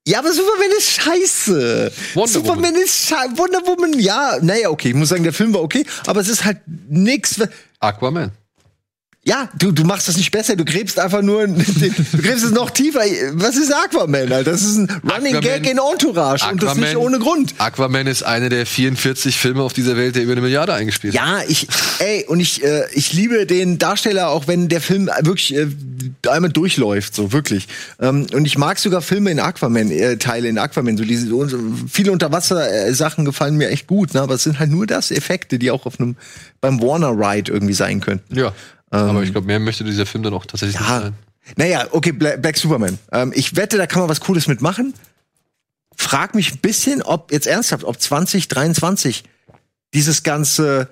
[0.10, 1.91] Ja, aber Superman ist scheiße.
[2.14, 2.82] Wonder Superman Woman.
[2.82, 3.38] ist scheiße.
[3.38, 4.88] Wonder Woman, ja, naja, okay.
[4.88, 7.41] Ich muss sagen, der Film war okay, aber es ist halt nix.
[7.82, 8.32] Aquaman.
[9.27, 11.57] Ja, du, du machst das nicht besser, du gräbst einfach nur, den,
[12.13, 13.01] du gräbst es noch tiefer.
[13.33, 14.51] Was ist Aquaman, Alter?
[14.51, 17.53] Das ist ein Running Aquaman- Gag in Entourage und das nicht ohne Grund.
[17.57, 21.27] Aquaman ist eine der 44 Filme auf dieser Welt, der über eine Milliarde eingespielt hat.
[21.27, 21.67] Ja, ich,
[21.99, 25.67] ey, und ich, äh, ich liebe den Darsteller, auch wenn der Film wirklich äh,
[26.29, 27.67] einmal durchläuft, so wirklich.
[27.99, 31.45] Ähm, und ich mag sogar Filme in Aquaman, äh, Teile in Aquaman, so diese so,
[31.91, 34.21] viele Unterwasser-Sachen gefallen mir echt gut, ne?
[34.21, 36.15] aber es sind halt nur das Effekte, die auch auf einem
[36.61, 38.37] beim Warner Ride irgendwie sein könnten.
[38.37, 38.53] Ja.
[38.89, 41.01] Aber ich glaube, mehr möchte dieser Film dann auch tatsächlich nicht Ja.
[41.01, 41.14] sein.
[41.55, 42.99] Naja, okay, Bla- Black Superman.
[43.11, 44.93] Ähm, ich wette, da kann man was Cooles mitmachen.
[45.95, 49.23] Frag mich ein bisschen, ob, jetzt ernsthaft, ob 2023
[49.93, 50.89] dieses ganze,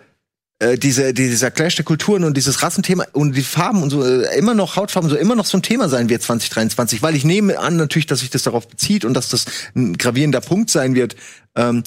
[0.60, 4.38] äh, diese, dieser Clash der Kulturen und dieses Rassenthema und die Farben und so, äh,
[4.38, 7.60] immer noch, Hautfarben so, immer noch so ein Thema sein wird 2023, weil ich nehme
[7.60, 9.46] an natürlich, dass sich das darauf bezieht und dass das
[9.76, 11.16] ein gravierender Punkt sein wird.
[11.56, 11.84] Ähm,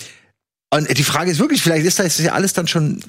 [0.71, 3.03] und die Frage ist wirklich, vielleicht ist das ja alles dann schon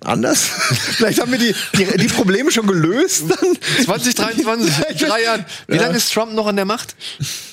[0.00, 0.40] anders.
[0.96, 3.56] vielleicht haben wir die, die, die Probleme schon gelöst dann.
[3.84, 5.44] 2023, in drei Jahren.
[5.68, 5.82] Wie Ja.
[5.82, 6.94] lange ist Trump noch an der Macht?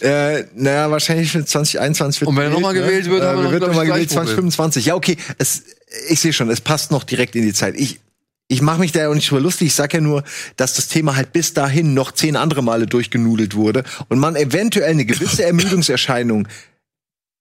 [0.01, 3.49] Äh, naja, wahrscheinlich für 2021 wird Und wenn er noch mal gewählt wird, haben wir
[3.49, 4.51] äh, wird glaub noch ich, mal gewählt gleich Problem.
[4.51, 4.85] 2025.
[4.85, 5.63] Ja, okay, es,
[6.09, 7.75] ich sehe schon, es passt noch direkt in die Zeit.
[7.77, 7.99] Ich
[8.51, 9.67] ich mache mich da ja auch nicht drüber lustig.
[9.67, 10.23] Ich sag ja nur,
[10.57, 14.89] dass das Thema halt bis dahin noch zehn andere Male durchgenudelt wurde und man eventuell
[14.89, 16.47] eine gewisse Ermüdungserscheinung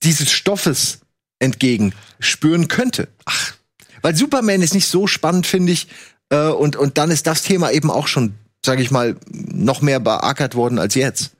[0.03, 0.99] dieses Stoffes
[1.39, 3.09] entgegen spüren könnte.
[3.25, 3.55] Ach,
[4.03, 5.89] weil Superman ist nicht so spannend, finde ich.
[6.31, 8.35] Äh, und, und dann ist das Thema eben auch schon,
[8.65, 11.33] sage ich mal, noch mehr beackert worden als jetzt.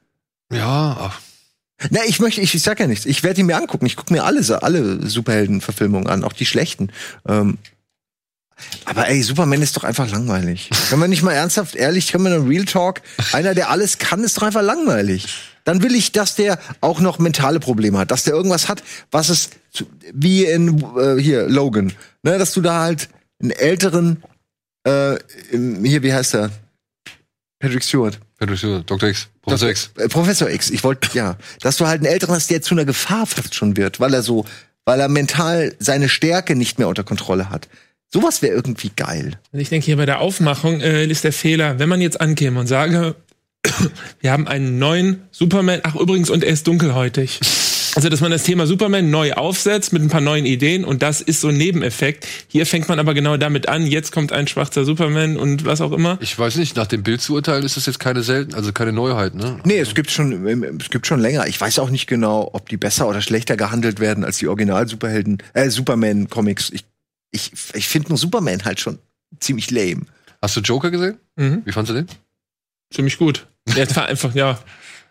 [0.53, 1.21] Ja, ach.
[1.91, 3.07] Na, ich möchte, ich, ich sag ja nichts.
[3.07, 3.87] Ich werde ihn mir angucken.
[3.87, 6.91] Ich gucke mir alle, alle Superhelden-Verfilmungen an, auch die schlechten.
[7.27, 7.59] Ähm,
[8.85, 10.71] aber ey, Superman ist doch einfach langweilig.
[10.91, 13.03] Kann man nicht mal ernsthaft, ehrlich, kann man einen Real Talk,
[13.33, 15.29] einer, der alles kann, ist doch einfach langweilig.
[15.65, 19.29] Dann will ich, dass der auch noch mentale Probleme hat, dass der irgendwas hat, was
[19.29, 19.51] es,
[20.13, 23.09] wie in, äh, hier, Logan, ne, dass du da halt
[23.41, 24.23] einen älteren,
[24.85, 25.17] Äh,
[25.51, 26.51] hier, wie heißt er?
[27.59, 28.19] Patrick Stewart.
[28.39, 29.09] Patrick Stewart, Dr.
[29.09, 29.91] X, Professor X.
[29.97, 30.71] Äh, Professor X.
[30.71, 33.77] Ich wollte, ja, dass du halt einen Älteren hast, der zu einer Gefahr fast schon
[33.77, 34.45] wird, weil er so,
[34.85, 37.69] weil er mental seine Stärke nicht mehr unter Kontrolle hat.
[38.11, 39.39] Sowas wäre irgendwie geil.
[39.53, 42.67] Ich denke, hier bei der Aufmachung äh, ist der Fehler, wenn man jetzt ankäme und
[42.67, 43.17] sage,
[44.21, 47.41] wir haben einen neuen Superman, ach übrigens, und er ist dunkelhäutig.
[47.95, 51.21] Also, dass man das Thema Superman neu aufsetzt mit ein paar neuen Ideen und das
[51.21, 52.27] ist so ein Nebeneffekt.
[52.49, 55.93] Hier fängt man aber genau damit an, jetzt kommt ein schwarzer Superman und was auch
[55.93, 56.19] immer.
[56.21, 58.93] Ich weiß nicht, nach dem Bild zu urteilen ist das jetzt keine selten, also keine
[58.93, 59.59] Neuheit, ne?
[59.65, 61.47] Nee, es gibt schon, ähm, es gibt schon länger.
[61.47, 65.39] Ich weiß auch nicht genau, ob die besser oder schlechter gehandelt werden als die Original-Superhelden,
[65.55, 66.71] äh, Superman-Comics.
[66.71, 66.85] Ich,
[67.31, 68.99] ich, ich finde nur Superman halt schon
[69.41, 70.03] ziemlich lame.
[70.41, 71.19] Hast du Joker gesehen?
[71.37, 71.63] Mhm.
[71.65, 72.07] Wie fandst du den?
[72.93, 73.47] Ziemlich gut.
[73.77, 74.59] Der war einfach, ja.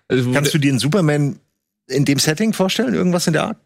[0.08, 1.40] Also, Kannst du dir einen Superman
[1.88, 2.94] in dem Setting vorstellen?
[2.94, 3.58] Irgendwas in der Art?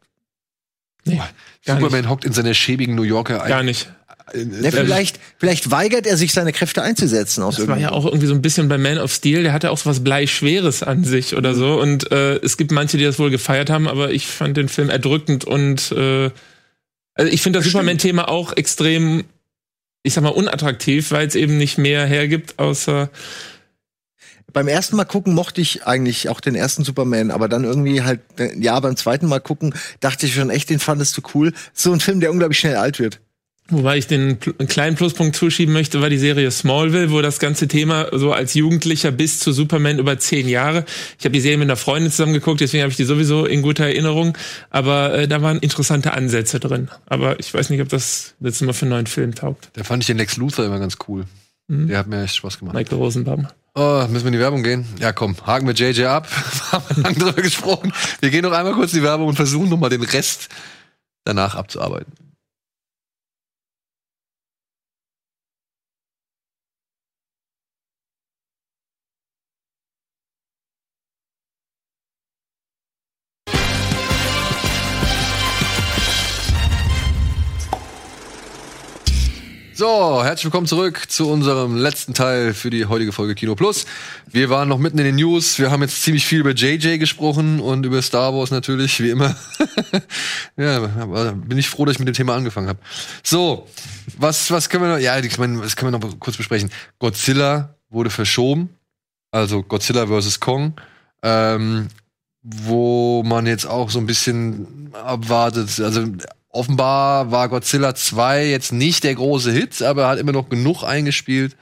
[1.06, 1.22] nee,
[1.66, 2.10] Superman nicht.
[2.10, 3.88] hockt in seiner schäbigen New Yorker Gar nicht.
[3.88, 3.94] Ein,
[4.34, 8.28] Ne, vielleicht, vielleicht weigert er sich, seine Kräfte einzusetzen aus Das war ja auch irgendwie
[8.28, 11.36] so ein bisschen bei Man of Steel, der hatte auch so was Bleischweres an sich
[11.36, 11.82] oder so.
[11.82, 14.90] Und äh, es gibt manche, die das wohl gefeiert haben, aber ich fand den Film
[14.90, 16.30] erdrückend und äh,
[17.14, 19.26] also ich finde das Superman-Thema auch extrem,
[20.04, 23.10] ich sag mal, unattraktiv, weil es eben nicht mehr hergibt, außer
[24.54, 28.22] Beim ersten Mal gucken mochte ich eigentlich auch den ersten Superman, aber dann irgendwie halt,
[28.58, 31.54] ja, beim zweiten Mal gucken dachte ich schon echt, den fandest du cool.
[31.74, 33.20] So ein Film, der unglaublich schnell alt wird.
[33.72, 38.08] Wobei ich den kleinen Pluspunkt zuschieben möchte, war die Serie Smallville, wo das ganze Thema
[38.12, 40.84] so als Jugendlicher bis zu Superman über zehn Jahre.
[41.18, 43.62] Ich habe die Serie mit einer Freundin zusammen geguckt, deswegen habe ich die sowieso in
[43.62, 44.38] guter Erinnerung.
[44.72, 46.90] Aber äh, da waren interessante Ansätze drin.
[47.06, 49.70] Aber ich weiß nicht, ob das letztes Mal für einen neuen Film taugt.
[49.74, 51.24] Da fand ich den Lex Luthor immer ganz cool.
[51.70, 51.88] Mhm.
[51.88, 52.76] Der hat mir echt Spaß gemacht.
[52.76, 53.48] Michael Rosenbaum.
[53.74, 54.86] Oh, müssen wir in die Werbung gehen?
[55.00, 56.28] Ja, komm, haken wir JJ ab.
[56.72, 57.94] Haben wir lange drüber gesprochen.
[58.20, 60.50] Wir gehen noch einmal kurz in die Werbung und versuchen noch mal den Rest
[61.24, 62.14] danach abzuarbeiten.
[79.82, 83.88] So, herzlich willkommen zurück zu unserem letzten Teil für die heutige Folge Kino Plus.
[84.28, 85.58] Wir waren noch mitten in den News.
[85.58, 89.36] Wir haben jetzt ziemlich viel über JJ gesprochen und über Star Wars natürlich, wie immer.
[90.56, 92.78] ja, bin ich froh, dass ich mit dem Thema angefangen habe.
[93.24, 93.68] So,
[94.20, 96.70] was, was können wir noch, ja, ich meine, das können wir noch kurz besprechen.
[97.00, 98.70] Godzilla wurde verschoben.
[99.32, 100.40] Also Godzilla vs.
[100.40, 100.80] Kong.
[101.24, 101.88] Ähm,
[102.44, 105.80] wo man jetzt auch so ein bisschen abwartet.
[105.80, 106.06] Also
[106.54, 110.84] offenbar war Godzilla 2 jetzt nicht der große Hit, aber er hat immer noch genug
[110.84, 111.56] eingespielt,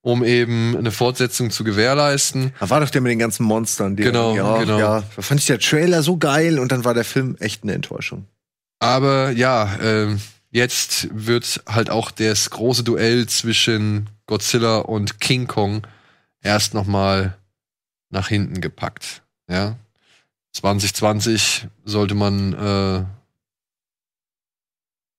[0.00, 2.52] um eben eine Fortsetzung zu gewährleisten.
[2.60, 3.96] Da war doch der mit den ganzen Monstern.
[3.96, 4.78] Die Genau, ja, genau.
[4.78, 7.72] Ja, da fand ich der Trailer so geil und dann war der Film echt eine
[7.72, 8.26] Enttäuschung.
[8.78, 10.20] Aber ja, ähm,
[10.50, 15.86] jetzt wird halt auch das große Duell zwischen Godzilla und King Kong
[16.42, 17.36] erst noch mal
[18.10, 19.22] nach hinten gepackt.
[19.50, 19.76] Ja,
[20.52, 23.04] 2020 sollte man äh,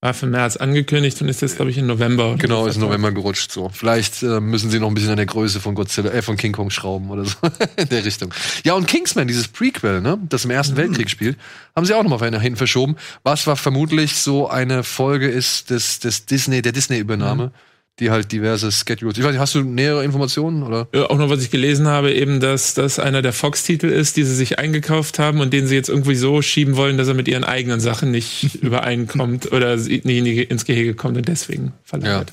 [0.02, 2.36] War für März angekündigt und ist jetzt, glaube ich, in November.
[2.38, 3.68] Genau, ist November gerutscht so.
[3.68, 6.54] Vielleicht äh, müssen sie noch ein bisschen an der Größe von Godzilla, äh, von King
[6.54, 7.36] Kong schrauben oder so
[7.76, 8.34] in der Richtung.
[8.64, 11.38] Ja, und Kingsman, dieses Prequel, ne, das im Ersten Weltkrieg spielt,
[11.76, 15.70] haben sie auch noch mal nach hinten verschoben, was war vermutlich so eine Folge ist
[15.70, 17.52] des, des Disney, der Disney-Übernahme,
[18.00, 19.18] die halt diverse Schedules.
[19.18, 20.88] Ich weiß nicht, hast du nähere Informationen oder?
[20.94, 24.24] Ja, auch noch, was ich gelesen habe, eben, dass das einer der Fox-Titel ist, die
[24.24, 27.28] sie sich eingekauft haben und den sie jetzt irgendwie so schieben wollen, dass er mit
[27.28, 31.66] ihren eigenen Sachen nicht übereinkommt oder sie nicht in die- ins Gehege kommt und deswegen
[31.66, 31.72] Ja.
[31.84, 32.32] verlagert.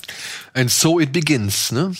[0.53, 1.91] And so it begins, ne?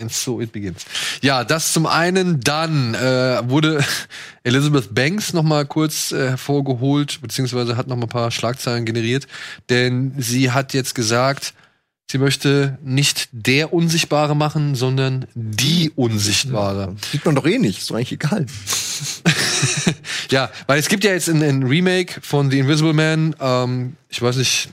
[0.00, 0.84] And so it begins.
[1.20, 2.40] Ja, das zum einen.
[2.40, 3.84] Dann äh, wurde
[4.42, 9.26] Elizabeth Banks noch mal kurz äh, hervorgeholt, beziehungsweise hat noch mal ein paar Schlagzeilen generiert,
[9.70, 11.54] denn sie hat jetzt gesagt,
[12.10, 16.96] sie möchte nicht der Unsichtbare machen, sondern die Unsichtbare.
[17.10, 18.46] Sieht man doch eh nicht, ist doch eigentlich egal.
[20.30, 23.36] Ja, weil es gibt ja jetzt ein, Remake von The Invisible Man.
[23.38, 24.70] Ähm, ich weiß nicht,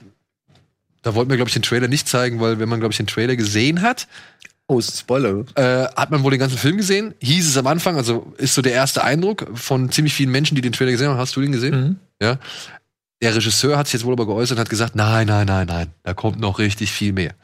[1.01, 3.07] da wollten wir, glaube ich, den Trailer nicht zeigen, weil wenn man, glaube ich, den
[3.07, 4.07] Trailer gesehen hat,
[4.67, 5.45] Oh, ist ein Spoiler.
[5.55, 7.15] äh, hat man wohl den ganzen Film gesehen.
[7.21, 10.61] Hieß es am Anfang, also ist so der erste Eindruck von ziemlich vielen Menschen, die
[10.61, 11.17] den Trailer gesehen haben.
[11.17, 11.75] Hast du den gesehen?
[11.75, 11.95] Mhm.
[12.21, 12.37] Ja.
[13.21, 15.87] Der Regisseur hat sich jetzt wohl aber geäußert und hat gesagt, nein, nein, nein, nein,
[16.03, 17.35] da kommt noch richtig viel mehr.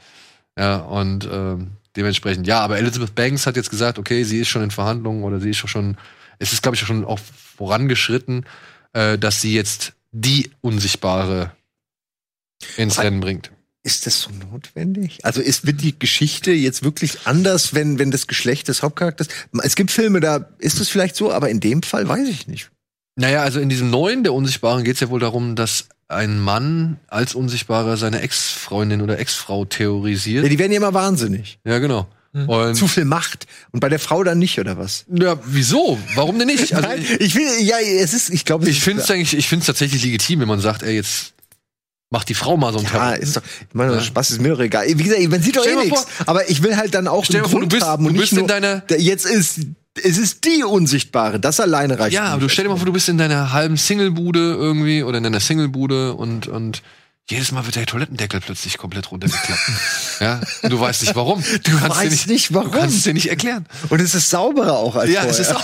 [0.57, 4.63] Ja, und ähm, dementsprechend, ja, aber Elizabeth Banks hat jetzt gesagt, okay, sie ist schon
[4.63, 5.97] in Verhandlungen oder sie ist schon,
[6.39, 7.19] es ist, glaube ich, schon auch
[7.57, 8.45] vorangeschritten,
[8.93, 11.51] äh, dass sie jetzt die Unsichtbare
[12.77, 13.51] ins Rennen bringt.
[13.83, 15.23] Ist das so notwendig?
[15.23, 19.27] Also ist, wird die Geschichte jetzt wirklich anders, wenn, wenn das Geschlecht des Hauptcharakters.
[19.61, 22.71] Es gibt Filme, da ist es vielleicht so, aber in dem Fall weiß ich nicht.
[23.15, 26.99] Naja, also in diesem neuen der Unsichtbaren geht es ja wohl darum, dass ein Mann
[27.07, 30.45] als Unsichtbarer seine Ex-Freundin oder Ex-Frau Ja, theorisiert.
[30.51, 31.57] die werden ja immer wahnsinnig.
[31.65, 32.07] Ja, genau.
[32.33, 33.47] Und Zu viel Macht.
[33.71, 35.05] Und bei der Frau dann nicht, oder was?
[35.07, 35.97] ja, wieso?
[36.15, 36.75] Warum denn nicht?
[36.75, 39.09] Also Nein, ich, ich will, ja, es ist, ich glaube, es ich ist- finde es
[39.09, 41.31] eigentlich, ich finde es tatsächlich legitim, wenn man sagt, ey, jetzt
[42.11, 43.15] macht die Frau mal so einen Ja, Terror.
[43.15, 44.01] ist doch, ich meine, Ja.
[44.01, 44.85] Spaß ist mir doch egal.
[44.85, 46.07] Wie gesagt, man sieht doch Stell eh dir mal nichts.
[46.25, 48.05] Aber ich will halt dann auch Stell dir einen mal vor, Grund du bist- haben
[48.05, 49.59] und du nicht bist in nur, deiner- der- jetzt ist,
[50.03, 51.39] es ist die Unsichtbare.
[51.39, 52.13] Das alleine reicht.
[52.13, 52.43] Ja, aber nicht.
[52.43, 55.39] du stell dir mal vor, du bist in deiner halben Singlebude irgendwie oder in deiner
[55.39, 56.81] Singlebude und, und
[57.27, 59.61] jedes Mal wird der Toilettendeckel plötzlich komplett runtergeklappt.
[60.19, 61.41] ja, und du weißt nicht warum.
[61.63, 62.71] Du, kannst dir weißt nicht, warum.
[62.71, 63.65] Du kannst es dir nicht erklären.
[63.89, 65.31] Und es ist sauberer auch als Ja, vorher.
[65.31, 65.63] es ist auch.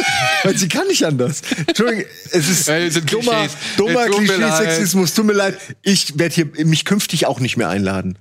[0.44, 1.42] Weil sie kann nicht anders.
[1.66, 3.46] Entschuldigung, es ist sind dummer,
[3.76, 5.12] dummer Klischee-Sexismus.
[5.12, 5.58] Tut mir leid.
[5.82, 8.18] Ich werde hier mich künftig auch nicht mehr einladen.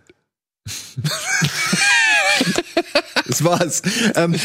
[3.32, 3.82] das war's.
[4.16, 4.36] Ähm,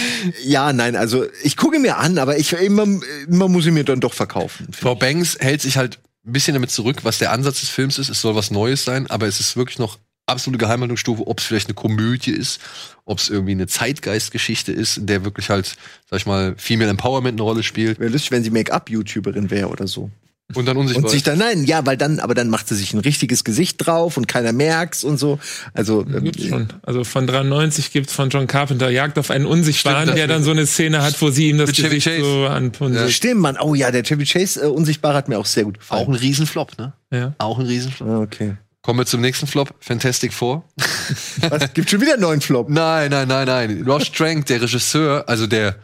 [0.45, 2.87] ja, nein, also ich gucke mir an, aber ich immer,
[3.29, 4.69] immer muss ich mir dann doch verkaufen.
[4.73, 8.09] Frau Banks hält sich halt ein bisschen damit zurück, was der Ansatz des Films ist.
[8.09, 11.69] Es soll was Neues sein, aber es ist wirklich noch absolute Geheimhaltungsstufe, ob es vielleicht
[11.69, 12.61] eine Komödie ist,
[13.05, 15.77] ob es irgendwie eine Zeitgeistgeschichte ist, in der wirklich halt,
[16.11, 19.87] sag ich mal, Female Empowerment eine Rolle spielt Wäre lustig, wenn sie Make-up-YouTuberin wäre oder
[19.87, 20.11] so.
[20.55, 22.93] Und dann unsichtbar Und sich dann, nein, ja, weil dann, aber dann macht sie sich
[22.95, 25.41] ein richtiges Gesicht drauf und keiner merkt's und so.
[25.75, 26.69] Also, ähm, Gibt's schon.
[26.83, 30.53] Also von 93 gibt's von John Carpenter Jagd auf einen Unsichtbaren, Stimmt, der dann so
[30.53, 32.23] eine Szene hat, wo sie ihm das Gesicht Chase.
[32.25, 33.13] so anpunzt.
[33.13, 33.57] stimmt, Mann.
[33.61, 36.09] Oh ja, der Chevy Chase äh, Unsichtbar hat mir auch sehr gut Auch gefallen.
[36.11, 36.93] ein Riesenflop, ne?
[37.11, 37.35] Ja.
[37.39, 38.09] Auch ein Riesenflop.
[38.09, 38.57] Ah, okay.
[38.83, 40.63] Kommen wir zum nächsten Flop, Fantastic Four.
[41.49, 41.75] Was?
[41.75, 42.69] Gibt schon wieder einen neuen Flop.
[42.71, 43.83] Nein, nein, nein, nein.
[43.85, 45.75] Ross Trank, der Regisseur, also der,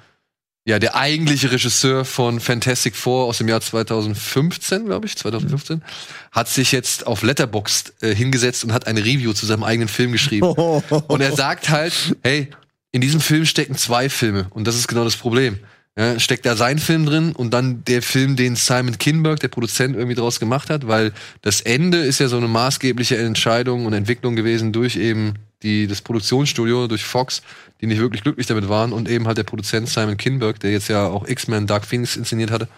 [0.64, 5.82] ja, der eigentliche Regisseur von Fantastic Four aus dem Jahr 2015, glaube ich, 2015,
[6.30, 10.12] hat sich jetzt auf Letterboxd äh, hingesetzt und hat eine Review zu seinem eigenen Film
[10.12, 10.47] geschrieben.
[10.47, 12.48] Und er sagt halt, hey,
[12.93, 15.59] in diesem Film stecken zwei Filme und das ist genau das Problem.
[15.98, 19.94] Ja, steckt da sein Film drin und dann der Film, den Simon Kinberg, der Produzent,
[19.94, 21.12] irgendwie draus gemacht hat, weil
[21.43, 26.02] das Ende ist ja so eine maßgebliche Entscheidung und Entwicklung gewesen durch eben die, das
[26.02, 27.43] Produktionsstudio, durch Fox,
[27.80, 30.89] die nicht wirklich glücklich damit waren und eben halt der Produzent Simon Kinberg, der jetzt
[30.89, 32.68] ja auch X-Men Dark Phoenix inszeniert hatte.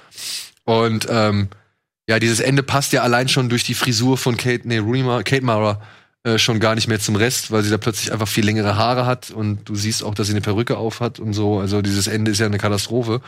[0.64, 1.48] Und ähm,
[2.08, 5.44] ja, dieses Ende passt ja allein schon durch die Frisur von Kate, nee, Rooney Kate
[5.44, 5.80] Mara
[6.24, 9.04] äh, schon gar nicht mehr zum Rest, weil sie da plötzlich einfach viel längere Haare
[9.06, 11.58] hat und du siehst auch, dass sie eine Perücke auf hat und so.
[11.60, 13.20] Also dieses Ende ist ja eine Katastrophe.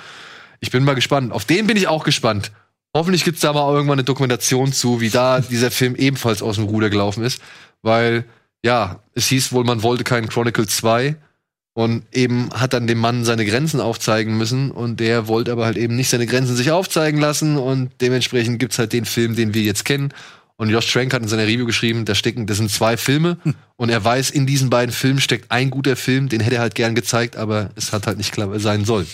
[0.60, 1.32] Ich bin mal gespannt.
[1.32, 2.52] Auf den bin ich auch gespannt.
[2.94, 6.64] Hoffentlich gibt's da mal irgendwann eine Dokumentation zu, wie da dieser Film ebenfalls aus dem
[6.64, 7.42] Ruder gelaufen ist.
[7.82, 8.24] Weil,
[8.66, 11.14] ja, es hieß wohl, man wollte keinen Chronicle 2
[11.72, 14.72] und eben hat dann dem Mann seine Grenzen aufzeigen müssen.
[14.72, 17.58] Und der wollte aber halt eben nicht seine Grenzen sich aufzeigen lassen.
[17.58, 20.12] Und dementsprechend gibt's halt den Film, den wir jetzt kennen.
[20.56, 23.36] Und Josh Trank hat in seiner Review geschrieben, da stecken, das sind zwei Filme.
[23.76, 26.74] Und er weiß, in diesen beiden Filmen steckt ein guter Film, den hätte er halt
[26.74, 29.06] gern gezeigt, aber es hat halt nicht klar sein sollen.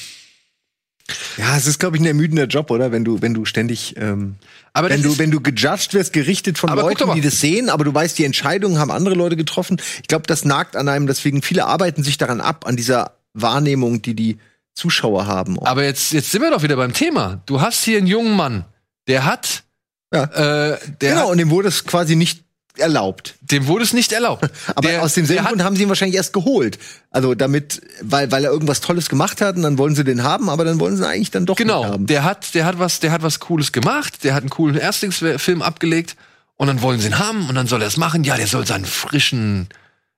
[1.37, 2.93] Ja, es ist, glaube ich, ein ermüdender Job, oder?
[2.93, 4.37] Wenn du, wenn du ständig, ähm,
[4.73, 7.95] Aber wenn du, wenn du gejudged wirst, gerichtet von Leuten, die das sehen, aber du
[7.95, 9.81] weißt, die Entscheidungen haben andere Leute getroffen.
[10.03, 14.03] Ich glaube, das nagt an einem, deswegen viele arbeiten sich daran ab, an dieser Wahrnehmung,
[14.03, 14.39] die die
[14.75, 15.59] Zuschauer haben.
[15.61, 17.43] Aber jetzt, jetzt sind wir doch wieder beim Thema.
[17.47, 18.65] Du hast hier einen jungen Mann,
[19.07, 19.65] der hat,
[20.13, 20.25] Ja.
[20.25, 22.43] äh, der genau, hat, und dem wurde es quasi nicht
[22.78, 23.35] erlaubt.
[23.40, 24.49] dem wurde es nicht erlaubt.
[24.74, 26.78] Aber der, aus demselben Grund haben sie ihn wahrscheinlich erst geholt.
[27.11, 30.49] Also damit, weil, weil er irgendwas Tolles gemacht hat und dann wollen sie den haben,
[30.49, 32.07] aber dann wollen sie ihn eigentlich dann doch nicht Genau, haben.
[32.07, 35.61] der hat, der hat was, der hat was Cooles gemacht, der hat einen coolen Erstlingsfilm
[35.61, 36.16] abgelegt
[36.57, 38.24] und dann wollen sie ihn haben und dann soll er es machen.
[38.24, 39.69] Ja, der soll seinen frischen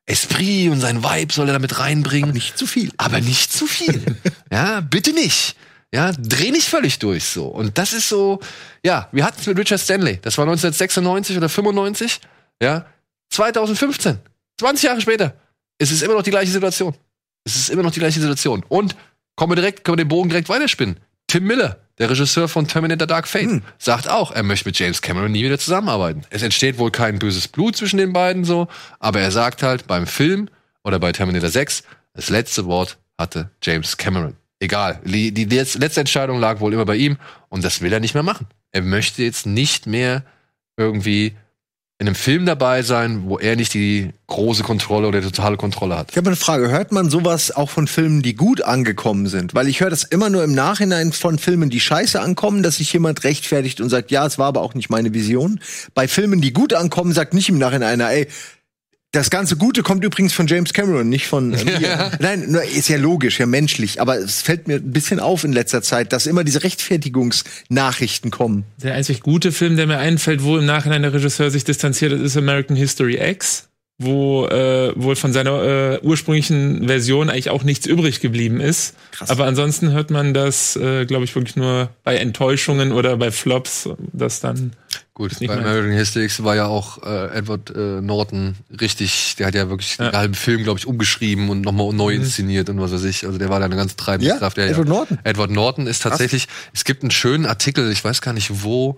[0.06, 2.30] Esprit und seinen Vibe soll er damit reinbringen.
[2.32, 2.90] Nicht zu viel.
[2.98, 4.02] aber nicht zu viel.
[4.52, 5.56] ja, bitte nicht.
[5.92, 7.46] Ja, dreh nicht völlig durch so.
[7.46, 8.40] Und das ist so,
[8.84, 10.18] ja, wir hatten es mit Richard Stanley.
[10.22, 12.20] Das war 1996 oder 95.
[12.62, 12.86] Ja,
[13.30, 14.18] 2015.
[14.58, 15.34] 20 Jahre später.
[15.78, 16.94] Es ist immer noch die gleiche Situation.
[17.44, 18.64] Es ist immer noch die gleiche Situation.
[18.68, 18.96] Und
[19.36, 20.98] kommen wir direkt, können wir den Bogen direkt weiterspinnen.
[21.26, 25.32] Tim Miller, der Regisseur von Terminator Dark Fate, sagt auch, er möchte mit James Cameron
[25.32, 26.22] nie wieder zusammenarbeiten.
[26.30, 28.68] Es entsteht wohl kein böses Blut zwischen den beiden so,
[29.00, 30.48] aber er sagt halt, beim Film
[30.84, 31.82] oder bei Terminator 6,
[32.12, 34.36] das letzte Wort hatte James Cameron.
[34.60, 37.18] Egal, die, die letzte Entscheidung lag wohl immer bei ihm
[37.48, 38.46] und das will er nicht mehr machen.
[38.70, 40.24] Er möchte jetzt nicht mehr
[40.76, 41.36] irgendwie
[41.98, 45.96] in einem Film dabei sein, wo er nicht die große Kontrolle oder die totale Kontrolle
[45.96, 46.10] hat.
[46.10, 46.68] Ich habe eine Frage.
[46.68, 49.54] Hört man sowas auch von Filmen, die gut angekommen sind?
[49.54, 52.92] Weil ich höre das immer nur im Nachhinein von Filmen, die scheiße ankommen, dass sich
[52.92, 55.60] jemand rechtfertigt und sagt, ja, es war aber auch nicht meine Vision.
[55.94, 58.26] Bei Filmen, die gut ankommen, sagt nicht im Nachhinein einer, ey,
[59.14, 62.10] das ganze Gute kommt übrigens von James Cameron, nicht von äh, mir.
[62.18, 62.42] Nein,
[62.76, 64.00] ist ja logisch, ja menschlich.
[64.00, 68.64] Aber es fällt mir ein bisschen auf in letzter Zeit, dass immer diese Rechtfertigungsnachrichten kommen.
[68.82, 72.20] Der einzig gute Film, der mir einfällt, wo im Nachhinein der Regisseur sich distanziert hat,
[72.20, 73.68] ist American History X,
[73.98, 78.96] wo äh, wohl von seiner äh, ursprünglichen Version eigentlich auch nichts übrig geblieben ist.
[79.12, 79.30] Krass.
[79.30, 83.88] Aber ansonsten hört man das, äh, glaube ich, wirklich nur bei Enttäuschungen oder bei Flops,
[84.12, 84.72] dass dann
[85.14, 85.32] gut.
[85.40, 85.48] Bei.
[85.56, 90.10] American History war ja auch äh, Edward äh, Norton richtig, der hat ja wirklich Ja.
[90.10, 92.22] den halben Film, glaube ich, umgeschrieben und nochmal neu Mhm.
[92.22, 93.24] inszeniert und was weiß ich.
[93.24, 94.58] Also der war da eine ganz treibende Ja, Kraft.
[94.58, 95.18] Edward Norton.
[95.24, 98.96] Edward Norton ist tatsächlich, es gibt einen schönen Artikel, ich weiß gar nicht wo,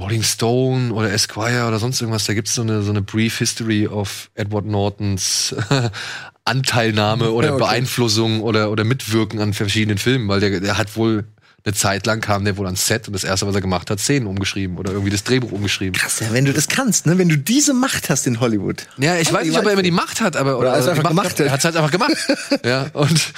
[0.00, 3.38] Rolling Stone oder Esquire oder sonst irgendwas, da gibt es so eine, so eine Brief
[3.38, 5.56] History of Edward Nortons
[6.44, 7.64] Anteilnahme oder Ja, okay.
[7.64, 11.24] Beeinflussung oder, oder Mitwirken an verschiedenen Filmen, weil der, der hat wohl
[11.68, 14.00] eine Zeit lang kam der wohl ans Set und das erste, was er gemacht hat,
[14.00, 15.92] Szenen umgeschrieben oder irgendwie das Drehbuch umgeschrieben.
[15.92, 17.18] Krass, ja, wenn du das kannst, ne?
[17.18, 18.86] Wenn du diese Macht hast in Hollywood.
[18.96, 20.90] Ja, ich weiß nicht, ob er immer die Macht hat, aber Oder er es die
[20.90, 21.40] einfach Macht gemacht hat.
[21.40, 22.16] Er hat es halt einfach gemacht.
[22.64, 23.32] ja, und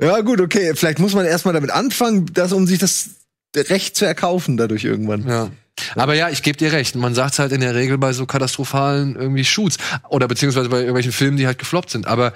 [0.00, 0.72] Ja, gut, okay.
[0.74, 3.10] Vielleicht muss man erstmal damit anfangen, das, um sich das
[3.56, 5.26] Recht zu erkaufen, dadurch irgendwann.
[5.26, 5.50] Ja.
[5.94, 6.96] Aber ja, ich gebe dir recht.
[6.96, 9.76] Man sagt halt in der Regel bei so katastrophalen irgendwie Shoots
[10.08, 12.06] oder beziehungsweise bei irgendwelchen Filmen, die halt gefloppt sind.
[12.06, 12.32] Aber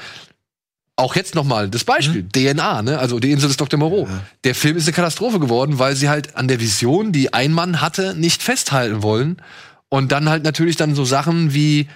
[1.03, 2.99] auch jetzt nochmal das Beispiel, DNA, ne?
[2.99, 3.79] Also die Insel des Dr.
[3.79, 4.09] Moreau.
[4.45, 7.81] Der Film ist eine Katastrophe geworden, weil sie halt an der Vision, die ein Mann
[7.81, 9.43] hatte, nicht festhalten wollen.
[9.89, 11.89] Und dann halt natürlich dann so Sachen wie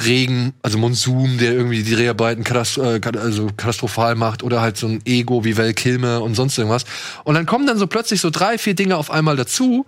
[0.00, 4.86] Regen, also Monsun, der irgendwie die Dreharbeiten katast äh, also katastrophal macht, oder halt so
[4.86, 6.84] ein Ego wie Val Kilmer und sonst irgendwas.
[7.24, 9.86] Und dann kommen dann so plötzlich so drei, vier Dinge auf einmal dazu.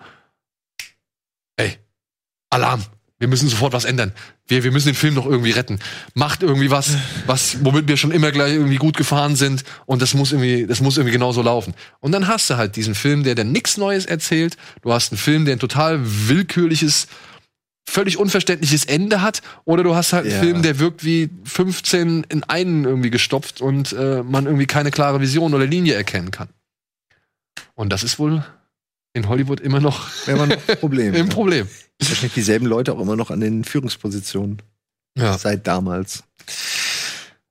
[1.56, 1.78] Ey,
[2.50, 2.82] Alarm.
[3.24, 4.12] Wir müssen sofort was ändern.
[4.48, 5.78] Wir, wir müssen den Film noch irgendwie retten.
[6.12, 6.90] Macht irgendwie was,
[7.24, 9.64] was, womit wir schon immer gleich irgendwie gut gefahren sind.
[9.86, 11.72] Und das muss irgendwie, das muss irgendwie genauso laufen.
[12.00, 14.58] Und dann hast du halt diesen Film, der dann nichts Neues erzählt.
[14.82, 17.06] Du hast einen Film, der ein total willkürliches,
[17.88, 19.40] völlig unverständliches Ende hat.
[19.64, 20.40] Oder du hast halt einen Ja.
[20.40, 25.22] Film, der wirkt wie 15 in einen irgendwie gestopft und äh, man irgendwie keine klare
[25.22, 26.50] Vision oder Linie erkennen kann.
[27.74, 28.44] Und das ist wohl
[29.14, 31.14] in Hollywood immer noch man noch ein Problem.
[31.14, 31.32] ein ja.
[31.32, 31.68] Problem.
[32.00, 34.60] Wahrscheinlich dieselben Leute auch immer noch an den Führungspositionen.
[35.16, 35.38] Ja.
[35.38, 36.24] Seit damals.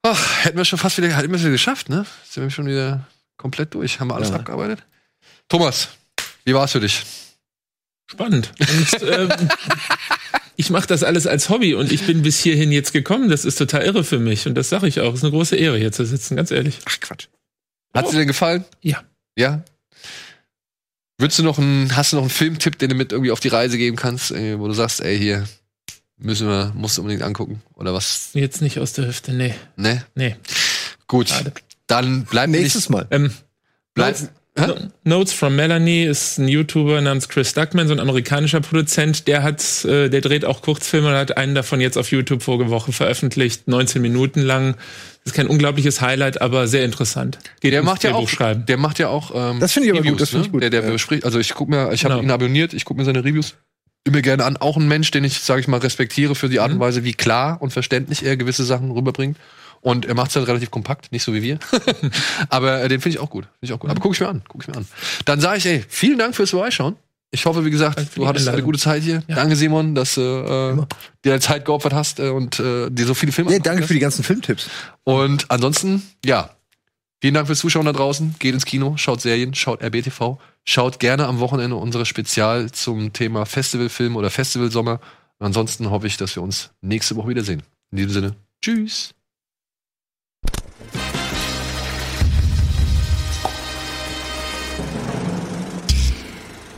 [0.04, 2.06] Ach, hätten wir schon fast wieder, hätten wir es wieder geschafft, ne?
[2.30, 3.08] Sind wir schon wieder
[3.38, 4.00] komplett durch.
[4.00, 4.36] Haben wir alles Ja.
[4.36, 4.84] abgearbeitet?
[5.48, 5.88] Thomas,
[6.44, 7.04] wie war's für dich?
[8.12, 8.52] Spannend.
[8.60, 9.30] Und ähm,
[10.58, 13.30] ich mache das alles als Hobby und ich bin bis hierhin jetzt gekommen.
[13.30, 15.14] Das ist total irre für mich und das sage ich auch.
[15.14, 16.80] Es ist eine große Ehre, hier zu sitzen, ganz ehrlich.
[16.86, 17.28] Ach Quatsch.
[17.94, 18.66] Hat's dir denn gefallen?
[18.82, 19.04] Ja.
[19.38, 19.64] Ja?
[21.18, 23.48] Würdest du noch einen, hast du noch einen Filmtipp, den du mit irgendwie auf die
[23.50, 25.46] Reise geben kannst, äh, wo du sagst, ey, hier
[26.18, 27.62] müssen wir, musst du unbedingt angucken?
[27.76, 28.30] Oder was?
[28.34, 29.54] Jetzt nicht aus der Hüfte, nee.
[29.76, 30.04] Ne?
[30.16, 30.36] Nee.
[31.08, 31.30] Gut.
[31.30, 31.54] Schade.
[31.88, 33.08] Dann bleibt mir Nächstes nicht, Mal.
[33.12, 33.32] Ähm,
[33.94, 34.68] bleibt, Hä?
[34.68, 39.28] No- Notes from Melanie ist ein YouTuber namens Chris Duckman, so ein amerikanischer Produzent.
[39.28, 42.70] Der hat, äh, der dreht auch Kurzfilme und hat einen davon jetzt auf YouTube vorige
[42.70, 44.78] Woche veröffentlicht, 19 Minuten lang.
[45.24, 47.40] Das ist kein unglaubliches Highlight, aber sehr interessant.
[47.62, 50.08] Geht der macht ja auch, der macht ja auch, ähm, Das finde ich aber gut,
[50.08, 50.52] Reviews, das finde ich ne?
[50.52, 50.64] gut.
[50.64, 50.92] Der, der Ja.
[50.92, 52.24] bespricht, also ich guck mir, ich habe Genau.
[52.26, 53.56] ihn abonniert, ich gucke mir seine Reviews
[54.06, 54.58] immer gerne an.
[54.58, 56.82] Auch ein Mensch, den ich, sage ich mal, respektiere für die Art und Mhm.
[56.82, 59.38] Weise, wie klar und verständlich er gewisse Sachen rüberbringt.
[59.80, 61.60] Und er macht es halt relativ kompakt, nicht so wie wir.
[62.50, 63.46] Aber äh, den finde ich auch gut.
[63.46, 63.90] Finde ich auch gut.
[63.90, 64.88] Aber guck ich mir an, guck ich mir an.
[65.26, 66.96] Dann sage ich, ey, vielen Dank fürs Vorbeischauen.
[67.34, 69.24] Ich hoffe, wie gesagt, Danke du hattest eine gute Zeit hier.
[69.28, 69.36] Ja.
[69.36, 70.86] Danke, Simon, dass du äh, dir
[71.24, 73.88] deine Zeit geopfert hast äh, und äh, dir so viele Filme Ja, angeguckt danke hast.
[73.88, 74.70] für die ganzen Filmtipps.
[75.04, 76.52] Und ansonsten, ja,
[77.22, 78.36] vielen Dank fürs Zuschauen da draußen.
[78.38, 80.38] Geht ins Kino, schaut Serien, schaut RBTV.
[80.64, 85.00] Schaut gerne am Wochenende unsere Spezial zum Thema Festivalfilm oder Festivalsommer.
[85.40, 87.64] Und ansonsten hoffe ich, dass wir uns nächste Woche wiedersehen.
[87.92, 89.16] In diesem Sinne, tschüss.